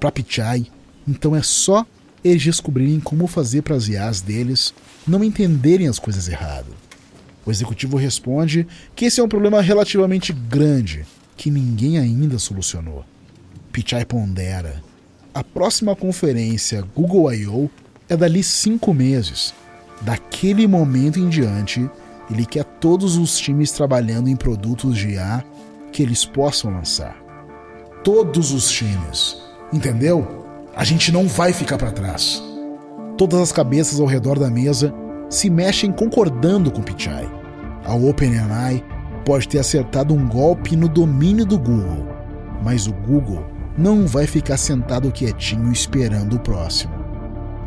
Para 0.00 0.10
Pichai, 0.10 0.66
então 1.06 1.36
é 1.36 1.42
só 1.42 1.86
eles 2.28 2.44
descobrirem 2.44 3.00
como 3.00 3.26
fazer 3.26 3.62
para 3.62 3.76
as 3.76 3.88
IAs 3.88 4.20
deles 4.20 4.74
não 5.06 5.24
entenderem 5.24 5.88
as 5.88 5.98
coisas 5.98 6.28
erradas. 6.28 6.74
O 7.44 7.50
executivo 7.50 7.96
responde 7.96 8.66
que 8.94 9.06
esse 9.06 9.20
é 9.20 9.24
um 9.24 9.28
problema 9.28 9.60
relativamente 9.62 10.32
grande 10.32 11.06
que 11.36 11.50
ninguém 11.50 11.98
ainda 11.98 12.38
solucionou. 12.38 13.04
Pichai 13.72 14.04
pondera. 14.04 14.82
A 15.32 15.42
próxima 15.42 15.94
conferência 15.96 16.84
Google 16.94 17.32
I.O. 17.32 17.70
é 18.08 18.16
dali 18.16 18.42
cinco 18.42 18.92
meses. 18.92 19.54
Daquele 20.02 20.66
momento 20.66 21.18
em 21.18 21.28
diante, 21.28 21.88
ele 22.30 22.44
quer 22.44 22.64
todos 22.64 23.16
os 23.16 23.38
times 23.38 23.70
trabalhando 23.72 24.28
em 24.28 24.36
produtos 24.36 24.96
de 24.98 25.10
IA 25.10 25.44
que 25.92 26.02
eles 26.02 26.24
possam 26.24 26.72
lançar. 26.72 27.16
Todos 28.04 28.52
os 28.52 28.70
times. 28.70 29.36
Entendeu? 29.72 30.47
A 30.78 30.84
gente 30.84 31.10
não 31.10 31.26
vai 31.26 31.52
ficar 31.52 31.76
para 31.76 31.90
trás. 31.90 32.40
Todas 33.16 33.40
as 33.40 33.50
cabeças 33.50 33.98
ao 33.98 34.06
redor 34.06 34.38
da 34.38 34.48
mesa 34.48 34.94
se 35.28 35.50
mexem 35.50 35.90
concordando 35.90 36.70
com 36.70 36.80
Pichai. 36.80 37.28
A 37.84 37.96
OpenAI 37.96 38.84
pode 39.24 39.48
ter 39.48 39.58
acertado 39.58 40.14
um 40.14 40.28
golpe 40.28 40.76
no 40.76 40.88
domínio 40.88 41.44
do 41.44 41.58
Google, 41.58 42.06
mas 42.62 42.86
o 42.86 42.92
Google 42.92 43.44
não 43.76 44.06
vai 44.06 44.24
ficar 44.24 44.56
sentado 44.56 45.10
quietinho 45.10 45.72
esperando 45.72 46.36
o 46.36 46.38
próximo. 46.38 46.94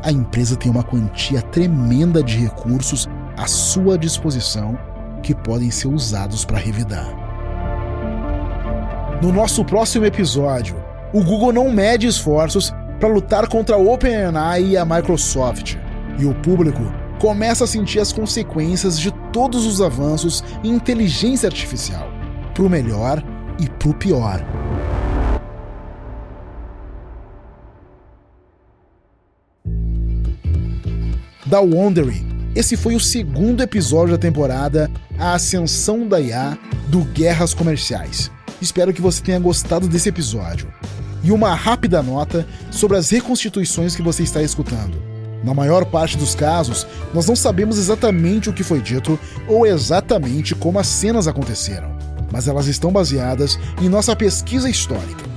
A 0.01 0.09
empresa 0.09 0.55
tem 0.55 0.71
uma 0.71 0.81
quantia 0.81 1.41
tremenda 1.41 2.23
de 2.23 2.37
recursos 2.37 3.09
à 3.35 3.45
sua 3.45 3.97
disposição 3.97 4.79
que 5.21 5.35
podem 5.35 5.69
ser 5.69 5.89
usados 5.89 6.45
para 6.45 6.59
revidar. 6.59 7.09
No 9.21 9.33
nosso 9.33 9.65
próximo 9.65 10.05
episódio, 10.05 10.77
o 11.11 11.21
Google 11.21 11.51
não 11.51 11.69
mede 11.69 12.07
esforços 12.07 12.73
para 13.01 13.09
lutar 13.09 13.47
contra 13.47 13.75
a 13.75 13.79
OpenAI 13.79 14.63
e 14.63 14.77
a 14.77 14.85
Microsoft. 14.85 15.75
E 16.19 16.25
o 16.25 16.35
público 16.35 16.83
começa 17.19 17.63
a 17.63 17.67
sentir 17.67 17.99
as 17.99 18.13
consequências 18.13 18.99
de 18.99 19.11
todos 19.33 19.65
os 19.65 19.81
avanços 19.81 20.43
em 20.63 20.69
inteligência 20.69 21.47
artificial, 21.47 22.07
para 22.53 22.63
o 22.63 22.69
melhor 22.69 23.23
e 23.59 23.67
para 23.67 23.89
o 23.89 23.93
pior. 23.95 24.45
Da 31.43 31.59
Wondery, 31.59 32.23
esse 32.55 32.77
foi 32.77 32.95
o 32.95 32.99
segundo 32.99 33.61
episódio 33.61 34.13
da 34.13 34.21
temporada 34.21 34.89
A 35.17 35.33
Ascensão 35.33 36.07
da 36.07 36.21
IA 36.21 36.57
do 36.87 37.01
Guerras 37.01 37.53
Comerciais. 37.53 38.29
Espero 38.61 38.93
que 38.93 39.01
você 39.01 39.23
tenha 39.23 39.39
gostado 39.39 39.87
desse 39.87 40.07
episódio 40.07 40.71
e 41.23 41.31
uma 41.31 41.53
rápida 41.53 42.01
nota 42.01 42.47
sobre 42.69 42.97
as 42.97 43.09
reconstituições 43.09 43.95
que 43.95 44.01
você 44.01 44.23
está 44.23 44.41
escutando. 44.41 45.01
Na 45.43 45.53
maior 45.53 45.85
parte 45.85 46.17
dos 46.17 46.35
casos, 46.35 46.85
nós 47.13 47.27
não 47.27 47.35
sabemos 47.35 47.77
exatamente 47.77 48.49
o 48.49 48.53
que 48.53 48.63
foi 48.63 48.79
dito 48.79 49.19
ou 49.47 49.65
exatamente 49.65 50.53
como 50.53 50.79
as 50.79 50.87
cenas 50.87 51.27
aconteceram, 51.27 51.97
mas 52.31 52.47
elas 52.47 52.67
estão 52.67 52.91
baseadas 52.91 53.57
em 53.81 53.89
nossa 53.89 54.15
pesquisa 54.15 54.69
histórica. 54.69 55.31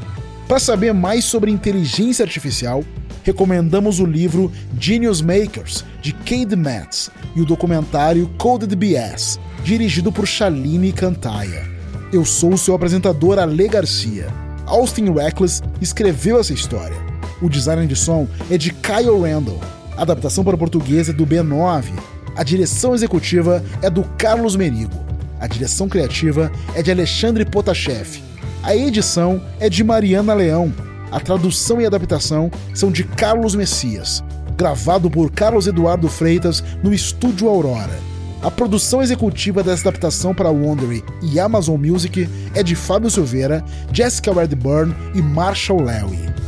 Para 0.46 0.58
saber 0.58 0.92
mais 0.92 1.24
sobre 1.24 1.50
inteligência 1.50 2.22
artificial, 2.22 2.84
recomendamos 3.22 3.98
o 3.98 4.04
livro 4.04 4.52
Genius 4.78 5.22
Makers, 5.22 5.84
de 6.02 6.12
Cade 6.12 6.54
Matz, 6.54 7.10
e 7.34 7.40
o 7.40 7.46
documentário 7.46 8.30
Coded 8.36 8.76
BS, 8.76 9.40
dirigido 9.64 10.12
por 10.12 10.26
Shaline 10.26 10.92
Cantaia. 10.92 11.66
Eu 12.12 12.26
sou 12.26 12.52
o 12.52 12.58
seu 12.58 12.74
apresentador 12.74 13.38
Ale 13.38 13.66
Garcia. 13.66 14.43
Austin 14.66 15.12
Reckless 15.12 15.62
escreveu 15.80 16.38
essa 16.38 16.52
história. 16.52 16.96
O 17.42 17.48
design 17.48 17.86
de 17.86 17.96
som 17.96 18.26
é 18.50 18.56
de 18.56 18.72
Kyle 18.72 19.20
Randall. 19.20 19.60
A 19.96 20.02
adaptação 20.02 20.42
para 20.42 20.56
o 20.56 20.58
português 20.58 21.08
é 21.08 21.12
do 21.12 21.26
B9. 21.26 21.92
A 22.36 22.42
direção 22.42 22.94
executiva 22.94 23.62
é 23.82 23.90
do 23.90 24.02
Carlos 24.18 24.56
Merigo. 24.56 25.04
A 25.38 25.46
direção 25.46 25.88
criativa 25.88 26.50
é 26.74 26.82
de 26.82 26.90
Alexandre 26.90 27.44
Potashev. 27.44 28.22
A 28.62 28.74
edição 28.74 29.42
é 29.60 29.68
de 29.68 29.84
Mariana 29.84 30.32
Leão. 30.34 30.72
A 31.12 31.20
tradução 31.20 31.80
e 31.80 31.86
adaptação 31.86 32.50
são 32.72 32.90
de 32.90 33.04
Carlos 33.04 33.54
Messias. 33.54 34.24
Gravado 34.56 35.10
por 35.10 35.30
Carlos 35.30 35.66
Eduardo 35.66 36.08
Freitas 36.08 36.64
no 36.82 36.92
Estúdio 36.92 37.48
Aurora. 37.48 38.13
A 38.44 38.50
produção 38.50 39.00
executiva 39.00 39.62
dessa 39.62 39.88
adaptação 39.88 40.34
para 40.34 40.50
Wondery 40.50 41.02
e 41.22 41.40
Amazon 41.40 41.80
Music 41.80 42.28
é 42.54 42.62
de 42.62 42.76
Fábio 42.76 43.10
Silveira, 43.10 43.64
Jessica 43.90 44.34
Redburn 44.34 44.94
e 45.14 45.22
Marshall 45.22 45.82
Lewy. 45.82 46.43